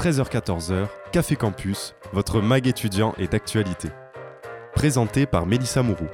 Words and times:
13h-14h, 0.00 0.86
Café 1.12 1.36
Campus, 1.36 1.94
votre 2.14 2.40
mag 2.40 2.66
étudiant 2.66 3.12
est 3.18 3.32
d'actualité. 3.32 3.90
Présenté 4.74 5.26
par 5.26 5.44
Mélissa 5.44 5.82
Mourou. 5.82 6.06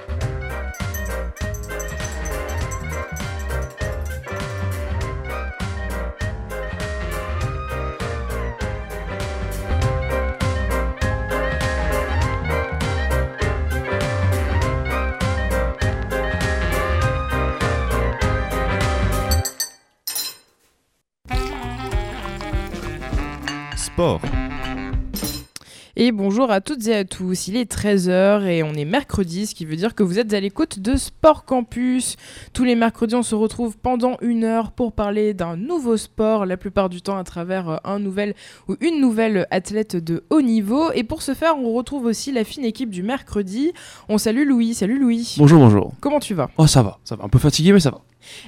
À 26.57 26.59
toutes 26.59 26.87
et 26.87 26.95
à 26.95 27.05
tous, 27.05 27.47
il 27.49 27.55
est 27.55 27.71
13h 27.71 28.47
et 28.47 28.63
on 28.63 28.73
est 28.73 28.83
mercredi, 28.83 29.45
ce 29.45 29.53
qui 29.53 29.63
veut 29.63 29.75
dire 29.75 29.93
que 29.93 30.01
vous 30.01 30.17
êtes 30.17 30.33
à 30.33 30.39
l'écoute 30.39 30.79
de 30.79 30.95
Sport 30.95 31.45
Campus. 31.45 32.15
Tous 32.51 32.63
les 32.63 32.73
mercredis, 32.73 33.13
on 33.13 33.21
se 33.21 33.35
retrouve 33.35 33.77
pendant 33.77 34.17
une 34.21 34.43
heure 34.43 34.71
pour 34.71 34.93
parler 34.93 35.35
d'un 35.35 35.55
nouveau 35.55 35.97
sport, 35.97 36.47
la 36.47 36.57
plupart 36.57 36.89
du 36.89 37.03
temps 37.03 37.15
à 37.15 37.23
travers 37.23 37.69
euh, 37.69 37.77
un 37.83 37.99
nouvel 37.99 38.33
ou 38.67 38.75
une 38.81 38.99
nouvelle 38.99 39.45
athlète 39.51 39.97
de 39.97 40.23
haut 40.31 40.41
niveau. 40.41 40.91
Et 40.93 41.03
pour 41.03 41.21
ce 41.21 41.35
faire, 41.35 41.59
on 41.59 41.73
retrouve 41.73 42.05
aussi 42.05 42.31
la 42.31 42.43
fine 42.43 42.65
équipe 42.65 42.89
du 42.89 43.03
mercredi. 43.03 43.71
On 44.09 44.17
salue 44.17 44.47
Louis, 44.47 44.73
salut 44.73 44.97
Louis. 44.97 45.35
Bonjour, 45.37 45.59
bonjour. 45.59 45.93
Comment 45.99 46.19
tu 46.19 46.33
vas? 46.33 46.49
Oh, 46.57 46.65
ça 46.65 46.81
va, 46.81 46.97
ça 47.03 47.15
va. 47.15 47.25
Un 47.25 47.29
peu 47.29 47.37
fatigué, 47.37 47.71
mais 47.71 47.79
ça 47.79 47.91
va. 47.91 48.01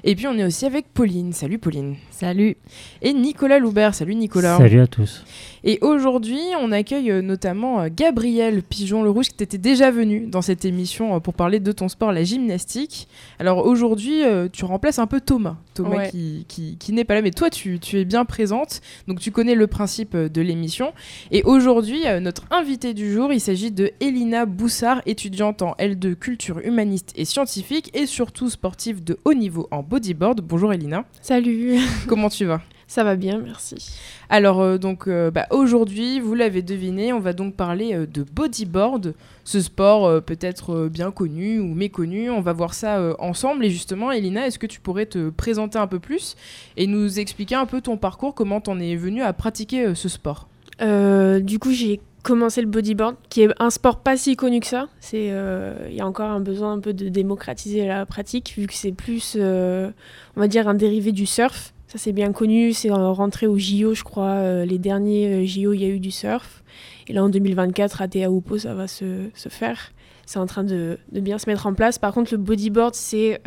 Et 0.03 0.15
puis 0.15 0.27
on 0.27 0.37
est 0.37 0.43
aussi 0.43 0.65
avec 0.65 0.85
Pauline, 0.93 1.33
salut 1.33 1.57
Pauline. 1.59 1.95
Salut. 2.11 2.57
Et 3.01 3.13
Nicolas 3.13 3.59
Loubert, 3.59 3.95
salut 3.95 4.15
Nicolas. 4.15 4.57
Salut 4.57 4.81
à 4.81 4.87
tous. 4.87 5.23
Et 5.63 5.77
aujourd'hui, 5.81 6.39
on 6.61 6.71
accueille 6.71 7.11
euh, 7.11 7.21
notamment 7.21 7.81
euh, 7.81 7.87
Gabriel 7.93 8.61
Pigeon 8.63 9.03
Le 9.03 9.09
Rouge, 9.09 9.27
qui 9.29 9.43
était 9.43 9.57
déjà 9.57 9.91
venu 9.91 10.25
dans 10.27 10.41
cette 10.41 10.63
émission 10.65 11.15
euh, 11.15 11.19
pour 11.19 11.33
parler 11.33 11.59
de 11.59 11.71
ton 11.71 11.87
sport, 11.89 12.11
la 12.11 12.23
gymnastique. 12.23 13.07
Alors 13.39 13.65
aujourd'hui, 13.65 14.21
tu 14.51 14.65
remplaces 14.65 14.99
un 14.99 15.07
peu 15.07 15.21
Thomas, 15.21 15.57
Thomas 15.73 15.97
Ouais. 15.97 16.09
qui, 16.09 16.45
qui- 16.47 16.77
qui 16.77 16.93
n'est 16.93 17.03
pas 17.03 17.13
là, 17.15 17.21
mais 17.21 17.31
toi, 17.31 17.49
tu, 17.49 17.79
tu 17.79 17.97
es 17.99 18.05
bien 18.05 18.25
présente, 18.25 18.81
donc 19.07 19.19
tu 19.19 19.31
connais 19.31 19.55
le 19.55 19.67
principe 19.67 20.15
de 20.15 20.41
l'émission. 20.41 20.93
Et 21.31 21.43
aujourd'hui, 21.43 22.01
notre 22.21 22.43
invité 22.51 22.93
du 22.93 23.11
jour, 23.11 23.31
il 23.33 23.39
s'agit 23.39 23.71
de 23.71 23.91
Elina 23.99 24.45
Boussard, 24.45 25.01
étudiante 25.05 25.61
en 25.61 25.73
L2 25.79 26.15
culture 26.15 26.59
humaniste 26.59 27.11
et 27.15 27.25
scientifique, 27.25 27.89
et 27.93 28.05
surtout 28.05 28.49
sportive 28.49 29.03
de 29.03 29.17
haut 29.25 29.33
niveau 29.33 29.67
en 29.71 29.83
bodyboard. 29.83 30.41
Bonjour 30.41 30.73
Elina, 30.73 31.05
Salut. 31.21 31.77
comment 32.07 32.29
tu 32.29 32.45
vas? 32.45 32.61
Ça 32.89 33.03
va 33.03 33.15
bien, 33.15 33.37
merci. 33.37 33.91
alors 34.29 34.61
euh, 34.61 34.79
donc 34.79 35.07
euh, 35.07 35.29
bah, 35.29 35.45
aujourd'hui, 35.51 36.19
vous 36.19 36.33
l'avez 36.33 36.63
deviné, 36.63 37.13
on 37.13 37.19
va 37.19 37.33
donc 37.33 37.55
parler 37.55 37.93
euh, 37.93 38.07
de 38.07 38.23
bodyboard, 38.23 39.13
ce 39.43 39.61
sport 39.61 40.23
peut-être 40.23 40.87
bien 40.87 41.11
connu 41.11 41.59
ou 41.59 41.75
méconnu. 41.75 42.31
On 42.31 42.41
va 42.41 42.51
voir 42.51 42.73
ça 42.73 43.15
ensemble 43.19 43.65
et 43.65 43.69
justement, 43.69 44.11
Elina, 44.11 44.47
est-ce 44.47 44.57
que 44.57 44.65
tu 44.65 44.79
pourrais 44.79 45.05
te 45.05 45.29
présenter 45.29 45.77
un 45.77 45.85
peu 45.85 45.99
plus 45.99 46.35
et 46.77 46.87
nous 46.87 47.19
expliquer 47.19 47.55
un 47.55 47.67
peu 47.67 47.79
ton 47.79 47.95
parcours, 47.97 48.33
comment 48.33 48.61
t'en 48.61 48.79
es 48.79 48.95
venue 48.95 49.21
à 49.21 49.33
pratiquer 49.33 49.93
ce 49.93 50.09
sport? 50.09 50.47
Du 50.79 51.59
coup, 51.59 51.71
j'ai 51.71 51.99
commencé 52.23 52.61
le 52.61 52.67
bodyboard, 52.67 53.15
qui 53.29 53.43
est 53.43 53.49
un 53.59 53.69
sport 53.69 54.01
pas 54.01 54.17
si 54.17 54.35
connu 54.35 54.59
que 54.59 54.67
ça. 54.67 54.87
Euh, 55.13 55.87
il 55.89 55.95
y 55.95 56.01
a 56.01 56.07
encore 56.07 56.29
un 56.29 56.39
besoin 56.39 56.73
un 56.73 56.79
peu 56.79 56.93
de 56.93 57.09
démocratiser 57.09 57.85
la 57.87 58.05
pratique, 58.05 58.53
vu 58.57 58.67
que 58.67 58.73
c'est 58.73 58.91
plus, 58.91 59.35
euh, 59.37 59.89
on 60.35 60.39
va 60.39 60.47
dire, 60.47 60.67
un 60.67 60.73
dérivé 60.73 61.11
du 61.11 61.25
surf. 61.25 61.73
Ça, 61.87 61.97
c'est 61.97 62.11
bien 62.11 62.31
connu. 62.31 62.73
C'est 62.73 62.91
rentré 62.91 63.47
au 63.47 63.57
JO, 63.57 63.93
je 63.93 64.03
crois. 64.03 64.25
euh, 64.25 64.65
les 64.65 64.77
derniers 64.77 65.45
JO, 65.47 65.73
il 65.73 65.81
y 65.81 65.85
a 65.85 65.89
eu 65.89 65.99
du 65.99 66.11
surf. 66.11 66.63
Et 67.07 67.13
là, 67.13 67.23
en 67.23 67.29
2024, 67.29 68.01
à 68.01 68.07
Teahupo, 68.07 68.59
ça 68.59 68.75
va 68.75 68.87
se, 68.87 69.29
se 69.33 69.49
faire. 69.49 69.91
C'est 70.25 70.37
en 70.37 70.45
train 70.45 70.63
de, 70.63 70.99
de 71.11 71.19
bien 71.19 71.39
se 71.39 71.49
mettre 71.49 71.65
en 71.65 71.73
place. 71.73 71.97
Par 71.97 72.13
contre, 72.13 72.31
le 72.33 72.37
bodyboard, 72.37 72.93
c'est 72.93 73.41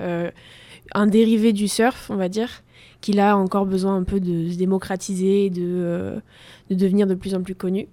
un 0.95 1.07
dérivé 1.07 1.53
du 1.53 1.69
surf, 1.69 2.11
on 2.11 2.17
va 2.17 2.29
dire, 2.29 2.63
qui 3.03 3.19
a 3.19 3.37
encore 3.37 3.67
besoin 3.67 3.97
un 3.97 4.05
peu 4.05 4.21
de 4.21 4.49
se 4.51 4.57
démocratiser, 4.57 5.51
de, 5.51 5.61
euh, 5.61 6.21
de 6.71 6.75
devenir 6.75 7.07
de 7.07 7.15
plus 7.15 7.35
en 7.35 7.43
plus 7.43 7.57
connu. 7.57 7.89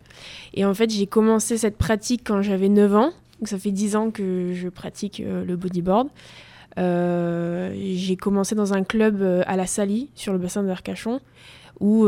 Et 0.54 0.64
en 0.64 0.74
fait, 0.74 0.90
j'ai 0.90 1.08
commencé 1.08 1.58
cette 1.58 1.78
pratique 1.78 2.22
quand 2.24 2.42
j'avais 2.42 2.70
9 2.70 2.96
ans. 2.96 3.12
Donc 3.40 3.48
ça 3.48 3.58
fait 3.58 3.72
10 3.72 3.96
ans 3.98 4.12
que 4.12 4.54
je 4.54 4.70
pratique 4.70 5.20
euh, 5.20 5.44
le 5.44 5.58
bodyboard. 5.58 6.08
Euh, 6.78 7.74
j'ai 7.96 8.16
commencé 8.16 8.54
dans 8.56 8.74
un 8.74 8.84
club 8.84 9.44
à 9.46 9.58
la 9.58 9.66
Salie, 9.66 10.10
sur 10.16 10.32
le 10.32 10.40
bassin 10.40 10.64
d'Arcachon, 10.64 11.20
où 11.80 12.06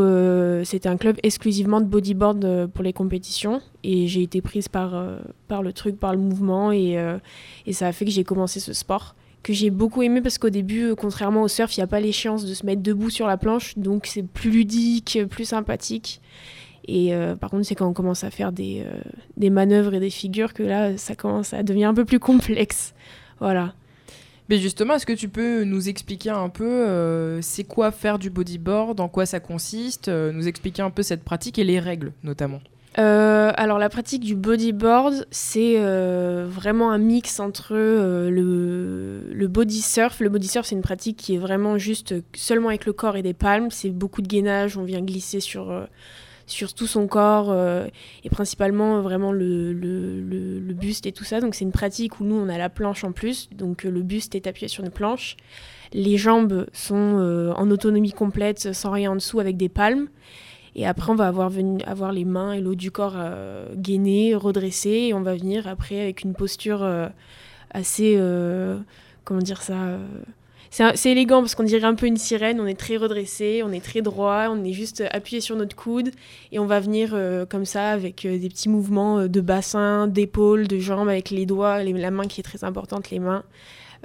c'était 0.63 0.89
un 0.89 0.97
club 0.97 1.17
exclusivement 1.23 1.81
de 1.81 1.85
bodyboard 1.85 2.67
pour 2.67 2.83
les 2.83 2.93
compétitions. 2.93 3.61
Et 3.83 4.07
j'ai 4.07 4.21
été 4.21 4.41
prise 4.41 4.67
par, 4.67 4.93
par 5.47 5.63
le 5.63 5.73
truc, 5.73 5.99
par 5.99 6.11
le 6.11 6.19
mouvement, 6.19 6.71
et, 6.71 6.97
et 7.65 7.73
ça 7.73 7.87
a 7.87 7.91
fait 7.91 8.05
que 8.05 8.11
j'ai 8.11 8.23
commencé 8.23 8.59
ce 8.59 8.73
sport 8.73 9.15
que 9.43 9.53
j'ai 9.53 9.69
beaucoup 9.69 10.01
aimé 10.03 10.21
parce 10.21 10.37
qu'au 10.37 10.49
début, 10.49 10.83
euh, 10.83 10.95
contrairement 10.95 11.41
au 11.41 11.47
surf, 11.47 11.75
il 11.75 11.79
n'y 11.79 11.83
a 11.83 11.87
pas 11.87 11.99
l'échéance 11.99 12.45
de 12.45 12.53
se 12.53 12.65
mettre 12.65 12.81
debout 12.81 13.09
sur 13.09 13.27
la 13.27 13.37
planche, 13.37 13.77
donc 13.77 14.05
c'est 14.05 14.23
plus 14.23 14.51
ludique, 14.51 15.19
plus 15.29 15.45
sympathique. 15.45 16.21
Et 16.87 17.13
euh, 17.13 17.35
par 17.35 17.49
contre, 17.49 17.65
c'est 17.65 17.75
quand 17.75 17.87
on 17.87 17.93
commence 17.93 18.23
à 18.23 18.31
faire 18.31 18.51
des, 18.51 18.83
euh, 18.85 19.01
des 19.37 19.49
manœuvres 19.49 19.93
et 19.93 19.99
des 19.99 20.09
figures 20.09 20.53
que 20.53 20.63
là, 20.63 20.97
ça 20.97 21.15
commence 21.15 21.53
à 21.53 21.63
devenir 21.63 21.89
un 21.89 21.93
peu 21.93 22.05
plus 22.05 22.19
complexe. 22.19 22.93
Voilà. 23.39 23.73
Mais 24.49 24.57
justement, 24.57 24.95
est-ce 24.95 25.05
que 25.05 25.13
tu 25.13 25.29
peux 25.29 25.63
nous 25.63 25.87
expliquer 25.87 26.31
un 26.31 26.49
peu 26.49 27.39
c'est 27.41 27.63
quoi 27.63 27.91
faire 27.91 28.19
du 28.19 28.29
bodyboard, 28.29 28.99
en 28.99 29.07
quoi 29.07 29.25
ça 29.25 29.39
consiste, 29.39 30.09
nous 30.09 30.45
expliquer 30.45 30.81
un 30.81 30.89
peu 30.89 31.03
cette 31.03 31.23
pratique 31.23 31.57
et 31.57 31.63
les 31.63 31.79
règles 31.79 32.11
notamment? 32.23 32.59
Euh, 32.99 33.53
alors 33.55 33.79
la 33.79 33.87
pratique 33.87 34.21
du 34.21 34.35
bodyboard, 34.35 35.25
c'est 35.31 35.75
euh, 35.77 36.45
vraiment 36.49 36.91
un 36.91 36.97
mix 36.97 37.39
entre 37.39 37.71
euh, 37.71 38.29
le, 38.29 39.33
le 39.33 39.47
body 39.47 39.81
surf. 39.81 40.19
Le 40.19 40.27
body 40.27 40.49
surf, 40.49 40.65
c'est 40.65 40.75
une 40.75 40.81
pratique 40.81 41.15
qui 41.15 41.35
est 41.35 41.37
vraiment 41.37 41.77
juste 41.77 42.13
seulement 42.35 42.67
avec 42.67 42.85
le 42.85 42.91
corps 42.91 43.15
et 43.15 43.21
des 43.21 43.33
palmes. 43.33 43.71
C'est 43.71 43.91
beaucoup 43.91 44.21
de 44.21 44.27
gainage, 44.27 44.75
on 44.77 44.83
vient 44.83 45.01
glisser 45.01 45.39
sur, 45.39 45.87
sur 46.47 46.73
tout 46.73 46.87
son 46.87 47.07
corps 47.07 47.55
et 48.25 48.29
principalement 48.29 49.01
vraiment 49.01 49.31
le, 49.31 49.71
le, 49.71 50.19
le- 50.19 50.73
buste 50.73 51.05
et 51.05 51.13
tout 51.13 51.23
ça. 51.23 51.39
Donc 51.39 51.55
c'est 51.55 51.63
une 51.63 51.71
pratique 51.71 52.19
où 52.19 52.25
nous, 52.25 52.35
on 52.35 52.49
a 52.49 52.57
la 52.57 52.69
planche 52.69 53.05
en 53.05 53.13
plus. 53.13 53.49
Donc 53.55 53.83
le 53.83 54.01
buste 54.01 54.35
est 54.35 54.47
appuyé 54.47 54.67
sur 54.67 54.83
une 54.83 54.89
planche. 54.91 55.37
Les 55.93 56.17
jambes 56.17 56.65
sont 56.73 57.53
en 57.55 57.71
autonomie 57.71 58.11
complète, 58.11 58.73
sans 58.73 58.91
rien 58.91 59.11
en 59.11 59.15
dessous, 59.15 59.39
avec 59.39 59.55
des 59.55 59.69
palmes. 59.69 60.07
Et 60.75 60.87
après, 60.87 61.11
on 61.11 61.15
va 61.15 61.27
avoir, 61.27 61.49
les 61.49 62.25
mains 62.25 62.53
et 62.53 62.61
l'eau 62.61 62.75
du 62.75 62.91
corps 62.91 63.15
euh, 63.17 63.67
gainées, 63.75 64.35
redressées. 64.35 65.07
Et 65.09 65.13
on 65.13 65.21
va 65.21 65.35
venir 65.35 65.67
après 65.67 65.99
avec 65.99 66.23
une 66.23 66.33
posture 66.33 66.83
euh, 66.83 67.07
assez. 67.71 68.15
euh, 68.17 68.77
comment 69.23 69.41
dire 69.41 69.61
ça 69.61 69.97
c'est 70.73 71.11
élégant 71.11 71.41
parce 71.41 71.53
qu'on 71.53 71.63
dirait 71.65 71.83
un 71.83 71.95
peu 71.95 72.05
une 72.05 72.15
sirène. 72.15 72.61
On 72.61 72.65
est 72.65 72.79
très 72.79 72.95
redressé, 72.95 73.61
on 73.61 73.73
est 73.73 73.83
très 73.83 74.01
droit, 74.01 74.47
on 74.49 74.63
est 74.63 74.71
juste 74.71 75.03
appuyé 75.11 75.41
sur 75.41 75.57
notre 75.57 75.75
coude. 75.75 76.11
Et 76.53 76.59
on 76.59 76.65
va 76.65 76.79
venir 76.79 77.13
comme 77.49 77.65
ça 77.65 77.89
avec 77.89 78.25
des 78.25 78.47
petits 78.47 78.69
mouvements 78.69 79.27
de 79.27 79.41
bassin, 79.41 80.07
d'épaule, 80.07 80.69
de 80.69 80.79
jambes, 80.79 81.09
avec 81.09 81.29
les 81.29 81.45
doigts, 81.45 81.83
la 81.83 82.09
main 82.09 82.25
qui 82.25 82.39
est 82.39 82.43
très 82.43 82.63
importante, 82.63 83.09
les 83.09 83.19
mains. 83.19 83.43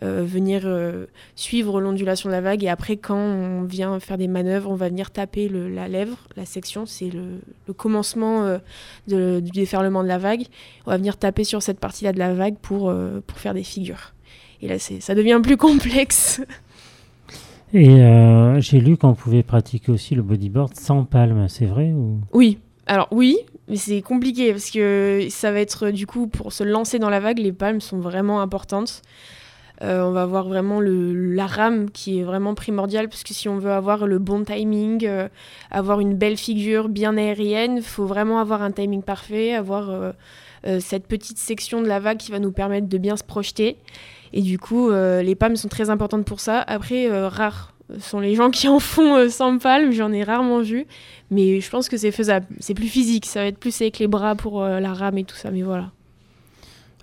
Euh, 0.03 0.25
venir 0.27 0.63
euh, 0.65 1.07
suivre 1.37 1.81
l'ondulation 1.81 2.29
de 2.29 2.35
la 2.35 2.41
vague. 2.41 2.63
Et 2.65 2.69
après 2.69 2.97
quand 2.97 3.17
on 3.17 3.63
vient 3.63 3.99
faire 4.01 4.19
des 4.19 4.29
manœuvres 4.29 4.71
on 4.71 4.75
va 4.75 4.89
venir 4.89 5.11
taper 5.11 5.49
le- 5.49 5.69
la 5.69 5.89
lèvre 5.89 6.19
la 6.37 6.45
section. 6.45 6.85
C'est 6.87 7.09
le, 7.11 7.41
le 7.67 7.73
commencement 7.73 8.45
euh, 8.45 8.59
de- 9.09 9.41
du 9.41 9.51
déferlement 9.51 10.03
de 10.03 10.09
la 10.09 10.19
vague. 10.19 10.45
On 10.87 10.91
va 10.91 10.97
venir 10.99 11.17
taper 11.17 11.45
sur 11.45 11.63
cette 11.63 11.81
partie 11.81 12.05
là 12.05 12.13
de 12.13 12.19
la 12.19 12.35
vague 12.35 12.57
pour, 12.61 12.93
pour 13.27 13.39
faire 13.39 13.55
des 13.55 13.63
figures. 13.63 14.13
Et 14.63 14.69
là 14.69 14.77
ça 14.79 15.15
devient 15.15 15.41
plus 15.43 15.57
complexe. 15.69 16.41
Et 17.73 17.89
euh, 18.01 18.61
j'ai 18.61 18.81
lu 18.81 18.97
qu'on 18.97 19.15
pouvait 19.15 19.43
pratiquer 19.43 19.91
aussi 19.91 20.15
le 20.15 20.23
bodyboard 20.23 20.75
sans 20.77 21.05
palme, 21.05 21.49
c'est 21.49 21.67
vrai 21.67 21.93
ou... 21.93 22.19
oui. 22.33 22.59
Alors 22.89 23.09
oui 23.11 23.37
mais 23.69 23.75
c'est 23.75 24.01
compliqué 24.01 24.53
parce 24.53 24.71
que 24.71 25.27
ça 25.29 25.51
va 25.51 25.59
être 25.59 25.91
du 25.91 26.07
coup 26.07 26.29
pour 26.29 26.53
se 26.53 26.63
lancer 26.63 27.01
dans 27.01 27.11
la 27.11 27.19
vague 27.19 27.41
les 27.41 27.51
palmes 27.53 27.81
sont 27.81 27.99
vraiment 27.99 28.41
importantes 28.41 29.03
Euh, 29.83 30.03
on 30.03 30.13
va 30.13 30.23
avoir 30.23 30.49
vraiment 30.49 30.81
le, 30.81 31.13
la 31.35 31.47
rame 31.47 31.91
qui 31.91 32.21
est 32.21 32.23
vraiment 32.23 32.55
primordiale 32.55 33.09
parce 33.09 33.23
que 33.23 33.35
si 33.35 33.49
on 33.49 33.59
veut 33.59 33.73
avoir 33.73 34.07
le 34.07 34.19
bon 34.19 34.43
timing, 34.45 35.05
euh, 35.07 35.29
avoir 35.71 36.01
une 36.01 36.15
belle 36.15 36.37
figure 36.37 36.89
bien 36.89 37.17
aérienne, 37.17 37.77
il 37.77 37.83
faut 37.83 38.07
vraiment 38.07 38.39
avoir 38.39 38.63
un 38.63 38.71
timing 38.71 39.03
parfait, 39.03 39.55
avoir 39.55 39.91
euh, 39.91 40.13
cette 40.81 41.07
petite 41.07 41.39
section 41.39 41.83
de 41.83 41.87
la 41.87 42.01
vague 42.01 42.17
qui 42.17 42.33
va 42.33 42.39
nous 42.39 42.53
permettre 42.53 42.89
de 42.89 42.99
bien 42.99 43.17
se 43.17 43.25
projeter. 43.25 43.77
Et 44.33 44.43
du 44.43 44.59
coup, 44.59 44.91
les 44.91 45.35
palmes 45.37 45.55
sont 45.55 45.69
très 45.69 45.91
importantes 45.91 46.25
pour 46.25 46.41
ça. 46.41 46.61
Après, 46.63 47.09
rares 47.29 47.73
sont 48.01 48.19
les 48.19 48.35
gens 48.35 48.51
qui 48.51 48.67
en 48.67 48.81
font 48.81 49.31
sans 49.31 49.59
palmes, 49.59 49.93
j'en 49.93 50.13
ai 50.13 50.25
rarement 50.25 50.61
vu. 50.61 50.87
Mais 51.31 51.61
je 51.61 51.71
pense 51.71 51.89
que 51.89 51.97
c'est 51.97 52.11
faisable. 52.11 52.47
C'est 52.59 52.75
plus 52.75 52.89
physique, 52.89 53.27
ça 53.27 53.41
va 53.41 53.47
être 53.47 53.59
plus 53.59 53.81
avec 53.81 54.01
les 54.01 54.09
bras 54.09 54.35
pour 54.35 54.61
la 54.65 54.93
rame 54.93 55.19
et 55.19 55.25
tout 55.25 55.37
ça. 55.37 55.53
Mais 55.53 55.63
voilà. 55.63 55.93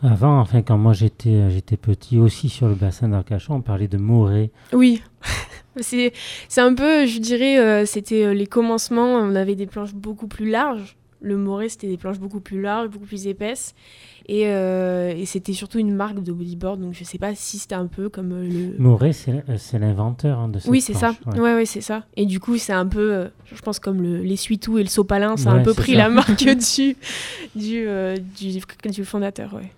Avant, 0.03 0.39
enfin, 0.39 0.61
quand 0.61 0.77
moi 0.77 0.93
j'étais 0.93 1.29
euh, 1.29 1.49
j'étais 1.49 1.77
petit, 1.77 2.17
aussi 2.17 2.49
sur 2.49 2.67
le 2.67 2.75
bassin 2.75 3.07
d'Arcachon, 3.09 3.55
on 3.55 3.61
parlait 3.61 3.87
de 3.87 3.97
morée. 3.97 4.51
Oui, 4.73 5.01
C'est 5.81 6.13
c'est 6.49 6.61
un 6.61 6.75
peu, 6.75 7.05
je 7.07 7.19
dirais, 7.19 7.57
euh, 7.57 7.85
c'était 7.85 8.25
euh, 8.25 8.33
les 8.33 8.45
commencements. 8.45 9.13
On 9.15 9.33
avait 9.35 9.55
des 9.55 9.65
planches 9.65 9.93
beaucoup 9.93 10.27
plus 10.27 10.49
larges. 10.49 10.97
Le 11.25 11.37
Moré, 11.37 11.69
c'était 11.69 11.87
des 11.87 11.95
planches 11.95 12.19
beaucoup 12.19 12.41
plus 12.41 12.61
larges, 12.61 12.89
beaucoup 12.89 13.05
plus 13.05 13.27
épaisses. 13.27 13.75
Et, 14.27 14.47
euh, 14.47 15.13
et 15.15 15.25
c'était 15.25 15.53
surtout 15.53 15.79
une 15.79 15.95
marque 15.95 16.21
de 16.21 16.33
bodyboard. 16.33 16.81
Donc 16.81 16.93
je 16.93 17.05
sais 17.05 17.17
pas 17.17 17.33
si 17.33 17.57
c'était 17.59 17.75
un 17.75 17.87
peu 17.87 18.09
comme 18.09 18.29
le. 18.31 18.75
Mouret, 18.77 19.13
c'est 19.13 19.79
l'inventeur 19.79 20.37
hein, 20.37 20.49
de 20.49 20.59
cette 20.59 20.69
Oui, 20.69 20.81
c'est 20.81 20.93
ça. 20.93 21.15
ouais. 21.27 21.39
Ouais, 21.39 21.53
ouais, 21.55 21.65
c'est 21.65 21.79
ça. 21.81 22.03
Et 22.17 22.25
du 22.25 22.41
coup, 22.41 22.57
c'est 22.57 22.73
un 22.73 22.85
peu, 22.87 23.13
euh, 23.13 23.27
je 23.45 23.61
pense, 23.61 23.79
comme 23.79 24.01
le, 24.01 24.17
l'essuie-tout 24.17 24.79
et 24.79 24.83
le 24.83 24.89
sopalin, 24.89 25.37
ça 25.37 25.51
a 25.51 25.53
un 25.53 25.63
peu 25.63 25.73
pris 25.73 25.93
ça. 25.93 25.99
la 25.99 26.09
marque 26.09 26.35
du, 26.43 26.95
du, 27.55 27.87
du, 28.37 28.59
du 28.91 29.05
fondateur, 29.05 29.53
ouais. 29.53 29.71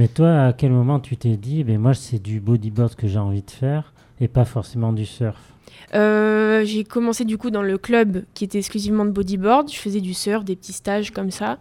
Mais 0.00 0.08
toi, 0.08 0.46
à 0.46 0.52
quel 0.54 0.72
moment 0.72 0.98
tu 0.98 1.18
t'es 1.18 1.36
dit, 1.36 1.62
ben 1.62 1.78
moi, 1.78 1.92
c'est 1.92 2.22
du 2.22 2.40
bodyboard 2.40 2.94
que 2.94 3.06
j'ai 3.06 3.18
envie 3.18 3.42
de 3.42 3.50
faire 3.50 3.92
et 4.18 4.28
pas 4.28 4.46
forcément 4.46 4.94
du 4.94 5.04
surf? 5.04 5.36
Euh, 5.94 6.64
j'ai 6.64 6.84
commencé 6.84 7.26
du 7.26 7.36
coup 7.36 7.50
dans 7.50 7.60
le 7.60 7.76
club 7.76 8.24
qui 8.32 8.44
était 8.44 8.56
exclusivement 8.56 9.04
de 9.04 9.10
bodyboard. 9.10 9.70
Je 9.70 9.76
faisais 9.76 10.00
du 10.00 10.14
surf, 10.14 10.42
des 10.42 10.56
petits 10.56 10.72
stages 10.72 11.10
comme 11.10 11.30
ça. 11.30 11.58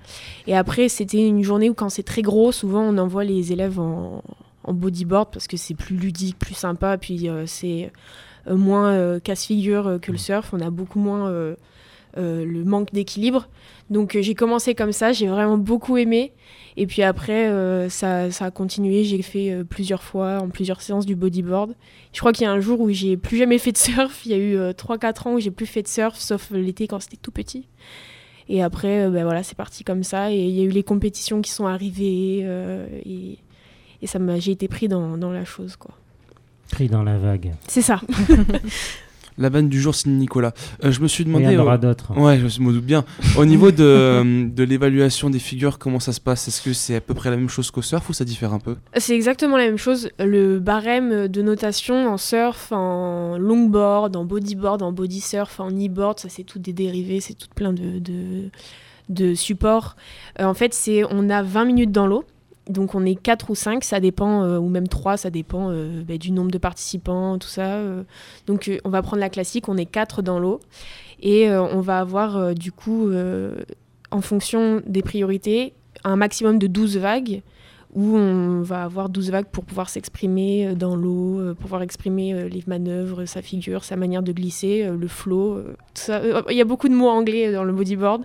Et 0.48 0.56
après, 0.56 0.88
c'était 0.88 1.28
une 1.28 1.44
journée 1.44 1.70
où 1.70 1.74
quand 1.74 1.90
c'est 1.90 2.04
très 2.04 2.22
gros, 2.22 2.54
souvent 2.54 2.84
on 2.84 2.98
envoie 2.98 3.26
les 3.26 3.52
élèves 3.52 3.78
en, 3.78 4.24
en 4.64 4.74
bodyboard 4.74 5.32
parce 5.34 5.50
que 5.50 5.58
c'est 5.58 5.76
plus 5.76 5.98
ludique, 5.98 6.40
plus 6.40 6.56
sympa. 6.56 6.98
Puis 6.98 7.28
euh, 7.28 7.44
c'est 7.46 7.92
euh, 8.48 8.56
moins 8.56 8.94
euh, 8.94 9.20
casse-figure 9.20 10.00
que 10.02 10.14
le 10.14 10.18
surf. 10.18 10.54
On 10.54 10.62
a 10.62 10.70
beaucoup 10.70 11.00
moins 11.00 11.30
euh, 12.18 12.46
le 12.46 12.64
manque 12.64 12.92
d'équilibre. 12.94 13.48
Donc 13.90 14.16
euh, 14.16 14.22
j'ai 14.22 14.36
commencé 14.36 14.76
comme 14.76 14.92
ça, 14.92 15.12
j'ai 15.12 15.28
vraiment 15.28 15.58
beaucoup 15.58 15.98
aimé. 15.98 16.34
Et 16.78 16.88
puis 16.88 17.02
après, 17.02 17.50
euh, 17.50 17.90
ça, 17.90 18.32
ça 18.32 18.46
a 18.46 18.52
continué. 18.52 19.04
J'ai 19.04 19.22
fait 19.22 19.52
euh, 19.52 19.64
plusieurs 19.64 20.04
fois, 20.04 20.38
en 20.42 20.50
plusieurs 20.50 20.82
séances 20.82 21.06
du 21.06 21.16
bodyboard. 21.16 21.76
Je 22.14 22.20
crois 22.20 22.32
qu'il 22.32 22.44
y 22.44 22.48
a 22.48 22.52
un 22.52 22.60
jour 22.60 22.80
où 22.80 22.90
j'ai 22.90 23.18
plus 23.18 23.38
jamais 23.38 23.58
fait 23.58 23.72
de 23.72 23.78
surf. 23.78 24.26
Il 24.26 24.32
y 24.32 24.34
a 24.34 24.38
eu 24.38 24.56
euh, 24.56 24.72
3-4 24.72 25.28
ans 25.28 25.34
où 25.34 25.40
j'ai 25.40 25.52
plus 25.52 25.66
fait 25.66 25.82
de 25.82 25.88
surf, 25.88 26.18
sauf 26.18 26.52
l'été 26.52 26.88
quand 26.88 27.00
c'était 27.00 27.18
tout 27.18 27.32
petit. 27.32 27.68
Et 28.48 28.64
après, 28.64 29.02
euh, 29.06 29.10
ben 29.10 29.24
voilà, 29.24 29.44
c'est 29.44 29.58
parti 29.58 29.84
comme 29.84 30.04
ça. 30.04 30.32
Et 30.32 30.40
il 30.40 30.56
y 30.56 30.62
a 30.62 30.64
eu 30.64 30.70
les 30.70 30.84
compétitions 30.84 31.42
qui 31.42 31.52
sont 31.52 31.68
arrivées. 31.68 32.42
euh, 32.44 32.88
et 33.06 33.38
et 34.02 34.08
ça 34.08 34.18
m'a, 34.18 34.40
j'ai 34.40 34.52
été 34.52 34.70
pris 34.70 34.88
dans, 34.88 35.18
dans 35.18 35.32
la 35.32 35.44
chose, 35.44 35.76
quoi. 35.76 35.92
Pris 36.72 36.88
dans 36.88 37.04
la 37.04 37.18
vague. 37.18 37.52
C'est 37.68 37.82
ça. 37.82 38.00
La 39.40 39.50
vanne 39.50 39.70
du 39.70 39.80
jour, 39.82 39.96
c'est 39.96 40.10
Nicolas. 40.10 40.54
Euh, 40.84 40.92
je 40.92 41.00
me 41.02 41.08
suis 41.08 41.24
Et 41.24 41.28
il 41.28 41.34
demandé. 41.34 41.54
y 41.56 41.58
en 41.58 41.62
aura 41.62 41.76
euh, 41.76 41.78
d'autres. 41.78 42.12
Ouais, 42.20 42.38
je 42.46 42.62
me 42.62 42.74
doute 42.74 42.84
bien. 42.86 43.06
Au 43.38 43.46
niveau 43.46 43.72
de, 43.72 43.84
euh, 43.84 44.48
de 44.48 44.64
l'évaluation 44.64 45.30
des 45.30 45.40
figures, 45.40 45.80
comment 45.80 46.00
ça 46.02 46.12
se 46.12 46.20
passe? 46.20 46.48
Est-ce 46.48 46.62
que 46.62 46.74
c'est 46.74 46.96
à 46.96 47.02
peu 47.02 47.14
près 47.14 47.30
la 47.30 47.38
même 47.38 47.50
chose 47.50 47.72
qu'au 47.72 47.82
surf 47.82 48.08
ou 48.10 48.14
ça 48.14 48.26
diffère 48.26 48.54
un 48.54 48.60
peu? 48.60 48.76
C'est 48.98 49.16
exactement 49.16 49.56
la 49.58 49.66
même 49.66 49.78
chose. 49.78 50.10
Le 50.20 50.60
barème 50.60 51.28
de 51.30 51.42
notation 51.42 52.08
en 52.10 52.18
surf, 52.18 52.72
en 52.74 53.38
longboard, 53.38 54.16
en 54.16 54.26
bodyboard, 54.26 54.82
en 54.84 54.92
body 54.92 55.22
surf, 55.22 55.60
en 55.62 55.70
e-board, 55.70 56.20
ça 56.20 56.28
c'est 56.30 56.44
tout 56.44 56.60
des 56.60 56.74
dérivés, 56.74 57.22
c'est 57.22 57.34
tout 57.36 57.48
plein 57.56 57.72
de, 57.72 58.00
de, 58.00 58.50
de 59.08 59.34
supports. 59.36 59.96
Euh, 60.40 60.44
en 60.46 60.54
fait, 60.54 60.74
c'est 60.74 61.04
on 61.10 61.30
a 61.30 61.42
20 61.44 61.64
minutes 61.66 61.92
dans 61.92 62.08
l'eau. 62.08 62.26
Donc 62.70 62.94
on 62.94 63.04
est 63.04 63.16
4 63.16 63.50
ou 63.50 63.56
5, 63.56 63.84
ça 63.84 64.00
dépend, 64.00 64.44
euh, 64.44 64.60
ou 64.60 64.70
même 64.70 64.88
3, 64.88 65.18
ça 65.18 65.32
dépend 65.32 65.72
euh, 65.72 66.04
bah, 66.04 66.18
du 66.18 66.32
nombre 66.32 66.52
de 66.52 66.60
participants, 66.60 67.40
tout 67.40 67.48
ça. 67.48 67.78
euh. 67.78 68.04
Donc 68.46 68.72
on 68.84 68.90
va 68.90 69.02
prendre 69.02 69.20
la 69.20 69.30
classique, 69.30 69.68
on 69.68 69.78
est 69.78 69.88
4 69.88 70.22
dans 70.22 70.40
l'eau. 70.40 70.60
Et 71.22 71.52
on 71.52 71.82
va 71.82 72.00
avoir 72.00 72.56
du 72.56 72.72
coup, 72.72 73.12
en 74.10 74.22
fonction 74.22 74.82
des 74.88 75.02
priorités, 75.02 75.74
un 76.06 76.16
maximum 76.16 76.60
de 76.60 76.68
12 76.68 76.96
vagues 76.96 77.42
où 77.94 78.16
on 78.16 78.62
va 78.62 78.84
avoir 78.84 79.10
12 79.10 79.30
vagues 79.30 79.48
pour 79.52 79.66
pouvoir 79.66 79.90
s'exprimer 79.90 80.76
dans 80.76 80.96
l'eau, 80.96 81.54
pouvoir 81.56 81.82
exprimer 81.82 82.48
les 82.48 82.64
manœuvres, 82.68 83.26
sa 83.26 83.42
figure, 83.42 83.84
sa 83.84 83.98
manière 83.98 84.24
de 84.24 84.32
glisser, 84.32 84.90
le 84.90 85.08
flow. 85.10 85.62
Il 86.08 86.56
y 86.56 86.62
a 86.62 86.66
beaucoup 86.66 86.88
de 86.88 86.96
mots 86.96 87.10
anglais 87.10 87.52
dans 87.52 87.66
le 87.66 87.74
bodyboard. 87.74 88.24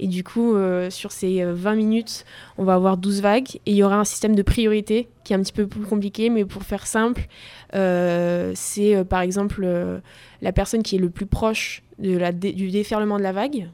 Et 0.00 0.06
du 0.06 0.22
coup, 0.22 0.54
euh, 0.54 0.90
sur 0.90 1.10
ces 1.12 1.42
euh, 1.42 1.52
20 1.54 1.74
minutes, 1.74 2.24
on 2.56 2.64
va 2.64 2.74
avoir 2.74 2.96
12 2.96 3.20
vagues 3.20 3.56
et 3.66 3.72
il 3.72 3.74
y 3.74 3.82
aura 3.82 3.96
un 3.96 4.04
système 4.04 4.34
de 4.36 4.42
priorité 4.42 5.08
qui 5.24 5.32
est 5.32 5.36
un 5.36 5.40
petit 5.42 5.52
peu 5.52 5.66
plus 5.66 5.80
compliqué, 5.82 6.30
mais 6.30 6.44
pour 6.44 6.62
faire 6.62 6.86
simple, 6.86 7.26
euh, 7.74 8.52
c'est 8.54 8.94
euh, 8.94 9.04
par 9.04 9.20
exemple 9.20 9.62
euh, 9.64 9.98
la 10.42 10.52
personne 10.52 10.82
qui 10.82 10.96
est 10.96 11.00
le 11.00 11.10
plus 11.10 11.26
proche 11.26 11.82
de 11.98 12.16
la 12.16 12.32
dé- 12.32 12.52
du 12.52 12.70
déferlement 12.70 13.18
de 13.18 13.22
la 13.22 13.32
vague, 13.32 13.68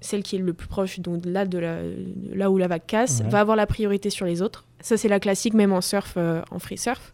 celle 0.00 0.22
qui 0.22 0.36
est 0.36 0.40
le 0.40 0.52
plus 0.52 0.68
proche 0.68 1.00
donc 1.00 1.22
là, 1.24 1.44
de 1.46 1.58
la, 1.58 1.82
de 1.82 2.34
là 2.34 2.50
où 2.50 2.58
la 2.58 2.66
vague 2.68 2.86
casse, 2.86 3.20
Ouais. 3.24 3.30
va 3.30 3.40
avoir 3.40 3.56
la 3.56 3.66
priorité 3.66 4.10
sur 4.10 4.26
les 4.26 4.42
autres. 4.42 4.64
Ça, 4.80 4.96
c'est 4.96 5.08
la 5.08 5.20
classique 5.20 5.54
même 5.54 5.72
en 5.72 5.80
surf, 5.80 6.14
euh, 6.16 6.42
en 6.50 6.58
free 6.58 6.78
surf. 6.78 7.12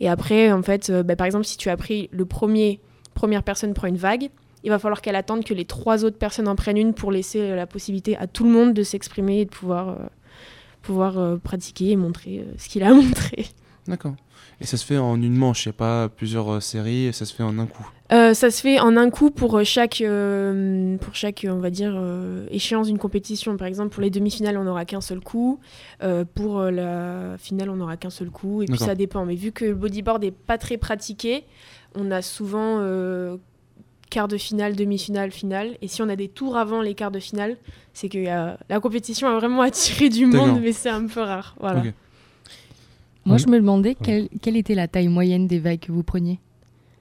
Et 0.00 0.08
après, 0.08 0.50
en 0.50 0.62
fait, 0.62 0.90
euh, 0.90 1.02
bah, 1.02 1.16
par 1.16 1.26
exemple, 1.26 1.44
si 1.44 1.56
tu 1.56 1.68
as 1.70 1.76
pris 1.76 2.08
le 2.12 2.24
premier, 2.24 2.80
première 3.14 3.42
personne 3.42 3.72
prend 3.72 3.86
une 3.86 3.96
vague, 3.96 4.30
il 4.64 4.70
va 4.70 4.78
falloir 4.78 5.02
qu'elle 5.02 5.16
attende 5.16 5.44
que 5.44 5.54
les 5.54 5.64
trois 5.64 6.04
autres 6.04 6.18
personnes 6.18 6.48
en 6.48 6.56
prennent 6.56 6.76
une 6.76 6.94
pour 6.94 7.12
laisser 7.12 7.40
euh, 7.40 7.56
la 7.56 7.66
possibilité 7.66 8.16
à 8.16 8.26
tout 8.26 8.44
le 8.44 8.50
monde 8.50 8.74
de 8.74 8.82
s'exprimer 8.82 9.40
et 9.40 9.44
de 9.44 9.50
pouvoir, 9.50 9.88
euh, 9.90 9.94
pouvoir 10.82 11.18
euh, 11.18 11.36
pratiquer 11.36 11.90
et 11.90 11.96
montrer 11.96 12.40
euh, 12.40 12.52
ce 12.58 12.68
qu'il 12.68 12.82
a 12.82 12.92
montré. 12.94 13.46
D'accord. 13.88 14.14
Et 14.60 14.66
ça 14.66 14.76
se 14.76 14.84
fait 14.84 14.98
en 14.98 15.20
une 15.20 15.34
manche, 15.34 15.64
il 15.64 15.70
n'y 15.70 15.74
a 15.74 15.78
pas 15.78 16.08
plusieurs 16.08 16.62
séries, 16.62 17.12
ça 17.12 17.24
se 17.24 17.34
fait 17.34 17.42
en 17.42 17.58
un 17.58 17.66
coup? 17.66 17.88
Ça 18.10 18.34
se 18.34 18.60
fait 18.60 18.78
en 18.78 18.96
un 18.96 19.10
coup 19.10 19.30
pour 19.30 19.64
chaque, 19.64 20.04
pour 21.00 21.14
chaque 21.14 21.46
on 21.48 21.58
va 21.58 21.70
dire, 21.70 22.00
échéance 22.50 22.86
d'une 22.86 22.98
compétition. 22.98 23.56
Par 23.56 23.66
exemple, 23.66 23.88
pour 23.88 24.02
les 24.02 24.10
demi-finales, 24.10 24.56
on 24.58 24.64
n'aura 24.64 24.84
qu'un 24.84 25.00
seul 25.00 25.18
coup. 25.18 25.58
Pour 26.34 26.60
la 26.60 27.36
finale, 27.38 27.70
on 27.70 27.76
n'aura 27.76 27.96
qu'un 27.96 28.10
seul 28.10 28.30
coup. 28.30 28.62
Et 28.62 28.66
puis 28.66 28.78
ça 28.78 28.94
dépend. 28.94 29.24
Mais 29.24 29.34
vu 29.34 29.50
que 29.50 29.64
le 29.64 29.74
bodyboard 29.74 30.22
n'est 30.22 30.30
pas 30.30 30.58
très 30.58 30.76
pratiqué, 30.76 31.44
on 31.96 32.10
a 32.12 32.22
souvent 32.22 32.78
quart 34.12 34.28
de 34.28 34.36
finale, 34.36 34.76
demi-finale, 34.76 35.30
finale. 35.32 35.70
Et 35.80 35.88
si 35.88 36.02
on 36.02 36.08
a 36.10 36.16
des 36.16 36.28
tours 36.28 36.56
avant 36.58 36.82
les 36.82 36.94
quarts 36.94 37.10
de 37.10 37.18
finale, 37.18 37.56
c'est 37.94 38.08
que 38.10 38.18
euh, 38.18 38.54
la 38.68 38.78
compétition 38.78 39.26
a 39.28 39.34
vraiment 39.38 39.62
attiré 39.70 40.08
du 40.10 40.26
monde, 40.26 40.60
mais 40.60 40.72
c'est 40.72 40.90
un 40.90 41.06
peu 41.06 41.20
rare. 41.20 41.56
Voilà. 41.58 41.82
Moi, 43.24 43.38
je 43.38 43.46
me 43.46 43.56
demandais 43.58 43.94
quelle, 43.94 44.28
quelle 44.42 44.56
était 44.56 44.74
la 44.74 44.88
taille 44.88 45.08
moyenne 45.08 45.46
des 45.46 45.58
vagues 45.60 45.78
que 45.80 45.92
vous 45.92 46.02
preniez? 46.02 46.38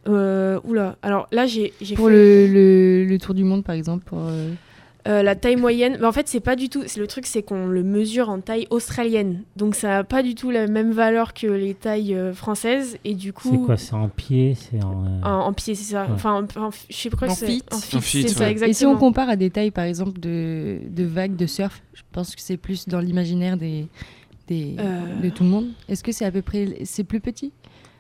Euh, 0.08 0.60
oula. 0.64 0.96
Alors 1.02 1.28
là, 1.32 1.46
j'ai 1.48 1.74
j'ai 1.82 1.96
Pour 1.96 2.08
fait- 2.08 2.14
le, 2.14 2.48
le, 2.48 3.06
le 3.06 3.18
tour 3.20 3.34
du 3.36 3.44
monde, 3.44 3.64
par 3.64 3.76
exemple. 3.76 4.04
Pour, 4.06 4.20
euh, 4.22 4.52
Euh, 5.08 5.24
la 5.24 5.36
taille 5.36 5.56
moyenne, 5.56 5.98
mais 6.00 6.06
en 6.06 6.12
fait, 6.12 6.28
c'est 6.28 6.40
pas 6.40 6.56
du 6.56 6.70
tout. 6.70 6.84
c'est 6.86 7.00
Le 7.00 7.08
truc, 7.08 7.26
c'est 7.26 7.42
qu'on 7.42 7.66
le 7.66 7.82
mesure 7.82 8.30
en 8.30 8.40
taille 8.40 8.68
australienne. 8.70 9.42
Donc, 9.56 9.74
ça 9.74 9.88
n'a 9.88 10.04
pas 10.04 10.22
du 10.22 10.36
tout 10.36 10.52
la 10.52 10.68
même 10.68 10.92
valeur 10.92 11.34
que 11.34 11.48
les 11.48 11.74
tailles 11.74 12.14
euh, 12.14 12.34
françaises. 12.34 12.98
Et 13.04 13.16
du 13.16 13.30
C'est 13.30 13.50
coup. 13.50 13.66
quoi 13.66 13.78
C'est 13.78 13.94
en 13.96 14.10
pied 14.10 14.56
C'est 14.56 14.84
en. 14.84 15.04
euh, 15.06 15.22
En, 15.24 15.48
en 15.48 15.54
pied, 15.54 15.74
c'est 15.74 15.94
ça. 15.94 16.04
Ouais. 16.04 16.10
Enfin, 16.14 16.34
en, 16.56 16.62
en- 16.68 16.70
je 16.90 16.96
sais 16.96 17.10
pas 17.10 17.18
quoi 17.18 17.30
En 17.30 17.34
c'est. 17.36 17.48
feet. 17.48 17.66
En 17.74 17.78
feet, 17.80 18.28
c'est 18.30 18.36
ça, 18.36 18.50
exactement. 18.52 18.70
Et 18.70 18.74
si 18.74 18.86
on 18.86 18.96
compare 18.96 19.28
à 19.30 19.36
des 19.36 19.50
tailles, 19.50 19.72
par 19.72 19.86
exemple, 19.86 20.20
de, 20.20 20.78
de 20.88 21.04
vagues 21.04 21.36
de 21.36 21.48
surf, 21.48 21.82
je 21.96 22.04
pense 22.12 22.36
que 22.36 22.42
c'est 22.42 22.58
plus 22.58 22.88
dans 22.88 23.00
l'imaginaire 23.00 23.58
des, 23.58 23.88
des, 24.48 24.76
Euh. 24.80 25.20
de 25.20 25.30
tout 25.30 25.44
le 25.44 25.50
monde. 25.50 25.70
Est-ce 25.90 26.04
que 26.04 26.12
c'est 26.12 26.26
à 26.26 26.32
peu 26.32 26.44
près. 26.44 26.78
C'est 26.84 27.04
plus 27.06 27.20
petit? 27.22 27.52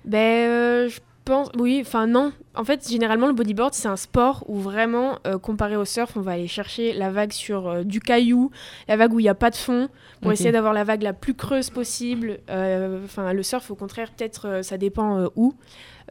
Ben, 0.05 0.17
euh, 0.49 0.87
je 0.89 0.99
pense. 1.23 1.49
Oui, 1.57 1.79
enfin, 1.81 2.07
non. 2.07 2.33
En 2.55 2.63
fait, 2.63 2.87
généralement, 2.89 3.27
le 3.27 3.33
bodyboard, 3.33 3.73
c'est 3.73 3.87
un 3.87 3.95
sport 3.95 4.43
où 4.47 4.59
vraiment, 4.59 5.19
euh, 5.25 5.37
comparé 5.37 5.75
au 5.75 5.85
surf, 5.85 6.17
on 6.17 6.21
va 6.21 6.33
aller 6.33 6.47
chercher 6.47 6.93
la 6.93 7.09
vague 7.11 7.31
sur 7.31 7.67
euh, 7.67 7.83
du 7.83 7.99
caillou, 7.99 8.51
la 8.87 8.97
vague 8.97 9.13
où 9.13 9.19
il 9.19 9.23
n'y 9.23 9.29
a 9.29 9.35
pas 9.35 9.49
de 9.49 9.55
fond, 9.55 9.89
pour 10.21 10.31
essayer 10.31 10.51
d'avoir 10.51 10.73
la 10.73 10.83
vague 10.83 11.01
la 11.01 11.13
plus 11.13 11.33
creuse 11.33 11.69
possible. 11.69 12.39
Euh, 12.49 13.03
Enfin, 13.05 13.33
le 13.33 13.43
surf, 13.43 13.71
au 13.71 13.75
contraire, 13.75 14.11
peut-être, 14.11 14.61
ça 14.63 14.77
dépend 14.77 15.29
où. 15.35 15.53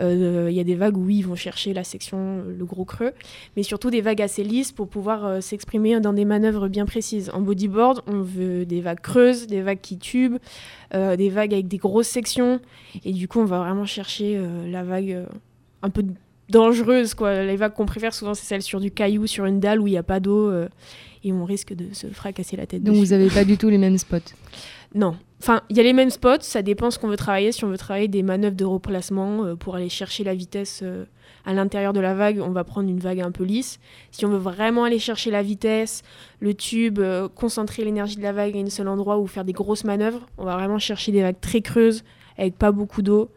Euh, 0.00 0.48
Il 0.50 0.56
y 0.56 0.60
a 0.60 0.64
des 0.64 0.74
vagues 0.74 0.96
où 0.96 1.04
oui, 1.04 1.18
ils 1.18 1.26
vont 1.26 1.34
chercher 1.34 1.72
la 1.72 1.84
section, 1.84 2.18
euh, 2.18 2.56
le 2.56 2.64
gros 2.64 2.84
creux, 2.84 3.12
mais 3.56 3.62
surtout 3.62 3.90
des 3.90 4.00
vagues 4.00 4.22
assez 4.22 4.44
lisses 4.44 4.72
pour 4.72 4.88
pouvoir 4.88 5.26
euh, 5.26 5.40
s'exprimer 5.40 6.00
dans 6.00 6.12
des 6.12 6.24
manœuvres 6.24 6.68
bien 6.68 6.86
précises. 6.86 7.30
En 7.32 7.40
bodyboard, 7.40 8.02
on 8.06 8.20
veut 8.20 8.66
des 8.66 8.80
vagues 8.80 9.00
creuses, 9.00 9.46
des 9.46 9.62
vagues 9.62 9.80
qui 9.80 9.98
tubent, 9.98 10.38
des 10.92 11.30
vagues 11.30 11.54
avec 11.54 11.68
des 11.68 11.76
grosses 11.76 12.08
sections, 12.08 12.60
et 13.04 13.12
du 13.12 13.28
coup, 13.28 13.40
on 13.40 13.44
va 13.44 13.60
vraiment 13.60 13.86
chercher 13.86 14.40
la 14.66 14.82
vague 14.82 15.24
un 15.82 15.90
peu 15.90 16.02
dangereuse. 16.50 17.14
Quoi. 17.14 17.42
Les 17.44 17.56
vagues 17.56 17.72
qu'on 17.72 17.86
préfère 17.86 18.14
souvent, 18.14 18.34
c'est 18.34 18.46
celles 18.46 18.62
sur 18.62 18.80
du 18.80 18.90
caillou, 18.90 19.26
sur 19.26 19.44
une 19.46 19.60
dalle 19.60 19.80
où 19.80 19.86
il 19.86 19.92
n'y 19.92 19.98
a 19.98 20.02
pas 20.02 20.20
d'eau, 20.20 20.50
euh, 20.50 20.68
et 21.24 21.32
on 21.32 21.44
risque 21.44 21.74
de 21.74 21.92
se 21.92 22.06
fracasser 22.08 22.56
la 22.56 22.66
tête. 22.66 22.82
Donc 22.82 22.94
dessus. 22.94 23.06
vous 23.06 23.10
n'avez 23.12 23.28
pas 23.28 23.44
du 23.44 23.56
tout 23.56 23.68
les 23.68 23.78
mêmes 23.78 23.98
spots. 23.98 24.18
Non. 24.94 25.16
Enfin, 25.40 25.62
il 25.70 25.76
y 25.76 25.80
a 25.80 25.82
les 25.82 25.92
mêmes 25.92 26.10
spots, 26.10 26.40
ça 26.40 26.62
dépend 26.62 26.90
ce 26.90 26.98
qu'on 26.98 27.08
veut 27.08 27.16
travailler. 27.16 27.52
Si 27.52 27.64
on 27.64 27.68
veut 27.68 27.78
travailler 27.78 28.08
des 28.08 28.22
manœuvres 28.22 28.56
de 28.56 28.64
replacement 28.64 29.44
euh, 29.44 29.56
pour 29.56 29.76
aller 29.76 29.88
chercher 29.88 30.24
la 30.24 30.34
vitesse 30.34 30.80
euh, 30.82 31.04
à 31.46 31.54
l'intérieur 31.54 31.92
de 31.92 32.00
la 32.00 32.14
vague, 32.14 32.40
on 32.40 32.50
va 32.50 32.64
prendre 32.64 32.88
une 32.88 32.98
vague 32.98 33.20
un 33.20 33.30
peu 33.30 33.44
lisse. 33.44 33.78
Si 34.10 34.26
on 34.26 34.30
veut 34.30 34.38
vraiment 34.38 34.84
aller 34.84 34.98
chercher 34.98 35.30
la 35.30 35.42
vitesse, 35.42 36.02
le 36.40 36.54
tube, 36.54 37.00
concentrer 37.34 37.84
l'énergie 37.84 38.16
de 38.16 38.22
la 38.22 38.32
vague 38.32 38.56
à 38.56 38.60
un 38.60 38.68
seul 38.68 38.88
endroit 38.88 39.18
ou 39.18 39.26
faire 39.26 39.44
des 39.44 39.52
grosses 39.52 39.84
manœuvres, 39.84 40.26
on 40.36 40.44
va 40.44 40.56
vraiment 40.56 40.78
chercher 40.78 41.12
des 41.12 41.22
vagues 41.22 41.40
très 41.40 41.62
creuses 41.62 42.04
avec 42.36 42.56
pas 42.56 42.72
beaucoup 42.72 43.02
d'eau. 43.02 43.30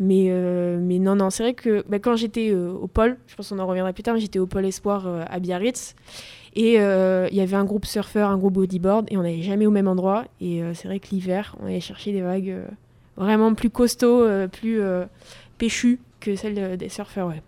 Mais, 0.00 0.28
euh, 0.30 0.78
mais 0.80 0.98
non, 0.98 1.14
non, 1.14 1.28
c'est 1.28 1.42
vrai 1.42 1.52
que 1.52 1.84
bah, 1.86 1.98
quand 1.98 2.16
j'étais 2.16 2.50
euh, 2.50 2.72
au 2.72 2.86
pôle, 2.86 3.18
je 3.26 3.36
pense 3.36 3.50
qu'on 3.50 3.58
en 3.58 3.66
reviendra 3.66 3.92
plus 3.92 4.02
tard, 4.02 4.14
mais 4.14 4.20
j'étais 4.20 4.38
au 4.38 4.46
pôle 4.46 4.64
Espoir 4.64 5.06
euh, 5.06 5.24
à 5.28 5.38
Biarritz. 5.38 5.94
Et 6.56 6.74
il 6.74 7.36
y 7.36 7.40
avait 7.40 7.54
un 7.54 7.64
groupe 7.64 7.86
surfeur, 7.86 8.28
un 8.28 8.38
groupe 8.38 8.54
bodyboard, 8.54 9.06
et 9.12 9.16
on 9.16 9.22
n'allait 9.22 9.42
jamais 9.42 9.66
au 9.66 9.70
même 9.70 9.86
endroit. 9.86 10.24
Et 10.40 10.62
c'est 10.74 10.88
vrai 10.88 10.98
que 10.98 11.06
l'hiver, 11.12 11.54
on 11.62 11.66
allait 11.66 11.78
chercher 11.78 12.10
des 12.10 12.22
vagues 12.22 12.56
vraiment 13.16 13.54
plus 13.54 13.70
costauds, 13.70 14.26
plus 14.48 14.82
péchues 15.58 16.00
que 16.18 16.34
celles 16.34 16.76
des 16.76 16.88
surfeurs. 16.88 17.28
Ouais. 17.28 17.40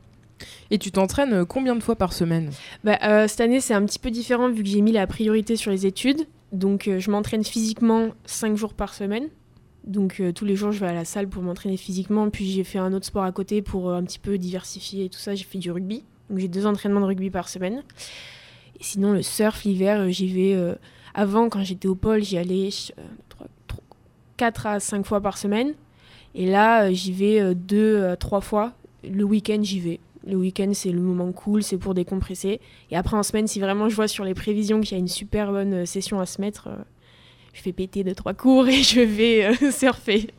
Et 0.71 0.79
tu 0.79 0.93
t'entraînes 0.93 1.45
combien 1.45 1.75
de 1.75 1.83
fois 1.83 1.97
par 1.97 2.13
semaine? 2.13 2.51
Bah, 2.85 3.27
cette 3.27 3.41
année, 3.41 3.61
c'est 3.61 3.75
un 3.75 3.85
petit 3.85 3.99
peu 3.99 4.13
différent 4.13 4.49
vu 4.49 4.63
que 4.63 4.69
j'ai 4.69 4.83
mis 4.83 4.93
la 4.93 5.09
priorité 5.09 5.57
sur 5.57 5.73
les 5.73 5.85
études. 5.85 6.29
Donc, 6.53 6.89
je 6.97 7.11
m'entraîne 7.11 7.43
physiquement 7.43 8.11
5 8.27 8.57
jours 8.57 8.73
par 8.73 8.95
semaine. 8.95 9.31
Donc, 9.85 10.21
euh, 10.21 10.33
tous 10.33 10.45
les 10.45 10.55
jours, 10.55 10.71
je 10.71 10.79
vais 10.79 10.87
à 10.87 10.93
la 10.93 11.05
salle 11.05 11.29
pour 11.29 11.43
m'entraîner 11.43 11.77
physiquement. 11.77 12.31
Puis, 12.31 12.47
j'ai 12.51 12.65
fait 12.65 12.79
un 12.79 12.93
autre 12.93 13.07
sport 13.07 13.25
à 13.25 13.33
côté 13.33 13.63
pour 13.63 13.91
euh, 13.91 13.97
un 13.97 14.05
petit 14.05 14.19
peu 14.19 14.39
diversifier 14.39 15.07
et 15.07 15.09
tout 15.09 15.19
ça. 15.19 15.35
J'ai 15.35 15.45
fait 15.45 15.59
du 15.59 15.71
rugby. 15.71 16.05
Donc, 16.31 16.39
j'ai 16.39 16.49
deux 16.49 16.67
entraînements 16.67 17.01
de 17.01 17.07
rugby 17.07 17.31
par 17.31 17.49
semaine. 17.49 17.83
Et 18.79 18.85
sinon, 18.85 19.13
le 19.13 19.23
surf, 19.23 19.65
l'hiver, 19.65 20.01
euh, 20.01 20.09
j'y 20.09 20.29
vais. 20.29 20.77
avant, 21.15 21.49
quand 21.49 21.65
j'étais 21.65 21.89
au 21.89 21.95
pôle, 21.95 22.23
j'y 22.23 22.39
allais 22.39 22.69
4 24.37 24.67
à 24.67 24.81
5 24.81 25.05
fois 25.05 25.21
par 25.21 25.37
semaine. 25.37 25.75
Et 26.35 26.47
là, 26.47 26.91
j'y 26.93 27.13
vais 27.13 27.55
2 27.55 28.05
à 28.05 28.17
3 28.17 28.41
fois. 28.41 28.73
Le 29.03 29.25
week-end, 29.25 29.59
j'y 29.63 29.81
vais. 29.81 30.01
Le 30.25 30.37
week-end, 30.37 30.71
c'est 30.73 30.93
le 30.93 31.01
moment 31.01 31.33
cool, 31.33 31.65
c'est 31.65 31.77
pour 31.77 31.95
décompresser. 31.95 32.61
Et 32.93 32.97
après, 32.97 33.17
en 33.17 33.25
semaine, 33.25 33.49
si 33.49 33.59
vraiment 33.59 33.89
je 33.89 33.97
vois 33.97 34.07
sur 34.07 34.25
les 34.25 34.35
prévisions 34.35 34.81
qu'il 34.81 34.93
y 34.93 34.95
a 34.95 34.99
une 34.99 35.09
super 35.09 35.51
bonne 35.51 35.85
session 35.85 36.21
à 36.21 36.27
se 36.27 36.41
mettre, 36.41 36.69
je 37.53 37.61
fais 37.61 37.73
péter 37.73 38.05
deux, 38.05 38.15
trois 38.15 38.35
cours 38.35 38.69
et 38.69 38.83
je 38.83 39.01
vais 39.01 39.45
euh, 39.47 39.71
surfer. 39.73 40.31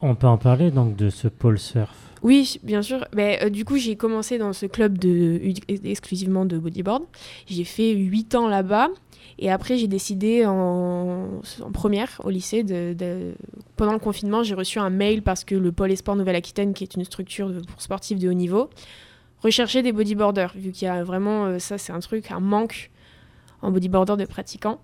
On 0.00 0.14
peut 0.14 0.26
en 0.26 0.38
parler 0.38 0.70
donc 0.70 0.96
de 0.96 1.10
ce 1.10 1.28
pôle 1.28 1.58
surf? 1.58 1.90
Oui, 2.22 2.60
bien 2.62 2.82
sûr. 2.82 3.04
Mais, 3.16 3.40
euh, 3.42 3.50
du 3.50 3.64
coup, 3.64 3.76
j'ai 3.78 3.96
commencé 3.96 4.38
dans 4.38 4.52
ce 4.52 4.66
club 4.66 4.96
de, 4.98 5.40
exclusivement 5.84 6.44
de 6.44 6.56
bodyboard. 6.56 7.02
J'ai 7.46 7.64
fait 7.64 7.92
8 7.94 8.34
ans 8.36 8.46
là-bas. 8.46 8.88
Et 9.40 9.50
après, 9.50 9.76
j'ai 9.76 9.88
décidé 9.88 10.46
en, 10.46 11.40
en 11.62 11.72
première 11.72 12.20
au 12.22 12.30
lycée, 12.30 12.62
de, 12.62 12.92
de- 12.92 13.34
pendant 13.76 13.92
le 13.94 13.98
confinement, 13.98 14.42
j'ai 14.44 14.54
reçu 14.54 14.78
un 14.78 14.90
mail 14.90 15.22
parce 15.22 15.42
que 15.42 15.54
le 15.56 15.72
pôle 15.72 15.90
Esport 15.90 16.14
Nouvelle-Aquitaine, 16.14 16.74
qui 16.74 16.84
est 16.84 16.94
une 16.94 17.04
structure 17.04 17.48
de- 17.50 17.60
pour 17.60 17.80
sportifs 17.82 18.18
de 18.20 18.28
haut 18.28 18.34
niveau, 18.34 18.68
recherchait 19.40 19.82
des 19.82 19.90
bodyboarders, 19.90 20.52
vu 20.54 20.70
qu'il 20.70 20.86
y 20.86 20.90
a 20.90 21.02
vraiment, 21.02 21.46
euh, 21.46 21.58
ça 21.58 21.76
c'est 21.78 21.92
un 21.92 21.98
truc, 22.00 22.30
un 22.30 22.38
manque 22.40 22.90
en 23.62 23.72
bodyboarder 23.72 24.16
de 24.16 24.26
pratiquants. 24.26 24.80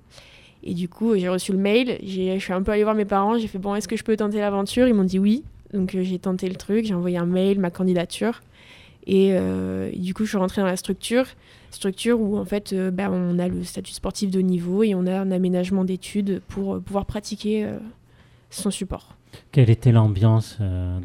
Et 0.62 0.74
du 0.74 0.88
coup, 0.88 1.16
j'ai 1.16 1.28
reçu 1.28 1.52
le 1.52 1.58
mail, 1.58 1.98
je 2.02 2.38
suis 2.38 2.52
un 2.52 2.62
peu 2.62 2.72
allée 2.72 2.82
voir 2.82 2.94
mes 2.94 3.04
parents, 3.04 3.38
j'ai 3.38 3.46
fait 3.46 3.58
bon, 3.58 3.74
est-ce 3.74 3.88
que 3.88 3.96
je 3.96 4.04
peux 4.04 4.16
tenter 4.16 4.38
l'aventure? 4.38 4.88
Ils 4.88 4.94
m'ont 4.94 5.04
dit 5.04 5.18
oui. 5.18 5.44
Donc 5.72 5.94
euh, 5.94 6.02
j'ai 6.02 6.18
tenté 6.18 6.48
le 6.48 6.56
truc, 6.56 6.86
j'ai 6.86 6.94
envoyé 6.94 7.18
un 7.18 7.26
mail, 7.26 7.58
ma 7.60 7.70
candidature. 7.70 8.40
Et, 9.08 9.30
euh, 9.32 9.90
du 9.96 10.12
coup, 10.12 10.24
je 10.24 10.28
suis 10.28 10.38
rentrée 10.38 10.60
dans 10.60 10.66
la 10.66 10.76
structure, 10.76 11.24
structure 11.70 12.20
où 12.20 12.36
en 12.36 12.44
fait, 12.44 12.74
euh, 12.74 12.90
ben, 12.90 13.10
on 13.10 13.38
a 13.38 13.48
le 13.48 13.64
statut 13.64 13.94
sportif 13.94 14.30
de 14.30 14.38
haut 14.38 14.42
niveau 14.42 14.82
et 14.82 14.94
on 14.94 15.06
a 15.06 15.18
un 15.18 15.30
aménagement 15.30 15.84
d'études 15.84 16.42
pour 16.46 16.74
euh, 16.74 16.80
pouvoir 16.80 17.06
pratiquer 17.06 17.66
son 18.50 18.70
support. 18.70 19.16
Quelle 19.50 19.70
était 19.70 19.92
l'ambiance 19.92 20.58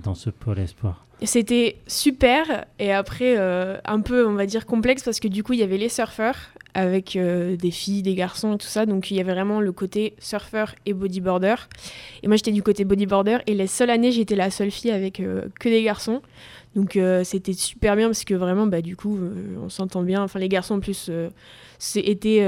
dans 0.04 0.16
ce 0.16 0.30
pôle 0.30 0.60
espoir? 0.60 1.06
C'était 1.26 1.78
super. 1.88 2.66
Et 2.80 2.92
après 2.92 3.36
euh, 3.38 3.78
un 3.86 4.02
peu 4.02 4.28
on 4.28 4.34
va 4.34 4.46
dire 4.46 4.66
complexe 4.66 5.04
parce 5.04 5.20
que 5.20 5.28
du 5.28 5.44
coup 5.44 5.54
il 5.54 5.60
y 5.60 5.64
avait 5.64 5.78
les 5.78 5.90
surfeurs 5.90 6.36
avec 6.74 7.16
euh, 7.16 7.56
des 7.56 7.72
filles, 7.72 8.02
des 8.02 8.16
garçons 8.16 8.56
et 8.56 8.58
tout 8.58 8.68
ça. 8.68 8.86
Donc 8.86 9.10
il 9.10 9.18
y 9.18 9.22
avait 9.22 9.32
vraiment 9.32 9.62
le 9.62 9.72
côté 9.72 10.16
surfeur 10.20 10.76
et 10.86 10.94
bodyboarder. 10.94 11.56
Et 12.24 12.28
moi 12.28 12.36
j'étais 12.36 12.52
du 12.52 12.62
côté 12.62 12.84
bodyboarder. 12.84 13.38
Et 13.48 13.54
les 13.54 13.68
seules 13.68 13.90
années 13.90 14.12
j'étais 14.12 14.36
la 14.36 14.52
seule 14.52 14.72
fille 14.72 14.92
avec 14.92 15.20
euh, 15.20 15.46
que 15.60 15.70
des 15.70 15.84
garçons. 15.84 16.22
Donc 16.76 16.98
c'était 17.24 17.54
super 17.54 17.96
bien 17.96 18.08
parce 18.08 18.24
que 18.24 18.34
vraiment 18.34 18.66
bah 18.66 18.82
du 18.82 18.96
coup 18.96 19.20
on 19.64 19.70
s'entend 19.70 20.02
bien. 20.02 20.24
Enfin 20.24 20.40
les 20.40 20.50
garçons 20.50 20.74
en 20.74 20.80
plus 20.80 21.12
c'était 21.78 22.42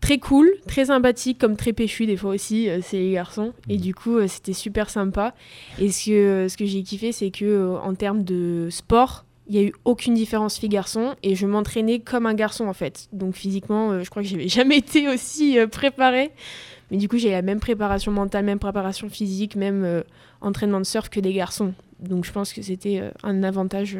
très 0.00 0.18
cool, 0.18 0.50
très 0.66 0.86
sympathique, 0.86 1.38
comme 1.38 1.56
très 1.56 1.72
péchu 1.72 2.06
des 2.06 2.16
fois 2.16 2.30
aussi, 2.30 2.68
euh, 2.68 2.80
c'est 2.82 2.98
les 2.98 3.12
garçons. 3.12 3.52
Et 3.68 3.76
du 3.76 3.94
coup, 3.94 4.16
euh, 4.16 4.28
c'était 4.28 4.52
super 4.52 4.90
sympa. 4.90 5.34
Et 5.78 5.90
ce 5.90 6.06
que, 6.06 6.48
ce 6.48 6.56
que 6.56 6.66
j'ai 6.66 6.82
kiffé, 6.82 7.12
c'est 7.12 7.30
que 7.30 7.44
euh, 7.44 7.78
en 7.78 7.94
termes 7.94 8.24
de 8.24 8.68
sport, 8.70 9.24
il 9.48 9.54
n'y 9.54 9.64
a 9.64 9.68
eu 9.68 9.72
aucune 9.84 10.14
différence 10.14 10.58
fille-garçon 10.58 11.14
et 11.22 11.34
je 11.34 11.46
m'entraînais 11.46 12.00
comme 12.00 12.26
un 12.26 12.34
garçon 12.34 12.66
en 12.66 12.74
fait. 12.74 13.08
Donc 13.12 13.34
physiquement, 13.34 14.02
je 14.02 14.10
crois 14.10 14.22
que 14.22 14.28
j'avais 14.28 14.48
jamais 14.48 14.76
été 14.76 15.08
aussi 15.08 15.56
préparée. 15.70 16.32
Mais 16.90 16.98
du 16.98 17.08
coup, 17.08 17.16
j'ai 17.16 17.30
la 17.30 17.42
même 17.42 17.60
préparation 17.60 18.12
mentale, 18.12 18.44
même 18.44 18.58
préparation 18.58 19.08
physique, 19.08 19.56
même 19.56 20.04
entraînement 20.42 20.80
de 20.80 20.84
surf 20.84 21.08
que 21.08 21.20
des 21.20 21.32
garçons. 21.32 21.72
Donc 21.98 22.26
je 22.26 22.32
pense 22.32 22.52
que 22.52 22.60
c'était 22.60 23.02
un 23.22 23.42
avantage 23.42 23.98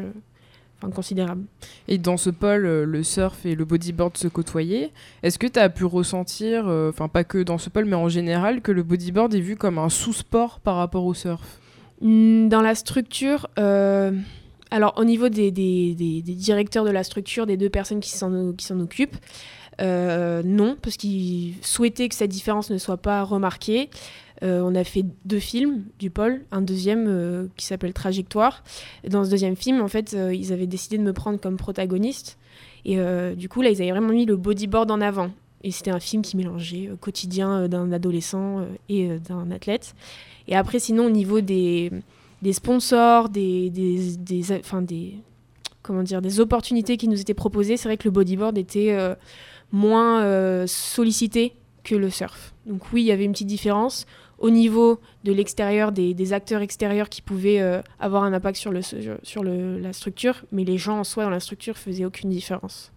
enfin, 0.81 0.91
considérable. 0.91 1.43
Et 1.87 1.97
dans 1.97 2.17
ce 2.17 2.29
pôle, 2.29 2.65
euh, 2.65 2.85
le 2.85 3.03
surf 3.03 3.45
et 3.45 3.55
le 3.55 3.65
bodyboard 3.65 4.17
se 4.17 4.27
côtoyaient. 4.27 4.91
Est-ce 5.23 5.37
que 5.39 5.47
tu 5.47 5.59
as 5.59 5.69
pu 5.69 5.85
ressentir, 5.85 6.67
euh, 6.67 6.89
enfin 6.89 7.07
pas 7.07 7.23
que 7.23 7.37
dans 7.43 7.57
ce 7.57 7.69
pôle, 7.69 7.85
mais 7.85 7.95
en 7.95 8.09
général, 8.09 8.61
que 8.61 8.71
le 8.71 8.83
bodyboard 8.83 9.33
est 9.35 9.39
vu 9.41 9.55
comme 9.55 9.77
un 9.77 9.89
sous-sport 9.89 10.59
par 10.59 10.75
rapport 10.77 11.05
au 11.05 11.13
surf? 11.13 11.59
Hmm, 12.01 12.47
Dans 12.47 12.61
la 12.61 12.75
structure, 12.75 13.47
euh, 13.59 14.11
alors 14.71 14.93
au 14.97 15.03
niveau 15.03 15.27
des, 15.29 15.51
des- 15.51 15.95
des- 15.95 16.21
des 16.21 16.33
directeurs 16.35 16.85
de 16.85 16.91
la 16.91 17.03
structure, 17.03 17.45
des 17.45 17.57
deux 17.57 17.69
personnes 17.69 17.99
qui 17.99 18.11
s'en 18.11 18.31
occupent, 18.79 19.17
euh, 19.79 20.41
non, 20.43 20.77
parce 20.81 20.97
qu'ils 20.97 21.55
souhaitaient 21.61 22.09
que 22.09 22.15
cette 22.15 22.31
différence 22.31 22.69
ne 22.69 22.77
soit 22.77 22.97
pas 22.97 23.23
remarquée. 23.23 23.89
Euh, 24.43 24.61
on 24.63 24.73
a 24.75 24.83
fait 24.83 25.05
deux 25.25 25.39
films 25.39 25.83
du 25.99 26.09
pôle, 26.09 26.45
un 26.51 26.61
deuxième 26.61 27.05
euh, 27.07 27.47
qui 27.57 27.65
s'appelle 27.65 27.93
Trajectoire. 27.93 28.63
Dans 29.07 29.23
ce 29.25 29.29
deuxième 29.29 29.55
film, 29.55 29.81
en 29.81 29.87
fait, 29.87 30.15
ils 30.33 30.53
avaient 30.53 30.67
décidé 30.67 30.97
de 30.97 31.03
me 31.03 31.13
prendre 31.13 31.39
comme 31.39 31.57
protagoniste. 31.57 32.37
Et 32.85 32.97
du 33.35 33.49
coup, 33.49 33.61
là, 33.61 33.69
ils 33.69 33.81
avaient 33.81 33.91
vraiment 33.91 34.13
mis 34.13 34.25
le 34.25 34.37
bodyboard 34.37 34.89
en 34.89 35.01
avant. 35.01 35.31
Et 35.63 35.71
c'était 35.71 35.91
un 35.91 35.99
film 35.99 36.21
qui 36.21 36.37
mélangeait 36.37 36.89
quotidien 37.01 37.67
d'un 37.67 37.91
adolescent 37.91 38.65
et 38.87 39.19
d'un 39.19 39.51
athlète. 39.51 39.93
Et 40.47 40.55
après, 40.55 40.79
sinon, 40.79 41.07
au 41.07 41.09
niveau 41.09 41.41
des, 41.41 41.91
sponsors, 42.53 43.27
des, 43.27 43.69
des, 43.69 44.53
enfin, 44.53 44.81
des, 44.81 45.15
comment 45.83 46.01
dire, 46.01 46.21
des 46.21 46.39
opportunités 46.39 46.95
qui 46.95 47.09
nous 47.09 47.19
étaient 47.19 47.33
proposées, 47.33 47.75
c'est 47.75 47.89
vrai 47.89 47.97
que 47.97 48.05
le 48.05 48.11
bodyboard 48.11 48.57
était 48.57 48.97
moins 49.71 50.21
euh, 50.21 50.65
sollicité 50.67 51.53
que 51.83 51.95
le 51.95 52.09
surf. 52.09 52.53
Donc 52.65 52.81
oui, 52.93 53.01
il 53.01 53.05
y 53.05 53.11
avait 53.11 53.25
une 53.25 53.31
petite 53.31 53.47
différence 53.47 54.05
au 54.37 54.49
niveau 54.49 54.99
de 55.25 55.33
l'extérieur, 55.33 55.91
des, 55.91 56.13
des 56.13 56.31
acteurs 56.33 56.61
extérieurs 56.61 57.09
qui 57.09 57.21
pouvaient 57.21 57.59
euh, 57.61 57.81
avoir 57.99 58.23
un 58.23 58.31
impact 58.33 58.57
sur, 58.57 58.71
le, 58.71 58.81
sur 59.23 59.43
le, 59.43 59.79
la 59.79 59.91
structure, 59.93 60.45
mais 60.51 60.63
les 60.63 60.77
gens 60.77 60.99
en 60.99 61.03
soi 61.03 61.23
dans 61.25 61.29
la 61.29 61.41
structure 61.41 61.77
faisaient 61.77 62.05
aucune 62.05 62.29
différence. 62.29 62.91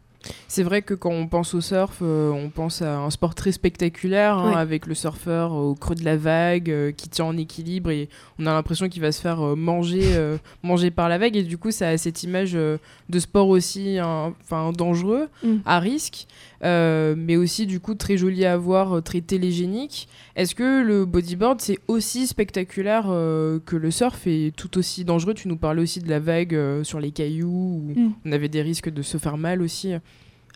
C'est 0.46 0.62
vrai 0.62 0.82
que 0.82 0.94
quand 0.94 1.10
on 1.10 1.26
pense 1.26 1.52
au 1.52 1.60
surf, 1.60 1.98
euh, 2.00 2.30
on 2.30 2.48
pense 2.48 2.80
à 2.80 2.96
un 3.00 3.10
sport 3.10 3.34
très 3.34 3.50
spectaculaire, 3.50 4.38
hein, 4.38 4.50
Ouais. 4.52 4.56
avec 4.56 4.86
le 4.86 4.94
surfeur 4.94 5.50
au 5.50 5.74
creux 5.74 5.96
de 5.96 6.04
la 6.04 6.16
vague, 6.16 6.70
euh, 6.70 6.92
qui 6.92 7.08
tient 7.08 7.24
en 7.24 7.36
équilibre 7.36 7.90
et 7.90 8.08
on 8.38 8.46
a 8.46 8.52
l'impression 8.52 8.88
qu'il 8.88 9.02
va 9.02 9.10
se 9.10 9.20
faire 9.20 9.44
euh, 9.44 9.56
manger, 9.56 10.04
manger 10.62 10.92
par 10.92 11.08
la 11.08 11.18
vague. 11.18 11.36
Et 11.36 11.42
du 11.42 11.58
coup, 11.58 11.72
ça 11.72 11.88
a 11.88 11.98
cette 11.98 12.22
image 12.22 12.52
de 12.52 12.78
sport 13.18 13.48
aussi 13.48 13.98
hein, 13.98 14.32
dangereux, 14.78 15.28
Mm. 15.42 15.56
à 15.66 15.80
risque, 15.80 16.28
euh, 16.64 17.14
mais 17.16 17.36
aussi 17.36 17.66
du 17.66 17.80
coup 17.80 17.94
très 17.94 18.16
joli 18.16 18.44
à 18.44 18.56
voir, 18.56 18.96
euh, 18.96 19.00
très 19.00 19.20
télégénique. 19.20 20.08
Est-ce 20.36 20.54
que 20.54 20.82
le 20.82 21.04
bodyboard, 21.04 21.60
c'est 21.60 21.78
aussi 21.88 22.26
spectaculaire 22.26 23.06
euh, 23.08 23.58
que 23.64 23.76
le 23.76 23.90
surf 23.90 24.26
et 24.26 24.52
tout 24.56 24.78
aussi 24.78 25.04
dangereux? 25.04 25.34
Tu 25.34 25.48
nous 25.48 25.56
parlais 25.56 25.82
aussi 25.82 26.00
de 26.00 26.08
la 26.08 26.20
vague 26.20 26.54
euh, 26.54 26.84
sur 26.84 27.00
les 27.00 27.10
cailloux, 27.10 27.48
où 27.48 27.92
Mm. 27.96 28.12
on 28.26 28.32
avait 28.32 28.48
des 28.48 28.62
risques 28.62 28.88
de 28.90 29.02
se 29.02 29.18
faire 29.18 29.36
mal 29.36 29.60
aussi. 29.62 29.92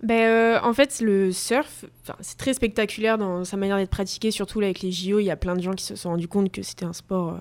Ben, 0.02 0.26
euh, 0.28 0.58
en 0.62 0.74
fait, 0.74 1.00
le 1.00 1.32
surf, 1.32 1.86
c'est 2.20 2.36
très 2.36 2.52
spectaculaire 2.54 3.16
dans 3.16 3.44
sa 3.44 3.56
manière 3.56 3.78
d'être 3.78 3.90
pratiqué, 3.90 4.30
surtout 4.30 4.60
là, 4.60 4.66
avec 4.66 4.82
les 4.82 4.92
JO. 4.92 5.18
Il 5.20 5.24
y 5.24 5.30
a 5.30 5.36
plein 5.36 5.56
de 5.56 5.62
gens 5.62 5.72
qui 5.72 5.84
se 5.84 5.96
sont 5.96 6.10
rendus 6.10 6.28
compte 6.28 6.52
que 6.52 6.62
c'était 6.62 6.84
un 6.84 6.92
sport, 6.92 7.30
euh, 7.30 7.38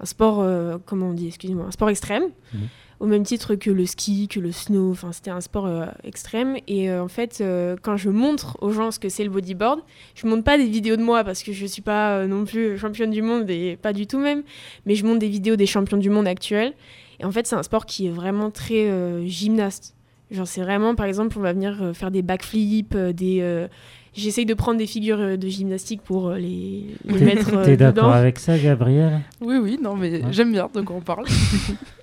un 0.00 0.04
sport, 0.04 0.40
euh, 0.40 0.76
comment 0.84 1.08
on 1.08 1.12
dit, 1.14 1.28
excusez-moi, 1.28 1.64
un 1.66 1.70
sport 1.70 1.88
extrême, 1.90 2.24
Mhm. 2.52 2.60
Au 3.00 3.06
même 3.06 3.22
titre 3.22 3.54
que 3.54 3.70
le 3.70 3.86
ski, 3.86 4.26
que 4.28 4.40
le 4.40 4.50
snow. 4.52 4.90
Enfin, 4.90 5.12
c'était 5.12 5.30
un 5.30 5.40
sport 5.40 5.66
euh, 5.66 5.86
extrême. 6.04 6.56
Et 6.66 6.90
euh, 6.90 7.02
en 7.02 7.08
fait, 7.08 7.38
euh, 7.40 7.76
quand 7.80 7.96
je 7.96 8.10
montre 8.10 8.56
aux 8.60 8.70
gens 8.72 8.90
ce 8.90 8.98
que 8.98 9.08
c'est 9.08 9.24
le 9.24 9.30
bodyboard, 9.30 9.80
je 10.14 10.26
montre 10.26 10.42
pas 10.44 10.58
des 10.58 10.66
vidéos 10.66 10.96
de 10.96 11.02
moi 11.02 11.22
parce 11.24 11.42
que 11.42 11.52
je 11.52 11.64
suis 11.66 11.82
pas 11.82 12.16
euh, 12.18 12.26
non 12.26 12.44
plus 12.44 12.76
championne 12.78 13.10
du 13.10 13.22
monde 13.22 13.48
et 13.50 13.76
pas 13.80 13.92
du 13.92 14.06
tout 14.06 14.18
même, 14.18 14.42
mais 14.86 14.94
je 14.96 15.04
montre 15.06 15.20
des 15.20 15.28
vidéos 15.28 15.56
des 15.56 15.66
champions 15.66 15.96
du 15.98 16.10
monde 16.10 16.26
actuels. 16.26 16.72
Et 17.20 17.24
en 17.24 17.30
fait, 17.32 17.46
c'est 17.46 17.56
un 17.56 17.62
sport 17.62 17.86
qui 17.86 18.06
est 18.06 18.10
vraiment 18.10 18.50
très 18.50 18.88
euh, 18.88 19.24
gymnaste. 19.26 19.94
Genre, 20.30 20.46
c'est 20.46 20.60
vraiment, 20.60 20.94
par 20.94 21.06
exemple, 21.06 21.36
on 21.38 21.42
va 21.42 21.52
venir 21.52 21.78
euh, 21.82 21.92
faire 21.94 22.10
des 22.10 22.22
backflips, 22.22 22.94
euh, 22.94 23.12
des. 23.12 23.38
euh, 23.40 23.66
J'essaye 24.14 24.46
de 24.46 24.54
prendre 24.54 24.78
des 24.78 24.86
figures 24.86 25.38
de 25.38 25.48
gymnastique 25.48 26.02
pour 26.02 26.30
les, 26.32 26.86
les 27.04 27.20
mettre 27.20 27.62
T'es 27.62 27.76
d'accord 27.76 28.10
avec 28.12 28.38
ça, 28.40 28.58
Gabriel? 28.58 29.20
Oui, 29.40 29.58
oui, 29.62 29.78
non, 29.80 29.94
mais 29.94 30.24
Ouais. 30.24 30.32
j'aime 30.32 30.50
bien 30.50 30.68
de 30.74 30.80
quoi 30.80 30.96
on 30.96 31.00
parle. 31.00 31.24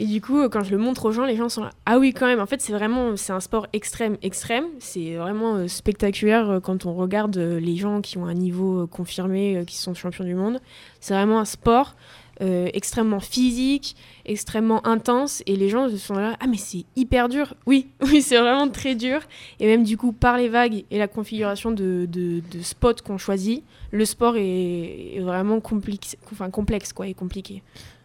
Et 0.00 0.06
du 0.06 0.20
coup, 0.20 0.48
quand 0.48 0.62
je 0.62 0.70
le 0.70 0.78
montre 0.78 1.06
aux 1.06 1.12
gens, 1.12 1.24
les 1.24 1.34
gens 1.34 1.48
sont 1.48 1.64
là. 1.64 1.72
Ah 1.84 1.98
oui, 1.98 2.12
quand 2.14 2.26
même. 2.26 2.38
En 2.38 2.46
fait, 2.46 2.60
c'est 2.62 2.72
vraiment, 2.72 3.16
c'est 3.16 3.32
un 3.32 3.40
sport 3.40 3.66
extrême, 3.72 4.16
extrême. 4.22 4.66
C'est 4.78 5.16
vraiment 5.16 5.56
euh, 5.56 5.66
spectaculaire 5.66 6.48
euh, 6.48 6.60
quand 6.60 6.86
on 6.86 6.94
regarde 6.94 7.36
euh, 7.36 7.58
les 7.58 7.74
gens 7.74 8.00
qui 8.00 8.16
ont 8.16 8.26
un 8.26 8.34
niveau 8.34 8.86
confirmé, 8.86 9.64
qui 9.66 9.76
sont 9.76 9.94
champions 9.94 10.24
du 10.24 10.36
monde. 10.36 10.60
C'est 11.00 11.14
vraiment 11.14 11.40
un 11.40 11.44
sport 11.44 11.96
extrêmement 12.40 13.18
physique, 13.18 13.96
extrêmement 14.24 14.86
intense. 14.86 15.42
Et 15.46 15.56
les 15.56 15.68
gens 15.68 15.88
sont 15.96 16.14
là. 16.14 16.36
Ah 16.38 16.46
mais 16.46 16.56
c'est 16.56 16.84
hyper 16.94 17.28
dur. 17.28 17.54
Oui, 17.66 17.88
oui, 18.00 18.22
c'est 18.22 18.38
vraiment 18.38 18.68
très 18.68 18.94
dur. 18.94 19.22
Et 19.58 19.66
même 19.66 19.82
du 19.82 19.96
coup, 19.96 20.12
par 20.12 20.36
les 20.36 20.48
vagues 20.48 20.84
et 20.92 20.98
la 20.98 21.08
configuration 21.08 21.72
de, 21.72 22.06
de, 22.08 22.40
de 22.52 22.62
spots 22.62 23.02
qu'on 23.04 23.18
choisit, 23.18 23.64
le 23.90 24.04
sport 24.04 24.36
est, 24.36 25.16
est 25.16 25.20
vraiment 25.20 25.58
complexe, 25.58 26.16
enfin 26.30 26.48
complexe 26.50 26.92
quoi, 26.92 27.08
et 27.08 27.14
compliqué. 27.14 27.64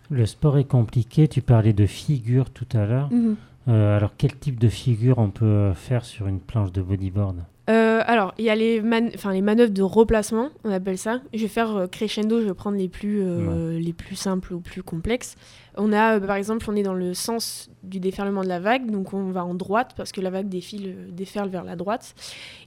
Le 0.09 0.25
sport 0.25 0.57
est 0.57 0.63
compliqué. 0.65 1.27
Tu 1.27 1.41
parlais 1.41 1.73
de 1.73 1.85
figure 1.85 2.49
tout 2.49 2.67
à 2.73 2.85
l'heure. 2.85 3.09
Euh, 3.67 3.97
alors, 3.97 4.11
quel 4.17 4.37
type 4.37 4.59
de 4.59 4.67
figure 4.69 5.17
on 5.19 5.29
peut 5.29 5.71
faire 5.73 6.03
sur 6.05 6.27
une 6.27 6.39
planche 6.39 6.71
de 6.71 6.81
bodyboard? 6.81 7.37
Euh, 7.69 8.01
alors, 8.05 8.33
il 8.37 8.43
y 8.43 8.49
a 8.49 8.55
les, 8.55 8.81
man- 8.81 9.09
enfin, 9.15 9.31
les 9.31 9.41
manœuvres 9.41 9.71
de 9.71 9.81
replacement, 9.81 10.49
on 10.65 10.69
appelle 10.71 10.97
ça. 10.97 11.21
Je 11.33 11.43
vais 11.43 11.47
faire 11.47 11.73
euh, 11.77 11.87
crescendo, 11.87 12.41
je 12.41 12.47
vais 12.47 12.53
prendre 12.53 12.75
les 12.77 12.89
plus, 12.89 13.21
euh, 13.23 13.79
les 13.79 13.93
plus 13.93 14.17
simples 14.17 14.53
ou 14.53 14.59
plus 14.59 14.83
complexes. 14.83 15.35
On 15.77 15.93
a, 15.93 16.19
par 16.19 16.35
exemple, 16.35 16.65
on 16.69 16.75
est 16.75 16.83
dans 16.83 16.93
le 16.93 17.13
sens 17.13 17.69
du 17.83 18.01
déferlement 18.01 18.41
de 18.43 18.49
la 18.49 18.59
vague, 18.59 18.91
donc 18.91 19.13
on 19.13 19.31
va 19.31 19.45
en 19.45 19.53
droite 19.53 19.93
parce 19.95 20.11
que 20.11 20.19
la 20.19 20.29
vague 20.29 20.49
défile, 20.49 20.93
déferle 21.13 21.47
vers 21.47 21.63
la 21.63 21.77
droite. 21.77 22.13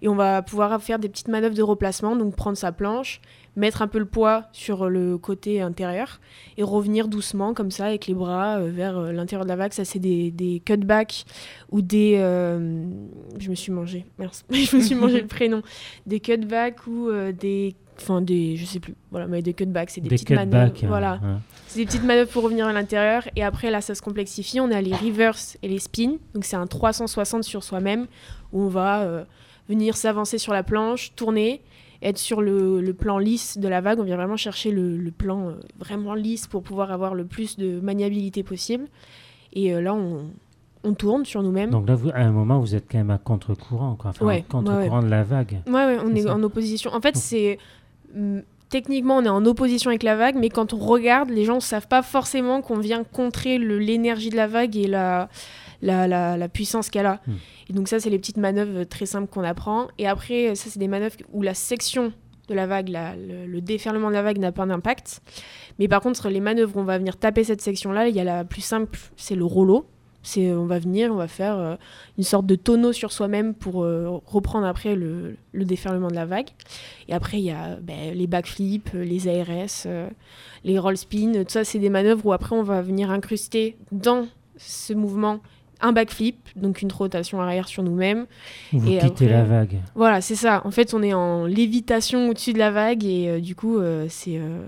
Et 0.00 0.08
on 0.08 0.14
va 0.14 0.40
pouvoir 0.40 0.80
faire 0.82 0.98
des 0.98 1.10
petites 1.10 1.28
manœuvres 1.28 1.54
de 1.54 1.62
replacement, 1.62 2.16
donc 2.16 2.34
prendre 2.34 2.56
sa 2.56 2.72
planche, 2.72 3.20
mettre 3.56 3.80
un 3.82 3.88
peu 3.88 3.98
le 3.98 4.04
poids 4.04 4.44
sur 4.52 4.88
le 4.88 5.16
côté 5.18 5.60
intérieur 5.62 6.20
et 6.58 6.62
revenir 6.62 7.08
doucement 7.08 7.54
comme 7.54 7.70
ça 7.70 7.86
avec 7.86 8.06
les 8.06 8.14
bras 8.14 8.58
euh, 8.58 8.70
vers 8.70 8.98
euh, 8.98 9.12
l'intérieur 9.12 9.44
de 9.44 9.48
la 9.48 9.56
vague. 9.56 9.72
Ça, 9.72 9.84
c'est 9.84 9.98
des, 9.98 10.30
des 10.30 10.60
cutbacks 10.64 11.24
ou 11.70 11.80
des. 11.82 12.16
euh, 12.18 12.84
je 13.38 13.50
me 13.50 13.54
suis 13.54 13.72
mangé, 13.72 14.04
merci. 14.18 14.42
je 14.50 14.76
me 14.76 14.80
suis 14.82 14.94
mangé 14.94 15.20
le 15.20 15.26
prénom. 15.26 15.62
Des 16.06 16.20
cutbacks 16.20 16.86
ou 16.86 17.10
des. 17.38 17.74
Enfin, 17.98 18.20
des. 18.20 18.56
Je 18.56 18.66
sais 18.66 18.78
plus. 18.78 18.94
Voilà, 19.10 19.26
mais 19.26 19.40
des 19.40 19.54
cutbacks, 19.54 19.88
c'est 19.90 20.02
des, 20.02 20.10
Des 20.10 20.16
petites 20.16 20.30
manœuvres. 20.30 20.74
euh, 20.84 20.86
Voilà. 20.88 21.12
hein. 21.24 21.40
C'est 21.66 21.78
des 21.80 21.86
petites 21.86 22.04
manœuvres 22.04 22.30
pour 22.30 22.42
revenir 22.44 22.66
à 22.66 22.72
l'intérieur. 22.74 23.26
Et 23.36 23.42
après, 23.42 23.70
là, 23.70 23.80
ça 23.80 23.94
se 23.94 24.02
complexifie. 24.02 24.60
On 24.60 24.70
a 24.70 24.80
les 24.82 24.94
reverse 24.94 25.56
et 25.62 25.68
les 25.68 25.78
spins. 25.78 26.16
Donc, 26.34 26.44
c'est 26.44 26.56
un 26.56 26.66
360 26.66 27.42
sur 27.42 27.64
soi-même 27.64 28.06
où 28.52 28.60
on 28.62 28.68
va 28.68 29.24
venir 29.68 29.96
s'avancer 29.96 30.38
sur 30.38 30.52
la 30.52 30.62
planche, 30.62 31.12
tourner, 31.16 31.60
être 32.02 32.18
sur 32.18 32.40
le, 32.42 32.80
le 32.80 32.92
plan 32.94 33.18
lisse 33.18 33.58
de 33.58 33.68
la 33.68 33.80
vague. 33.80 33.98
On 34.00 34.04
vient 34.04 34.16
vraiment 34.16 34.36
chercher 34.36 34.70
le, 34.70 34.96
le 34.96 35.10
plan 35.10 35.48
euh, 35.48 35.52
vraiment 35.78 36.14
lisse 36.14 36.46
pour 36.46 36.62
pouvoir 36.62 36.90
avoir 36.92 37.14
le 37.14 37.24
plus 37.24 37.56
de 37.56 37.80
maniabilité 37.80 38.42
possible. 38.42 38.86
Et 39.52 39.74
euh, 39.74 39.80
là, 39.80 39.94
on, 39.94 40.26
on 40.84 40.94
tourne 40.94 41.24
sur 41.24 41.42
nous-mêmes. 41.42 41.70
Donc 41.70 41.88
là, 41.88 41.94
vous, 41.94 42.10
à 42.10 42.18
un 42.18 42.30
moment, 42.32 42.60
vous 42.60 42.74
êtes 42.74 42.84
quand 42.90 42.98
même 42.98 43.10
à 43.10 43.18
contre-courant, 43.18 43.96
quoi. 43.96 44.10
Enfin, 44.10 44.26
Ouais, 44.26 44.44
contre-courant 44.48 45.02
de 45.02 45.08
la 45.08 45.22
vague. 45.24 45.60
Ouais, 45.66 45.72
ouais, 45.72 45.98
on 46.04 46.14
est 46.14 46.28
en 46.28 46.42
opposition. 46.42 46.92
En 46.94 47.00
fait, 47.00 47.14
Oh. 47.16 47.20
c'est. 47.22 47.58
hum, 48.14 48.42
Techniquement, 48.68 49.18
on 49.18 49.24
est 49.24 49.28
en 49.28 49.46
opposition 49.46 49.90
avec 49.90 50.02
la 50.02 50.16
vague, 50.16 50.34
mais 50.36 50.48
quand 50.48 50.72
on 50.74 50.78
regarde, 50.78 51.30
les 51.30 51.44
gens 51.44 51.54
ne 51.54 51.60
savent 51.60 51.86
pas 51.86 52.02
forcément 52.02 52.62
qu'on 52.62 52.80
vient 52.80 53.04
contrer 53.04 53.58
l'énergie 53.58 54.28
de 54.28 54.34
la 54.34 54.48
vague 54.48 54.76
et 54.76 54.88
la, 54.88 55.28
la, 55.82 56.06
la- 56.08 56.36
la 56.36 56.48
puissance 56.48 56.90
qu'elle 56.90 57.06
a. 57.06 57.20
Hmm. 57.26 57.34
Et 57.70 57.72
donc, 57.72 57.88
ça, 57.88 58.00
c'est 58.00 58.10
les 58.10 58.18
petites 58.18 58.36
manœuvres 58.38 58.84
très 58.84 59.06
simples 59.06 59.28
qu'on 59.28 59.44
apprend. 59.44 59.88
Et 59.98 60.06
après, 60.06 60.54
ça, 60.54 60.70
c'est 60.70 60.78
des 60.78 60.88
manœuvres 60.88 61.16
où 61.32 61.42
la 61.42 61.54
section 61.54 62.12
de 62.48 62.54
la 62.54 62.66
vague, 62.66 62.88
la- 62.88 63.16
le, 63.16 63.46
le 63.46 63.60
déferlement 63.60 64.08
de 64.08 64.14
la 64.14 64.22
vague 64.22 64.38
n'a 64.38 64.52
pas 64.52 64.66
d'impact. 64.66 65.20
Mais 65.78 65.88
par 65.88 66.00
contre, 66.00 66.28
les 66.28 66.40
manœuvres 66.40 66.76
où 66.76 66.80
on 66.80 66.84
va 66.84 66.96
venir 66.98 67.16
taper 67.16 67.44
cette 67.44 67.60
section-là, 67.60 68.08
il 68.08 68.14
y 68.14 68.20
a 68.20 68.24
la 68.24 68.44
plus 68.44 68.62
simple, 68.62 68.98
c'est 69.16 69.34
le 69.34 69.44
rollo. 69.44 69.86
C'est, 70.22 70.50
on 70.52 70.66
va 70.66 70.80
venir, 70.80 71.12
on 71.12 71.16
va 71.16 71.28
faire 71.28 71.56
euh, 71.56 71.76
une 72.18 72.24
sorte 72.24 72.46
de 72.46 72.56
tonneau 72.56 72.92
sur 72.92 73.12
soi-même 73.12 73.54
pour 73.54 73.84
euh, 73.84 74.08
reprendre 74.26 74.66
après 74.66 74.96
le, 74.96 75.36
le 75.52 75.64
déferlement 75.64 76.08
de 76.08 76.16
la 76.16 76.26
vague. 76.26 76.48
Et 77.08 77.12
après, 77.14 77.38
il 77.38 77.44
y 77.44 77.52
a 77.52 77.76
ben, 77.80 78.12
les 78.12 78.26
backflips, 78.26 78.90
euh, 78.96 79.04
les 79.04 79.28
ARS, 79.28 79.84
euh, 79.86 80.08
les 80.64 80.80
roll 80.80 80.96
spin. 80.96 81.30
Tout 81.32 81.44
ça, 81.46 81.62
c'est 81.62 81.78
des 81.78 81.90
manœuvres 81.90 82.26
où 82.26 82.32
après, 82.32 82.56
on 82.56 82.64
va 82.64 82.82
venir 82.82 83.08
incruster 83.12 83.76
dans 83.92 84.26
ce 84.56 84.92
mouvement 84.94 85.38
un 85.80 85.92
backflip, 85.92 86.36
donc 86.56 86.82
une 86.82 86.90
rotation 86.92 87.40
arrière 87.40 87.68
sur 87.68 87.82
nous-mêmes. 87.82 88.26
Vous 88.72 88.86
Et 88.88 88.98
quittez 88.98 89.26
après- 89.26 89.28
la 89.28 89.44
vague. 89.44 89.76
Voilà, 89.94 90.20
c'est 90.20 90.34
ça. 90.36 90.62
En 90.64 90.70
fait, 90.70 90.94
on 90.94 91.02
est 91.02 91.12
en 91.14 91.46
lévitation 91.46 92.28
au-dessus 92.30 92.52
de 92.52 92.58
la 92.58 92.70
vague 92.70 93.04
et 93.04 93.28
euh, 93.28 93.40
du 93.40 93.54
coup, 93.54 93.78
euh, 93.78 94.06
c'est 94.08 94.38
euh, 94.38 94.60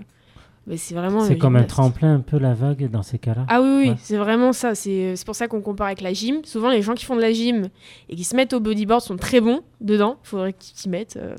ben, 0.66 0.76
c'est 0.76 0.94
vraiment. 0.94 1.20
C'est 1.22 1.38
comme 1.38 1.56
un 1.56 1.62
tremplin 1.62 2.16
un 2.16 2.20
peu 2.20 2.38
la 2.38 2.52
vague 2.52 2.90
dans 2.90 3.02
ces 3.02 3.18
cas-là. 3.18 3.46
Ah 3.48 3.62
oui, 3.62 3.68
oui, 3.68 3.88
Ouais. 3.90 3.96
c'est 4.02 4.18
vraiment 4.18 4.52
ça. 4.52 4.74
C'est 4.74 5.16
c'est 5.16 5.24
pour 5.24 5.34
ça 5.34 5.48
qu'on 5.48 5.62
compare 5.62 5.86
avec 5.86 6.02
la 6.02 6.12
gym. 6.12 6.44
Souvent, 6.44 6.68
les 6.68 6.82
gens 6.82 6.92
qui 6.94 7.06
font 7.06 7.16
de 7.16 7.22
la 7.22 7.32
gym 7.32 7.68
et 8.10 8.16
qui 8.16 8.24
se 8.24 8.36
mettent 8.36 8.52
au 8.52 8.60
bodyboard 8.60 9.00
sont 9.00 9.16
très 9.16 9.40
bons 9.40 9.62
dedans. 9.80 10.18
Il 10.24 10.28
faudrait 10.28 10.52
qu'ils 10.52 10.76
s'y 10.76 10.88
mettent. 10.90 11.16
euh. 11.16 11.34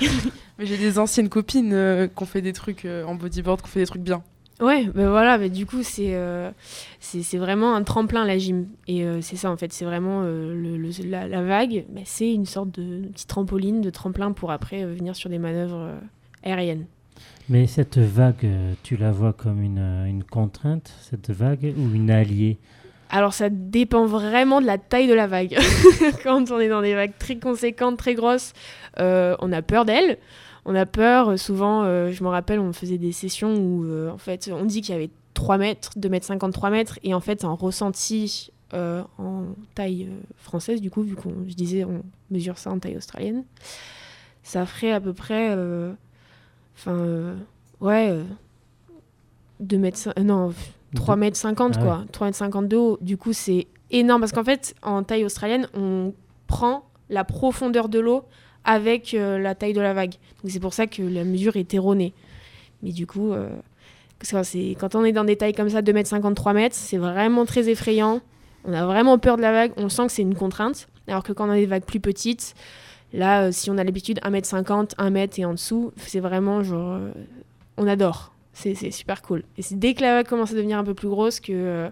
Mais 0.58 0.66
j'ai 0.66 0.76
des 0.78 0.98
anciennes 0.98 1.28
copines 1.28 1.72
euh, 1.72 2.06
qui 2.08 2.22
ont 2.22 2.26
fait 2.26 2.42
des 2.42 2.52
trucs 2.52 2.84
euh, 2.84 3.04
en 3.04 3.14
bodyboard, 3.14 3.60
qui 3.60 3.66
ont 3.66 3.70
fait 3.70 3.80
des 3.80 3.86
trucs 3.86 4.02
bien. 4.02 4.22
Ouais, 4.60 4.86
ben 4.92 5.08
voilà, 5.08 5.38
ben 5.38 5.50
du 5.50 5.66
coup, 5.66 5.84
c'est 5.84 6.14
euh, 6.16 6.50
c'est 6.98 7.38
vraiment 7.38 7.74
un 7.76 7.84
tremplin, 7.84 8.24
la 8.24 8.38
gym. 8.38 8.66
Et 8.88 9.04
euh, 9.04 9.20
c'est 9.20 9.36
ça, 9.36 9.50
en 9.52 9.56
fait, 9.56 9.72
c'est 9.72 9.84
vraiment 9.84 10.22
euh, 10.24 10.52
le, 10.52 10.76
le- 10.76 10.90
la, 11.08 11.28
la 11.28 11.42
vague, 11.42 11.84
ben, 11.88 12.02
c'est 12.04 12.32
une 12.32 12.44
sorte 12.46 12.72
de 12.80 13.06
petite 13.12 13.28
trampoline, 13.28 13.80
de 13.80 13.90
tremplin 13.90 14.32
pour 14.32 14.50
après 14.50 14.84
venir 14.84 15.14
sur 15.14 15.30
des 15.30 15.38
manœuvres 15.38 15.92
aériennes. 16.42 16.86
Mais 17.48 17.66
cette 17.68 17.98
vague, 17.98 18.46
tu 18.82 18.96
la 18.96 19.12
vois 19.12 19.32
comme 19.32 19.62
une, 19.62 19.78
une 20.08 20.24
contrainte, 20.24 20.92
cette 21.08 21.30
vague, 21.30 21.72
ou 21.78 21.94
une 21.94 22.10
alliée? 22.10 22.58
Alors, 23.10 23.32
ça 23.32 23.48
dépend 23.50 24.06
vraiment 24.06 24.60
de 24.60 24.66
la 24.66 24.76
taille 24.76 25.06
de 25.06 25.14
la 25.14 25.26
vague. 25.28 25.56
Quand 26.24 26.50
on 26.50 26.58
est 26.58 26.68
dans 26.68 26.82
des 26.82 26.94
vagues 26.94 27.14
très 27.18 27.36
conséquentes, 27.36 27.96
très 27.96 28.14
grosses, 28.14 28.52
on 28.98 29.52
a 29.52 29.62
peur 29.62 29.84
d'elles. 29.84 30.18
On 30.70 30.74
a 30.74 30.84
peur, 30.84 31.30
euh, 31.30 31.36
souvent, 31.38 31.82
euh, 31.84 32.12
je 32.12 32.22
me 32.22 32.28
rappelle, 32.28 32.60
on 32.60 32.74
faisait 32.74 32.98
des 32.98 33.12
sessions 33.12 33.54
où, 33.56 33.84
euh, 33.84 34.10
en 34.10 34.18
fait, 34.18 34.50
on 34.52 34.66
dit 34.66 34.82
qu'il 34.82 34.92
y 34.94 34.98
avait 34.98 35.08
3 35.32 35.56
mètres, 35.56 35.90
2 35.96 36.10
mètres 36.10 36.26
53 36.26 36.68
mètres, 36.68 36.98
et 37.02 37.14
en 37.14 37.20
fait, 37.20 37.44
en 37.44 37.54
ressenti 37.56 38.50
euh, 38.74 39.02
en 39.16 39.44
taille 39.74 40.10
française, 40.36 40.82
du 40.82 40.90
coup, 40.90 41.00
vu 41.02 41.14
qu'on, 41.14 41.32
je 41.48 41.54
disais, 41.54 41.84
on 41.84 42.02
mesure 42.30 42.58
ça 42.58 42.70
en 42.70 42.78
taille 42.78 42.98
australienne, 42.98 43.44
ça 44.42 44.66
ferait 44.66 44.92
à 44.92 45.00
peu 45.00 45.14
près, 45.14 45.56
enfin, 46.76 47.34
ouais, 47.80 48.10
euh, 48.10 48.22
2 49.60 49.78
mètres, 49.78 50.12
non, 50.22 50.52
3 50.94 51.14
Deux- 51.14 51.20
mètres 51.20 51.36
50, 51.38 51.76
Ah 51.78 51.82
quoi. 51.82 52.04
3 52.12 52.26
mètres 52.26 52.36
50 52.36 52.68
de 52.68 52.76
haut. 52.76 52.98
Du 53.00 53.16
coup, 53.16 53.32
c'est 53.32 53.68
énorme, 53.90 54.20
parce 54.20 54.32
qu'en 54.32 54.44
fait, 54.44 54.74
en 54.82 55.02
taille 55.02 55.24
australienne, 55.24 55.66
on 55.74 56.12
prend 56.46 56.84
la 57.08 57.24
profondeur 57.24 57.88
de 57.88 57.98
l'eau 58.00 58.24
avec 58.68 59.14
euh, 59.14 59.38
la 59.38 59.54
taille 59.54 59.72
de 59.72 59.80
la 59.80 59.94
vague. 59.94 60.12
Donc 60.42 60.52
c'est 60.52 60.60
pour 60.60 60.74
ça 60.74 60.86
que 60.86 61.00
la 61.02 61.24
mesure 61.24 61.56
est 61.56 61.72
erronée. 61.72 62.12
Mais 62.82 62.92
du 62.92 63.06
coup, 63.06 63.32
euh, 63.32 63.48
quand 64.30 64.94
on 64.94 65.04
est 65.04 65.12
dans 65.12 65.24
des 65.24 65.36
tailles 65.36 65.54
comme 65.54 65.70
ça, 65.70 65.80
2 65.80 65.90
mètres 65.94 66.10
53 66.10 66.52
mètres, 66.52 66.76
c'est 66.76 66.98
vraiment 66.98 67.46
très 67.46 67.70
effrayant. 67.70 68.20
On 68.66 68.74
a 68.74 68.84
vraiment 68.84 69.18
peur 69.18 69.38
de 69.38 69.42
la 69.42 69.52
vague, 69.52 69.72
on 69.78 69.88
sent 69.88 70.06
que 70.06 70.12
c'est 70.12 70.22
une 70.22 70.34
contrainte. 70.34 70.86
Alors 71.08 71.22
que 71.22 71.32
quand 71.32 71.48
on 71.48 71.50
a 71.50 71.56
des 71.56 71.64
vagues 71.64 71.84
plus 71.84 71.98
petites, 71.98 72.54
là, 73.14 73.44
euh, 73.44 73.52
si 73.52 73.70
on 73.70 73.78
a 73.78 73.84
l'habitude 73.84 74.20
1 74.22 74.28
mètre 74.28 74.46
50, 74.46 74.96
1 74.98 75.10
mètre 75.10 75.38
et 75.38 75.46
en 75.46 75.52
dessous, 75.52 75.92
c'est 75.96 76.20
vraiment 76.20 76.62
genre... 76.62 77.00
on 77.78 77.86
adore. 77.88 78.34
C'est 78.52 78.74
super 78.90 79.22
cool. 79.22 79.44
Et 79.56 79.62
c'est 79.62 79.78
dès 79.78 79.94
que 79.94 80.02
la 80.02 80.16
vague 80.16 80.28
commence 80.28 80.50
à 80.50 80.54
devenir 80.54 80.76
un 80.78 80.84
peu 80.84 80.94
plus 80.94 81.08
grosse 81.08 81.40
que... 81.40 81.88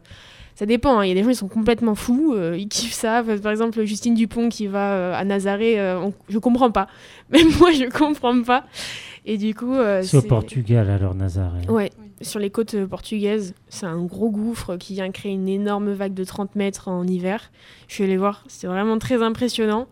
ça 0.57 0.67
dépend, 0.67 0.99
hein. 0.99 1.05
il 1.05 1.09
y 1.09 1.13
a 1.13 1.15
des 1.15 1.23
gens 1.23 1.29
qui 1.29 1.37
sont 1.37 1.47
complètement 1.49 1.95
fous, 1.95 2.33
euh, 2.35 2.57
ils 2.59 2.67
kiffent 2.69 2.93
ça. 2.95 3.23
Par 3.43 3.53
exemple, 3.53 3.85
Justine 3.85 4.15
Dupont 4.15 4.49
qui 4.49 4.67
va 4.67 4.93
euh, 4.95 5.15
à 5.15 5.23
Nazaré, 5.25 5.79
euh, 5.79 6.01
on- 6.01 6.13
je 6.29 6.39
comprends 6.39 6.73
pas. 6.73 6.89
Même 7.31 7.47
moi, 7.61 7.71
je 7.73 7.85
comprends 7.91 8.43
pas. 8.43 8.65
Et 9.27 9.39
du 9.39 9.55
coup. 9.55 9.75
euh, 9.75 10.03
C'est 10.03 10.17
au 10.17 10.21
c'est- 10.23 10.27
Portugal, 10.29 10.89
alors, 10.91 11.15
Nazaré. 11.15 11.69
Ouais, 11.69 11.91
sur 12.23 12.41
les 12.41 12.51
côtes 12.51 12.77
portugaises, 12.87 13.55
c'est 13.69 13.87
un 13.87 14.03
gros 14.05 14.31
gouffre 14.31 14.77
qui 14.77 14.95
vient 14.95 15.11
créer 15.11 15.33
une 15.33 15.49
énorme 15.49 15.93
vague 15.93 16.15
de 16.15 16.25
30 16.25 16.57
mètres 16.57 16.89
en 16.89 17.07
hiver. 17.07 17.51
Je 17.89 17.95
suis 17.95 18.05
allée 18.05 18.17
voir, 18.17 18.45
c'était 18.49 18.67
vraiment 18.69 18.99
très 18.99 19.23
impressionnant. 19.23 19.87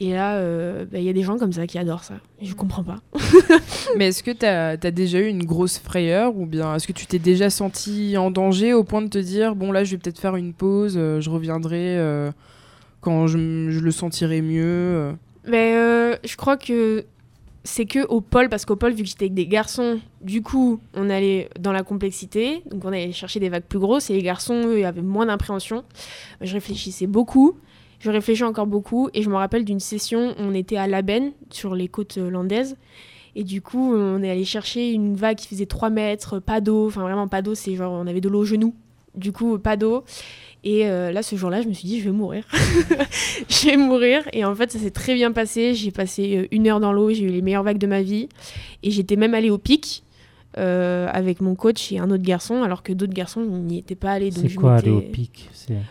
Et 0.00 0.12
là, 0.12 0.36
euh, 0.36 0.84
bah, 0.84 0.98
il 0.98 1.04
y 1.04 1.08
a 1.08 1.12
des 1.12 1.22
gens 1.22 1.38
comme 1.38 1.52
ça 1.52 1.66
qui 1.66 1.76
adorent 1.76 2.04
ça. 2.04 2.14
Et 2.40 2.46
je 2.46 2.54
comprends 2.54 2.84
pas. 2.84 3.00
Mais 3.96 4.08
est-ce 4.08 4.22
que 4.22 4.30
tu 4.30 4.46
as, 4.46 4.76
déjà 4.76 5.18
eu 5.18 5.26
une 5.26 5.44
grosse 5.44 5.78
frayeur 5.78 6.36
ou 6.36 6.46
bien 6.46 6.74
est-ce 6.74 6.86
que 6.86 6.92
tu 6.92 7.06
t'es 7.06 7.18
déjà 7.18 7.50
senti 7.50 8.16
en 8.16 8.30
danger 8.30 8.72
au 8.74 8.84
point 8.84 9.02
de 9.02 9.08
te 9.08 9.18
dire 9.18 9.56
bon 9.56 9.72
là 9.72 9.82
je 9.82 9.92
vais 9.92 9.98
peut-être 9.98 10.20
faire 10.20 10.36
une 10.36 10.52
pause, 10.52 10.94
euh, 10.96 11.20
je 11.20 11.30
reviendrai 11.30 11.98
euh, 11.98 12.30
quand 13.00 13.26
je, 13.26 13.38
le 13.38 13.90
sentirai 13.90 14.40
mieux. 14.40 15.14
Mais 15.46 15.74
euh, 15.74 16.16
je 16.24 16.36
crois 16.36 16.56
que 16.56 17.04
c'est 17.64 17.86
que 17.86 18.06
au 18.06 18.20
pôle, 18.20 18.48
parce 18.48 18.64
qu'au 18.64 18.76
pôle, 18.76 18.92
vu 18.92 19.02
que 19.02 19.08
j'étais 19.08 19.24
avec 19.24 19.34
des 19.34 19.46
garçons, 19.46 19.98
du 20.22 20.42
coup, 20.42 20.80
on 20.94 21.10
allait 21.10 21.50
dans 21.58 21.72
la 21.72 21.82
complexité, 21.82 22.62
donc 22.70 22.84
on 22.84 22.88
allait 22.88 23.12
chercher 23.12 23.40
des 23.40 23.48
vagues 23.48 23.64
plus 23.64 23.78
grosses, 23.78 24.10
et 24.10 24.14
les 24.14 24.22
garçons, 24.22 24.62
eux, 24.66 24.86
avaient 24.86 25.02
moins 25.02 25.26
d'appréhension. 25.26 25.84
Je 26.40 26.54
réfléchissais 26.54 27.06
beaucoup, 27.06 27.58
je 27.98 28.10
réfléchis 28.10 28.44
encore 28.44 28.66
beaucoup, 28.66 29.08
et 29.14 29.22
je 29.22 29.30
me 29.30 29.36
rappelle 29.36 29.64
d'une 29.64 29.80
session, 29.80 30.34
on 30.38 30.54
était 30.54 30.76
à 30.76 30.86
Laben, 30.86 31.32
sur 31.50 31.74
les 31.74 31.88
côtes 31.88 32.18
euh, 32.18 32.30
landaises, 32.30 32.76
et 33.36 33.44
du 33.44 33.62
coup, 33.62 33.94
on 33.94 34.22
est 34.22 34.30
allé 34.30 34.44
chercher 34.44 34.90
une 34.90 35.14
vague 35.14 35.36
qui 35.36 35.46
faisait 35.46 35.66
3 35.66 35.90
mètres, 35.90 36.40
pas 36.40 36.60
d'eau, 36.60 36.86
enfin 36.86 37.02
vraiment 37.02 37.28
pas 37.28 37.42
d'eau, 37.42 37.54
c'est 37.54 37.76
genre, 37.76 37.92
on 37.92 38.06
avait 38.06 38.20
de 38.20 38.28
l'eau 38.28 38.40
au 38.40 38.44
genou, 38.44 38.74
du 39.14 39.32
coup, 39.32 39.58
pas 39.58 39.76
d'eau. 39.76 40.04
Et 40.64 40.86
euh, 40.86 41.12
là, 41.12 41.22
ce 41.22 41.36
jour-là, 41.36 41.62
je 41.62 41.68
me 41.68 41.72
suis 41.72 41.86
dit, 41.86 42.00
je 42.00 42.04
vais 42.04 42.10
mourir. 42.10 42.44
je 43.48 43.66
vais 43.66 43.76
mourir. 43.76 44.22
Et 44.32 44.44
en 44.44 44.54
fait, 44.54 44.72
ça 44.72 44.78
s'est 44.78 44.90
très 44.90 45.14
bien 45.14 45.30
passé. 45.32 45.74
J'ai 45.74 45.90
passé 45.90 46.36
euh, 46.36 46.48
une 46.50 46.66
heure 46.66 46.80
dans 46.80 46.92
l'eau, 46.92 47.10
j'ai 47.10 47.24
eu 47.24 47.28
les 47.28 47.42
meilleures 47.42 47.62
vagues 47.62 47.78
de 47.78 47.86
ma 47.86 48.02
vie. 48.02 48.28
Et 48.82 48.90
j'étais 48.90 49.16
même 49.16 49.34
allée 49.34 49.50
au 49.50 49.58
pic 49.58 50.02
euh, 50.56 51.08
avec 51.12 51.40
mon 51.40 51.54
coach 51.54 51.92
et 51.92 51.98
un 51.98 52.10
autre 52.10 52.22
garçon, 52.22 52.62
alors 52.62 52.82
que 52.82 52.92
d'autres 52.92 53.12
garçons 53.12 53.42
n'y 53.42 53.78
étaient 53.78 53.94
pas 53.94 54.12
allés. 54.12 54.30
C'est 54.30 54.48
quoi 54.54 54.74
aller 54.76 54.90
au 54.90 55.00
pic 55.12 55.48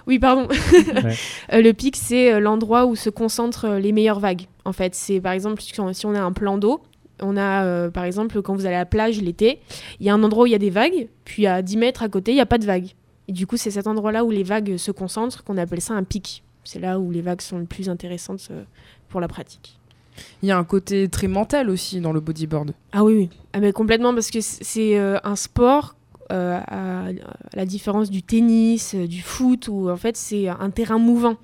Oui, 0.08 0.20
pardon. 0.20 0.48
Ouais. 0.48 1.16
Euh, 1.54 1.62
le 1.62 1.74
pic, 1.74 1.96
c'est 1.96 2.34
euh, 2.34 2.40
l'endroit 2.40 2.86
où 2.86 2.96
se 2.96 3.10
concentrent 3.10 3.66
euh, 3.66 3.80
les 3.80 3.92
meilleures 3.92 4.20
vagues. 4.20 4.44
En 4.66 4.74
fait, 4.74 4.96
c'est 4.96 5.22
par 5.22 5.32
exemple 5.34 5.62
si 5.62 5.80
on- 5.80 6.16
a 6.16 6.20
un 6.22 6.32
plan 6.34 6.58
d'eau, 6.58 6.82
on 7.22 7.38
a 7.38 7.64
euh, 7.64 7.90
par 7.90 8.04
exemple 8.04 8.42
quand 8.42 8.54
vous 8.56 8.66
allez 8.66 8.76
à 8.76 8.80
la 8.80 8.86
plage 8.86 9.22
l'été, 9.22 9.60
il 10.00 10.06
y 10.06 10.10
a 10.10 10.14
un 10.14 10.24
endroit 10.24 10.44
où 10.44 10.48
il 10.48 10.52
y 10.52 10.56
a 10.56 10.60
des 10.60 10.70
vagues, 10.70 11.08
puis 11.24 11.48
à 11.48 11.62
10 11.62 11.78
mètres 11.78 12.04
à 12.04 12.10
côté, 12.10 12.32
il 12.32 12.36
n'y 12.36 12.42
a 12.42 12.46
pas 12.46 12.58
de 12.58 12.66
vagues. 12.66 12.90
Et 13.30 13.32
du 13.34 13.46
coup, 13.48 13.58
c'est 13.58 13.72
cet 13.72 13.88
endroit-là 13.88 14.24
où 14.26 14.32
les 14.32 14.44
vagues 14.44 14.78
se 14.78 14.92
concentrent 14.92 15.44
qu'on 15.44 15.58
appelle 15.58 15.82
ça 15.82 15.94
un 15.94 16.04
pic. 16.04 16.44
C'est 16.64 16.80
là 16.80 17.00
où 17.00 17.12
les 17.12 17.22
vagues 17.22 17.42
sont 17.42 17.60
le 17.60 17.66
plus 17.66 17.88
intéressantes 17.90 18.48
euh, 18.52 18.64
pour 19.10 19.22
la 19.22 19.28
pratique. 19.30 19.78
Il 20.44 20.50
y 20.50 20.52
a 20.52 20.58
un 20.58 20.64
côté 20.64 21.08
très 21.10 21.28
mental 21.28 21.70
aussi 21.70 22.00
dans 22.02 22.12
le 22.14 22.20
bodyboard. 22.20 22.72
Ah 22.92 23.04
oui, 23.04 23.14
oui. 23.16 23.30
Ah, 23.54 23.60
mais 23.60 23.72
complètement, 23.74 24.14
parce 24.14 24.32
que 24.32 24.40
c'est 24.42 24.98
euh, 24.98 25.18
un 25.24 25.36
sport, 25.36 25.96
euh, 26.32 26.60
à, 26.68 27.06
à 27.08 27.12
la 27.56 27.66
différence 27.66 28.10
du 28.10 28.22
tennis, 28.24 28.94
euh, 28.96 29.08
du 29.08 29.22
foot, 29.22 29.68
où 29.70 29.90
en 29.90 29.98
fait 29.98 30.18
c'est 30.18 30.48
un 30.50 30.70
terrain 30.70 30.98
mouvant. 31.00 31.36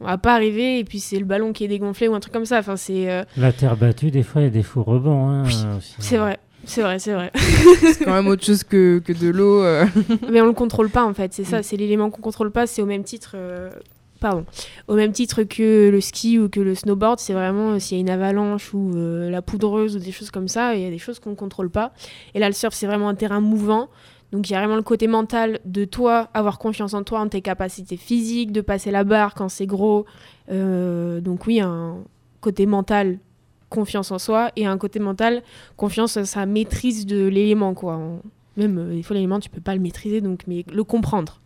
On 0.00 0.06
va 0.06 0.18
pas 0.18 0.34
arriver 0.34 0.80
et 0.80 0.84
puis 0.84 0.98
c'est 0.98 1.18
le 1.20 1.24
ballon 1.24 1.52
qui 1.52 1.62
est 1.64 1.68
dégonflé 1.68 2.08
ou 2.08 2.14
un 2.14 2.18
truc 2.20 2.32
comme 2.32 2.44
ça. 2.44 2.58
Enfin, 2.58 2.76
c'est 2.76 3.08
euh, 3.08 3.22
La 3.36 3.52
terre 3.52 3.76
battue, 3.76 4.10
des 4.10 4.24
fois, 4.24 4.40
il 4.40 4.44
y 4.44 4.48
a 4.48 4.50
des 4.50 4.64
faux 4.64 4.82
rebonds. 4.82 5.28
hein, 5.28 5.44
Oui, 5.46 5.54
c'est 6.00 6.16
vrai. 6.16 6.38
C'est 6.64 6.82
vrai, 6.82 6.98
c'est 7.00 7.12
vrai. 7.12 7.30
C'est 7.92 8.04
quand 8.04 8.12
même 8.14 8.28
autre 8.28 8.44
chose 8.44 8.62
que, 8.64 9.00
que 9.04 9.12
de 9.12 9.28
l'eau. 9.28 9.62
euh. 9.62 9.84
Mais 10.30 10.40
on 10.40 10.46
le 10.46 10.52
contrôle 10.52 10.90
pas 10.90 11.04
en 11.04 11.12
fait, 11.14 11.32
c'est 11.34 11.42
ça, 11.44 11.58
Mm. 11.58 11.62
c'est 11.64 11.76
l'élément 11.76 12.10
qu'on 12.10 12.20
contrôle 12.20 12.52
pas, 12.52 12.66
c'est 12.68 12.82
au 12.82 12.86
même 12.86 13.02
titre 13.02 13.32
euh, 13.34 13.70
au 14.88 14.94
même 14.94 15.12
titre 15.12 15.42
que 15.42 15.90
le 15.90 16.00
ski 16.00 16.38
ou 16.38 16.48
que 16.48 16.60
le 16.60 16.74
snowboard, 16.74 17.18
c'est 17.18 17.32
vraiment 17.32 17.72
euh, 17.72 17.78
s'il 17.78 17.96
y 17.96 18.00
a 18.00 18.02
une 18.02 18.10
avalanche 18.10 18.72
ou 18.74 18.92
euh, 18.94 19.30
la 19.30 19.42
poudreuse 19.42 19.96
ou 19.96 19.98
des 19.98 20.12
choses 20.12 20.30
comme 20.30 20.48
ça, 20.48 20.74
il 20.74 20.82
y 20.82 20.86
a 20.86 20.90
des 20.90 20.98
choses 20.98 21.18
qu'on 21.18 21.34
contrôle 21.34 21.70
pas. 21.70 21.92
Et 22.34 22.38
là 22.38 22.48
le 22.48 22.54
surf, 22.54 22.74
c'est 22.74 22.86
vraiment 22.86 23.08
un 23.08 23.14
terrain 23.14 23.40
mouvant. 23.40 23.88
Donc 24.32 24.48
il 24.48 24.54
y 24.54 24.56
a 24.56 24.60
vraiment 24.60 24.76
le 24.76 24.82
côté 24.82 25.08
mental 25.08 25.60
de 25.64 25.84
toi, 25.84 26.30
avoir 26.32 26.58
confiance 26.58 26.94
en 26.94 27.02
toi, 27.02 27.20
en 27.20 27.28
tes 27.28 27.42
capacités 27.42 27.98
physiques, 27.98 28.50
de 28.50 28.62
passer 28.62 28.90
la 28.90 29.04
barre 29.04 29.34
quand 29.34 29.48
c'est 29.48 29.66
gros. 29.66 30.06
Euh, 30.50 31.20
donc 31.20 31.46
oui, 31.46 31.60
un 31.60 31.98
côté 32.40 32.64
mental, 32.64 33.18
confiance 33.68 34.10
en 34.10 34.18
soi, 34.18 34.50
et 34.56 34.66
un 34.66 34.78
côté 34.78 35.00
mental, 35.00 35.42
confiance 35.76 36.16
en 36.16 36.24
sa 36.24 36.46
maîtrise 36.46 37.04
de 37.04 37.26
l'élément. 37.26 37.74
Même 38.56 38.94
des 38.94 39.02
fois 39.02 39.14
l'élément, 39.14 39.38
tu 39.38 39.50
peux 39.50 39.60
pas 39.60 39.74
le 39.74 39.80
maîtriser, 39.80 40.22
donc 40.22 40.40
mais 40.46 40.64
le 40.72 40.84
comprendre. 40.84 41.40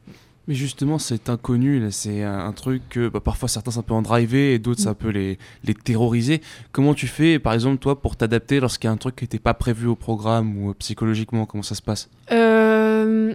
Mais 0.48 0.54
justement, 0.54 0.98
cet 0.98 1.28
inconnu, 1.28 1.84
c'est 1.90 2.22
un, 2.22 2.52
truc 2.52 2.82
que 2.88 3.08
bah, 3.08 3.20
parfois 3.20 3.48
certains 3.48 3.72
ça 3.72 3.82
peut 3.82 3.94
en 3.94 4.02
driver 4.02 4.54
et 4.54 4.58
d'autres 4.60 4.80
ça 4.80 4.94
peut 4.94 5.08
les, 5.08 5.38
les 5.64 5.74
terroriser. 5.74 6.40
Comment 6.72 6.94
tu 6.94 7.08
fais, 7.08 7.38
par 7.40 7.52
exemple, 7.52 7.78
toi, 7.78 8.00
pour 8.00 8.14
t'adapter 8.16 8.60
lorsqu'il 8.60 8.86
y 8.86 8.90
a 8.90 8.92
un 8.92 8.96
truc 8.96 9.16
qui 9.16 9.24
n'était 9.24 9.40
pas 9.40 9.54
prévu 9.54 9.86
au 9.88 9.96
programme 9.96 10.56
ou 10.56 10.70
euh, 10.70 10.74
psychologiquement, 10.78 11.46
comment 11.46 11.64
ça 11.64 11.74
se 11.74 11.82
passe? 11.82 12.08
Euh, 12.30 13.34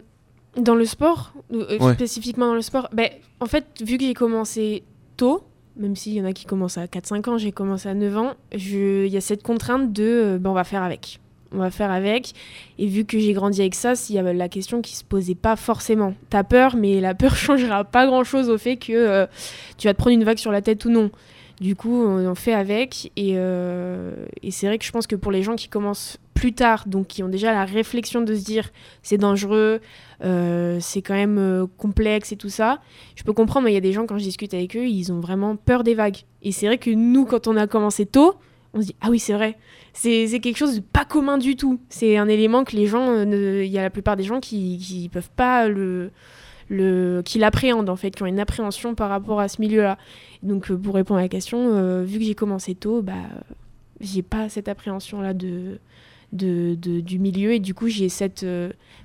dans 0.57 0.75
le 0.75 0.85
sport, 0.85 1.33
euh, 1.53 1.77
Ouais. 1.79 1.93
spécifiquement 1.93 2.47
dans 2.47 2.55
le 2.55 2.61
sport, 2.61 2.89
ben, 2.93 3.09
en 3.39 3.45
fait, 3.45 3.65
vu 3.81 3.97
que 3.97 4.03
j'ai 4.05 4.13
commencé 4.13 4.83
tôt, 5.17 5.43
même 5.77 5.95
s'il 5.95 6.13
y 6.13 6.21
en 6.21 6.25
a 6.25 6.33
qui 6.33 6.45
commencent 6.45 6.77
à 6.77 6.87
4-5 6.87 7.29
ans, 7.29 7.37
j'ai 7.37 7.51
commencé 7.51 7.89
à 7.89 7.93
9 7.93 8.17
ans, 8.17 8.33
il 8.53 9.07
y 9.07 9.17
a 9.17 9.21
cette 9.21 9.43
contrainte 9.43 9.91
de 9.93 10.03
euh, 10.03 10.37
ben, 10.39 10.49
on 10.49 10.53
va 10.53 10.63
faire 10.63 10.83
avec. 10.83 11.19
On 11.53 11.57
va 11.57 11.69
faire 11.69 11.91
avec. 11.91 12.31
Et 12.79 12.87
vu 12.87 13.03
que 13.03 13.19
j'ai 13.19 13.33
grandi 13.33 13.59
avec 13.61 13.75
ça, 13.75 13.93
il 14.09 14.15
y 14.15 14.19
avait 14.19 14.33
la 14.33 14.47
question 14.47 14.81
qui 14.81 14.95
se 14.95 15.03
posait 15.03 15.35
pas 15.35 15.55
forcément. 15.57 16.13
T'as 16.29 16.43
peur, 16.43 16.75
mais 16.75 17.01
la 17.01 17.13
peur 17.13 17.35
changera 17.35 17.83
pas 17.83 18.05
grand 18.05 18.23
chose 18.23 18.49
au 18.49 18.57
fait 18.57 18.77
que 18.77 18.93
euh, 18.93 19.25
tu 19.77 19.87
vas 19.87 19.93
te 19.93 19.97
prendre 19.97 20.15
une 20.15 20.23
vague 20.23 20.37
sur 20.37 20.51
la 20.51 20.61
tête 20.61 20.85
ou 20.85 20.89
non. 20.89 21.11
Du 21.59 21.75
coup, 21.75 22.03
on 22.03 22.25
en 22.25 22.35
fait 22.35 22.53
avec. 22.53 23.11
Et, 23.17 23.33
euh, 23.35 24.25
et 24.41 24.51
c'est 24.51 24.65
vrai 24.65 24.77
que 24.77 24.85
je 24.85 24.91
pense 24.91 25.07
que 25.07 25.15
pour 25.15 25.31
les 25.31 25.43
gens 25.43 25.55
qui 25.55 25.67
commencent 25.67 26.17
plus 26.33 26.53
tard, 26.53 26.85
donc 26.87 27.07
qui 27.07 27.21
ont 27.21 27.27
déjà 27.27 27.51
la 27.51 27.65
réflexion 27.65 28.21
de 28.21 28.33
se 28.33 28.43
dire 28.43 28.71
c'est 29.03 29.17
dangereux, 29.17 29.79
euh, 30.23 30.77
c'est 30.79 31.01
quand 31.01 31.13
même 31.13 31.67
complexe 31.77 32.31
et 32.31 32.37
tout 32.37 32.49
ça, 32.49 32.79
je 33.15 33.23
peux 33.23 33.33
comprendre, 33.33 33.65
mais 33.65 33.71
il 33.71 33.75
y 33.75 33.77
a 33.77 33.81
des 33.81 33.91
gens, 33.91 34.07
quand 34.07 34.17
je 34.17 34.23
discute 34.23 34.53
avec 34.53 34.75
eux, 34.75 34.87
ils 34.87 35.11
ont 35.11 35.19
vraiment 35.19 35.55
peur 35.57 35.83
des 35.83 35.93
vagues. 35.93 36.17
Et 36.41 36.51
c'est 36.51 36.65
vrai 36.65 36.77
que 36.77 36.89
nous, 36.89 37.25
quand 37.25 37.47
on 37.47 37.57
a 37.57 37.67
commencé 37.67 38.05
tôt, 38.07 38.35
on 38.73 38.81
se 38.81 38.87
dit 38.87 38.95
ah 39.01 39.09
oui, 39.09 39.19
c'est 39.19 39.33
vrai. 39.33 39.57
C'est 39.93 40.39
quelque 40.39 40.57
chose 40.57 40.75
de 40.77 40.79
pas 40.81 41.05
commun 41.05 41.37
du 41.37 41.55
tout. 41.55 41.79
C'est 41.89 42.17
un 42.17 42.27
élément 42.27 42.63
que 42.63 42.75
les 42.75 42.87
gens, 42.87 43.09
euh, 43.09 43.63
il 43.65 43.71
y 43.71 43.77
a 43.77 43.81
la 43.81 43.89
plupart 43.89 44.15
des 44.17 44.23
gens 44.23 44.39
qui, 44.39 44.77
qui 44.77 45.09
peuvent 45.09 45.29
pas 45.35 45.67
le, 45.67 46.11
le 46.69 47.21
qui 47.25 47.39
l'appréhendent 47.39 47.89
en 47.89 47.95
fait, 47.97 48.11
qui 48.11 48.23
ont 48.23 48.27
une 48.27 48.39
appréhension 48.39 48.95
par 48.95 49.09
rapport 49.09 49.39
à 49.39 49.47
ce 49.47 49.59
milieu-là. 49.61 49.97
Donc 50.43 50.71
euh, 50.71 50.77
pour 50.77 50.95
répondre 50.95 51.19
à 51.19 51.23
la 51.23 51.27
question, 51.29 51.73
euh, 51.75 52.03
vu 52.03 52.19
que 52.19 52.25
j'ai 52.25 52.35
commencé 52.35 52.73
tôt, 52.75 53.01
bah 53.01 53.13
j'ai 53.99 54.21
pas 54.23 54.49
cette 54.49 54.67
appréhension-là 54.69 55.33
de, 55.33 55.77
de, 56.33 56.73
de- 56.75 57.01
du 57.01 57.19
milieu 57.19 57.51
et 57.53 57.59
du 57.59 57.73
coup 57.75 57.87
j'ai 57.89 58.09
cette 58.09 58.45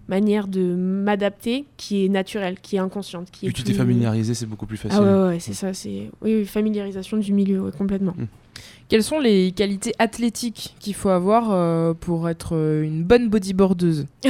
manière 0.09 0.47
de 0.47 0.75
m'adapter 0.75 1.65
qui 1.77 2.05
est 2.05 2.09
naturelle, 2.09 2.59
qui 2.63 2.77
est 2.77 2.79
inconsciente, 2.79 3.29
qui 3.31 3.47
est 3.47 3.53
tu 3.53 3.63
t'es 3.65 3.73
familiarisé, 3.75 4.33
c'est 4.35 4.47
beaucoup 4.47 4.67
plus 4.67 4.77
facile. 4.79 4.99
Ah 5.03 5.05
ouais, 5.05 5.13
ouais, 5.23 5.29
ouais, 5.35 5.41
c'est 5.41 5.53
ça, 5.53 5.75
c'est 5.75 6.11
oui, 6.23 6.37
oui, 6.37 6.45
familiarisation 6.47 7.17
du 7.17 7.33
milieu, 7.33 7.61
ouais, 7.61 7.73
complètement. 7.77 8.15
Quelles 8.89 9.03
sont 9.03 9.19
les 9.19 9.51
qualités 9.51 9.93
athlétiques 9.99 10.77
qu'il 10.79 10.95
faut 10.95 11.09
avoir 11.09 11.51
euh, 11.51 11.93
pour 11.93 12.29
être 12.29 12.55
euh, 12.55 12.83
une 12.85 13.03
bonne 13.03 13.29
bodyboardeuse? 13.29 14.07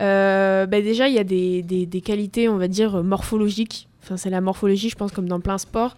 Euh, 0.00 0.66
bah 0.66 0.80
déjà, 0.80 1.06
il 1.06 1.14
y 1.14 1.18
a 1.18 1.24
des, 1.24 1.62
des- 1.62 2.00
qualités, 2.00 2.48
on 2.48 2.56
va 2.56 2.66
dire, 2.66 3.04
morphologiques. 3.04 3.88
Enfin, 4.02 4.16
c'est 4.16 4.30
la 4.30 4.40
morphologie, 4.40 4.88
je 4.88 4.96
pense, 4.96 5.12
comme 5.12 5.28
dans 5.28 5.38
plein 5.38 5.58
sport. 5.58 5.96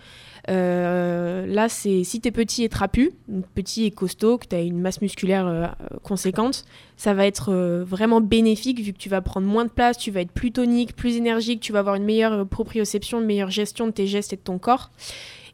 Euh, 0.50 1.46
là, 1.46 1.70
c'est 1.70 2.04
si 2.04 2.20
t'es 2.20 2.30
petit 2.30 2.64
et 2.64 2.68
trapu, 2.68 3.12
petit 3.54 3.84
et 3.86 3.90
costaud, 3.90 4.36
que 4.36 4.46
tu 4.46 4.56
as 4.56 4.60
une 4.60 4.78
masse 4.78 5.00
musculaire 5.00 5.74
conséquente, 6.02 6.66
ça 6.98 7.14
va 7.14 7.24
être 7.26 7.54
vraiment 7.88 8.20
bénéfique 8.20 8.80
vu 8.80 8.92
que 8.92 8.98
tu 8.98 9.08
vas 9.08 9.22
prendre 9.22 9.46
moins 9.46 9.64
de 9.64 9.70
place, 9.70 9.96
tu 9.96 10.10
vas 10.10 10.20
être 10.20 10.32
plus 10.32 10.52
tonique, 10.52 10.94
plus 10.94 11.16
énergique, 11.16 11.60
tu 11.60 11.72
vas 11.72 11.78
avoir 11.78 11.94
une 11.94 12.04
meilleure 12.04 12.46
proprioception, 12.46 13.20
une 13.20 13.26
meilleure 13.26 13.50
gestion 13.50 13.86
de 13.86 13.92
tes 13.92 14.06
gestes 14.06 14.34
et 14.34 14.36
de 14.36 14.42
ton 14.42 14.58
corps. 14.58 14.90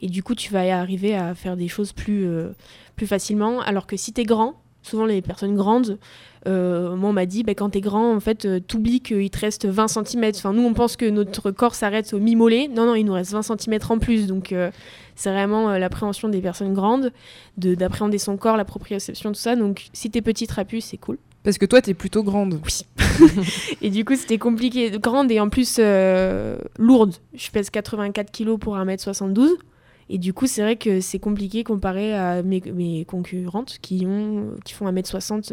Et 0.01 0.09
du 0.09 0.23
coup, 0.23 0.35
tu 0.35 0.53
vas 0.53 0.65
y 0.65 0.71
arriver 0.71 1.15
à 1.15 1.35
faire 1.35 1.57
des 1.57 1.69
choses 1.69 1.93
plus, 1.93 2.27
euh, 2.27 2.49
plus 2.97 3.07
facilement. 3.07 3.61
Alors 3.61 3.87
que 3.87 3.97
si 3.97 4.13
t'es 4.13 4.25
grand, 4.25 4.55
souvent 4.83 5.05
les 5.05 5.21
personnes 5.23 5.55
grandes, 5.57 5.99
euh, 6.47 6.97
moi, 6.97 7.11
on 7.11 7.13
m'a 7.13 7.27
dit, 7.27 7.43
bah, 7.43 7.55
quand 7.55 7.71
t'es 7.71 7.83
grand, 7.83 8.15
en 8.15 8.21
fait, 8.21 8.47
euh, 8.47 8.61
t'oublies 8.61 9.01
qu'il 9.01 9.29
te 9.31 9.39
reste 9.39 9.67
20 9.67 9.89
cm. 9.89 10.33
Enfin, 10.35 10.53
nous, 10.55 10.63
on 10.63 10.73
pense 10.73 10.97
que 10.97 11.05
notre 11.05 11.51
corps 11.51 11.75
s'arrête 11.75 12.13
au 12.15 12.19
mi-mollet. 12.19 12.69
Non, 12.69 12.87
non, 12.87 12.95
il 12.95 13.05
nous 13.05 13.13
reste 13.13 13.33
20 13.33 13.43
cm 13.43 13.79
en 13.89 13.99
plus. 13.99 14.27
Donc, 14.27 14.53
euh, 14.53 14.71
c'est 15.17 15.31
vraiment 15.31 15.77
l'appréhension 15.77 16.29
des 16.31 16.41
personnes 16.41 16.73
grandes, 16.73 17.13
de- 17.59 17.75
d'appréhender 17.75 18.17
son 18.19 18.39
corps, 18.39 18.57
la 18.57 18.65
proprioception, 18.65 19.33
tout 19.33 19.39
ça. 19.39 19.55
Donc, 19.55 19.89
si 19.93 20.11
t'es 20.11 20.23
petit 20.23 20.47
trapu, 20.47 20.81
c'est 20.81 20.97
cool. 20.97 21.19
Parce 21.43 21.59
que 21.59 21.67
toi, 21.67 21.83
t'es 21.83 21.95
plutôt 21.95 22.23
grande. 22.23 22.59
Oui. 22.65 22.87
et 23.83 23.91
du 23.91 24.05
coup, 24.07 24.15
c'était 24.17 24.39
compliqué. 24.39 24.91
Grande 24.99 25.31
et 25.31 25.41
en 25.41 25.49
plus 25.51 25.79
lourde. 26.79 27.15
Je 27.35 27.51
pèse 27.51 27.69
84 27.71 28.31
kg 28.31 28.57
pour 28.59 28.77
1m72. 28.77 29.49
Et 30.11 30.19
du 30.19 30.35
coup, 30.35 30.47
c'est 30.47 30.63
vrai 30.63 30.77
que 30.77 31.01
c'est 31.01 31.21
compliqué 31.21 31.65
comparé 31.65 32.15
à 32.15 32.43
mes, 32.43 32.61
mes 32.75 33.05
concurrentes 33.05 33.79
qui, 33.81 34.05
ont, 34.07 34.57
qui 34.65 34.75
font 34.75 34.91
1m60, 34.91 35.53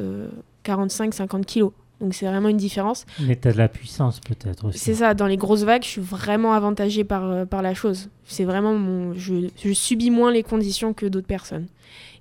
45-50 0.66 1.46
kg. 1.46 1.72
Donc 2.02 2.14
c'est 2.14 2.28
vraiment 2.28 2.50
une 2.50 2.58
différence. 2.58 3.06
Mais 3.22 3.36
tu 3.36 3.48
as 3.48 3.54
de 3.54 3.58
la 3.58 3.68
puissance 3.68 4.20
peut-être 4.20 4.66
aussi. 4.66 4.78
C'est 4.78 4.96
ça, 4.96 5.14
dans 5.14 5.26
les 5.26 5.38
grosses 5.38 5.64
vagues, 5.64 5.84
je 5.84 5.90
suis 5.90 6.02
vraiment 6.02 6.54
avantagée 6.54 7.04
par, 7.04 7.26
euh, 7.26 7.46
par 7.46 7.62
la 7.62 7.74
chose. 7.74 8.10
C'est 8.26 8.46
vraiment 8.46 8.76
mon. 8.76 9.14
Je, 9.14 9.50
je 9.64 9.74
subis 9.74 10.12
moins 10.12 10.32
les 10.32 10.44
conditions 10.44 10.94
que 10.94 11.06
d'autres 11.06 11.28
personnes. 11.28 11.68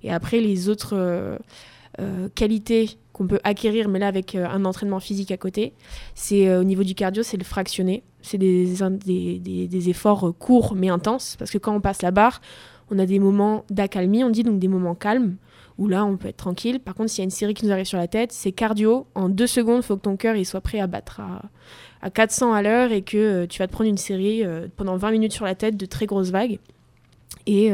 Et 0.03 0.11
après, 0.11 0.39
les 0.39 0.69
autres 0.69 0.95
euh, 0.95 1.37
euh, 1.99 2.29
qualités 2.33 2.97
qu'on 3.17 3.27
peut 3.27 3.39
acquérir, 3.43 3.89
mais 3.89 3.99
là 3.99 4.07
avec 4.07 4.35
euh, 4.35 4.47
un 4.47 4.63
entraînement 4.65 4.99
physique 4.99 5.31
à 5.31 5.37
côté, 5.37 5.73
c'est 6.15 6.47
euh, 6.47 6.61
au 6.61 6.63
niveau 6.63 6.83
du 6.83 6.95
cardio, 6.95 7.23
c'est 7.23 7.37
le 7.37 7.43
fractionné. 7.43 8.03
C'est 8.21 8.37
des, 8.37 9.89
efforts 9.89 10.27
euh, 10.27 10.31
courts 10.31 10.75
mais 10.75 10.89
intenses. 10.89 11.35
Parce 11.37 11.51
que 11.51 11.57
quand 11.57 11.75
on 11.75 11.81
passe 11.81 12.01
la 12.01 12.11
barre, 12.11 12.41
on 12.91 12.99
a 12.99 13.05
des 13.05 13.19
moments 13.19 13.65
d'accalmie, 13.69 14.23
on 14.23 14.29
dit 14.29 14.43
donc 14.43 14.59
des 14.59 14.67
moments 14.67 14.95
calmes 14.95 15.35
où 15.77 15.87
là 15.87 16.05
on 16.05 16.17
peut 16.17 16.29
être 16.29 16.37
tranquille. 16.37 16.79
Par 16.79 16.95
contre, 16.95 17.09
s'il 17.09 17.19
y 17.19 17.23
a 17.23 17.25
une 17.25 17.29
série 17.29 17.53
qui 17.53 17.65
nous 17.65 17.71
arrive 17.71 17.85
sur 17.85 17.97
la 17.97 18.07
tête, 18.07 18.31
c'est 18.31 18.51
cardio. 18.51 19.05
En 19.15 19.29
deux 19.29 19.47
secondes, 19.47 19.77
il 19.77 19.83
faut 19.83 19.95
que 19.95 20.01
ton 20.01 20.17
cœur 20.17 20.35
soit 20.45 20.61
prêt 20.61 20.79
à 20.79 20.87
battre 20.87 21.19
à, 21.19 21.41
à 22.01 22.09
400 22.09 22.53
à 22.53 22.61
l'heure 22.61 22.91
et 22.91 23.01
que 23.01 23.45
tu 23.45 23.59
vas 23.59 23.67
te 23.67 23.73
prendre 23.73 23.89
une 23.89 23.97
série 23.97 24.43
pendant 24.75 24.97
20 24.97 25.11
minutes 25.11 25.33
sur 25.33 25.45
la 25.45 25.53
tête 25.53 25.77
de 25.77 25.85
très 25.85 26.07
grosses 26.07 26.31
vagues. 26.31 26.57
Et 27.45 27.71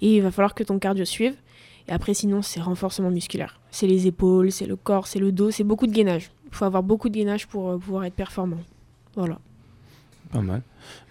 il 0.00 0.22
va 0.22 0.30
falloir 0.30 0.54
que 0.54 0.64
ton 0.64 0.78
cardio 0.78 1.04
suive. 1.04 1.34
Et 1.88 1.92
après, 1.92 2.14
sinon, 2.14 2.42
c'est 2.42 2.60
renforcement 2.60 3.10
musculaire. 3.10 3.60
C'est 3.70 3.86
les 3.86 4.06
épaules, 4.06 4.50
c'est 4.50 4.66
le 4.66 4.76
corps, 4.76 5.06
c'est 5.06 5.18
le 5.18 5.32
dos, 5.32 5.50
c'est 5.50 5.64
beaucoup 5.64 5.86
de 5.86 5.92
gainage. 5.92 6.30
Il 6.46 6.54
faut 6.54 6.64
avoir 6.64 6.82
beaucoup 6.82 7.08
de 7.08 7.14
gainage 7.14 7.46
pour 7.46 7.70
euh, 7.70 7.78
pouvoir 7.78 8.04
être 8.04 8.14
performant. 8.14 8.58
Voilà. 9.14 9.38
Pas 10.32 10.40
mal. 10.40 10.62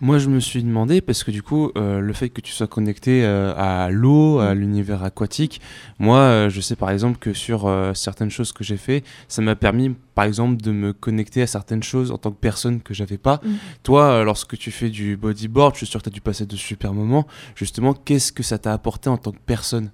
Moi, 0.02 0.20
je 0.20 0.30
me 0.30 0.40
suis 0.40 0.64
demandé, 0.64 1.02
parce 1.02 1.24
que 1.24 1.32
du 1.32 1.42
coup, 1.42 1.72
euh, 1.78 2.00
le 2.00 2.14
fait 2.14 2.30
que 2.30 2.42
tu 2.42 2.52
sois 2.52 2.68
connecté 2.68 3.24
euh, 3.24 3.54
à 3.56 3.90
l'eau, 3.90 4.40
à 4.40 4.54
l'univers 4.54 5.04
aquatique, 5.04 5.62
moi, 6.00 6.20
euh, 6.20 6.50
je 6.50 6.62
sais 6.62 6.76
par 6.76 6.90
exemple 6.90 7.18
que 7.18 7.34
sur 7.34 7.72
certaines 7.94 8.30
choses 8.30 8.52
que 8.52 8.64
j'ai 8.64 8.78
fait, 8.78 9.04
ça 9.28 9.42
m'a 9.42 9.56
permis, 9.56 9.96
par 10.16 10.26
exemple, 10.26 10.62
de 10.62 10.72
me 10.72 10.94
connecter 10.94 11.42
à 11.42 11.48
certaines 11.48 11.84
choses 11.84 12.12
en 12.12 12.18
tant 12.18 12.32
que 12.32 12.40
personne 12.40 12.82
que 12.82 12.94
j'avais 12.94 13.18
pas. 13.18 13.40
Mhm. 13.44 13.58
Toi, 13.84 14.24
lorsque 14.24 14.58
tu 14.58 14.72
fais 14.72 14.90
du 14.90 15.18
bodyboard, 15.18 15.76
je 15.76 15.80
suis 15.80 15.88
sûr 15.88 16.02
que 16.02 16.10
tu 16.10 16.10
as 16.10 16.14
dû 16.14 16.22
passer 16.22 16.46
de 16.46 16.56
super 16.56 16.94
moments. 16.94 17.26
Justement, 17.56 17.94
qu'est-ce 17.94 18.32
que 18.32 18.44
ça 18.44 18.58
t'a 18.58 18.74
apporté 18.74 19.10
en 19.10 19.18
tant 19.18 19.32
que 19.32 19.40
personne? 19.46 19.92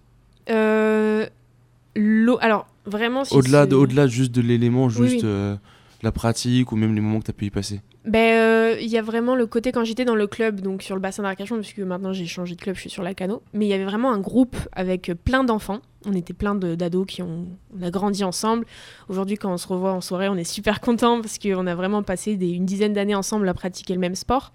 L'eau, 1.96 2.38
alors 2.42 2.68
vraiment, 2.86 3.24
si 3.26 3.36
Au-delà 3.36 3.66
de, 3.66 3.76
au-delà 3.76 4.08
juste 4.08 4.32
de 4.32 4.42
l'élément, 4.42 4.90
juste 4.90 5.16
oui. 5.16 5.22
euh, 5.24 5.56
la 6.02 6.12
pratique 6.12 6.72
ou 6.72 6.76
même 6.76 6.96
les 6.96 7.02
moments 7.02 7.20
que 7.20 7.26
tu 7.26 7.32
as 7.32 7.34
pu 7.34 7.46
y 7.46 7.50
passer. 7.50 7.82
Ben, 8.06 8.38
euh, 8.38 8.78
il 8.82 8.88
y 8.88 8.98
a 8.98 9.02
vraiment 9.02 9.36
le 9.36 9.46
côté 9.46 9.72
quand 9.72 9.84
j'étais 9.84 10.06
dans 10.06 10.16
le 10.16 10.26
club, 10.26 10.62
donc 10.62 10.82
sur 10.82 10.96
le 10.96 11.02
bassin 11.02 11.22
d'Arcachon, 11.24 11.58
puisque 11.58 11.80
maintenant 11.80 12.14
j'ai 12.14 12.26
changé 12.26 12.56
de 12.56 12.62
club, 12.62 12.76
je 12.76 12.82
suis 12.82 12.90
sur 12.90 13.04
la 13.04 13.14
Cano. 13.14 13.44
Mais 13.54 13.66
il 13.66 13.70
y 13.70 13.74
avait 13.74 13.86
vraiment 13.86 14.12
un 14.12 14.20
groupe 14.20 14.56
avec 14.72 15.10
euh, 15.10 15.16
plein 15.16 15.44
d'enfants. 15.44 15.82
On 16.06 16.14
était 16.14 16.34
plein 16.34 16.56
d'ados 16.56 17.06
qui 17.06 17.22
ont, 17.22 17.46
on 17.78 17.84
a 17.84 17.92
grandi 17.92 18.24
ensemble. 18.24 18.66
Aujourd'hui, 19.08 19.38
quand 19.38 19.54
on 19.54 19.58
se 19.58 19.68
revoit 19.68 19.94
en 19.94 20.02
soirée, 20.02 20.30
on 20.30 20.36
est 20.36 20.44
super 20.44 20.82
content 20.82 21.22
parce 21.22 21.38
qu'on 21.38 21.68
a 21.68 21.76
vraiment 21.76 22.02
passé 22.02 22.38
des- 22.38 22.50
une 22.52 22.66
dizaine 22.66 22.94
d'années 22.94 23.14
ensemble 23.14 23.48
à 23.48 23.54
pratiquer 23.54 23.94
le 23.94 24.00
même 24.00 24.16
sport. 24.16 24.52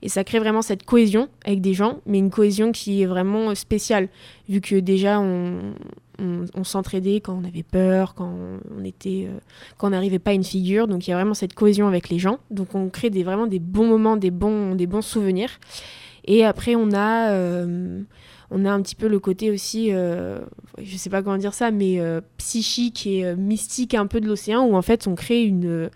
Et 0.00 0.08
ça 0.08 0.24
crée 0.24 0.38
vraiment 0.38 0.62
cette 0.62 0.84
cohésion 0.84 1.28
avec 1.44 1.60
des 1.60 1.74
gens, 1.74 1.98
mais 2.06 2.18
une 2.18 2.30
cohésion 2.30 2.72
qui 2.72 3.02
est 3.02 3.06
vraiment 3.06 3.54
spéciale, 3.54 4.08
vu 4.48 4.60
que 4.60 4.76
déjà 4.76 5.20
on, 5.20 5.74
on, 6.18 6.64
s'entraidait 6.64 7.20
quand 7.20 7.38
on 7.40 7.44
avait 7.44 7.62
peur, 7.62 8.14
quand 8.14 8.32
on 8.76 8.84
était, 8.84 9.28
euh, 9.28 9.38
quand 9.76 9.90
n'arrivait 9.90 10.18
pas 10.18 10.30
à 10.30 10.34
une 10.34 10.44
figure. 10.44 10.88
Donc 10.88 11.06
il 11.06 11.10
y 11.10 11.12
a 11.12 11.16
vraiment 11.16 11.34
cette 11.34 11.54
cohésion 11.54 11.86
avec 11.86 12.08
les 12.08 12.18
gens. 12.18 12.38
Donc 12.50 12.74
on 12.74 12.88
crée 12.88 13.10
vraiment 13.10 13.46
des 13.46 13.58
bons 13.58 13.86
moments, 13.86 14.16
des 14.16 14.30
bons, 14.30 14.74
des 14.74 14.86
bons 14.86 15.02
souvenirs. 15.02 15.50
Et 16.24 16.44
après 16.44 16.74
on 16.76 16.92
a, 16.92 17.30
euh, 17.32 18.02
on 18.50 18.64
a 18.64 18.70
un 18.70 18.80
petit 18.82 18.94
peu 18.94 19.08
le 19.08 19.18
côté 19.18 19.50
aussi, 19.50 19.92
euh, 19.92 20.40
je 20.80 20.96
sais 20.96 21.10
pas 21.10 21.22
comment 21.22 21.36
dire 21.36 21.54
ça, 21.54 21.70
mais 21.70 22.00
euh, 22.00 22.20
psychique 22.38 23.06
et 23.06 23.24
euh, 23.24 23.36
mystique 23.36 23.94
un 23.94 24.06
peu 24.06 24.20
de 24.20 24.26
l'océan, 24.26 24.64
où 24.64 24.74
en 24.74 24.82
fait 24.82 25.06
on 25.06 25.14
crée 25.14 25.42
une, 25.42 25.90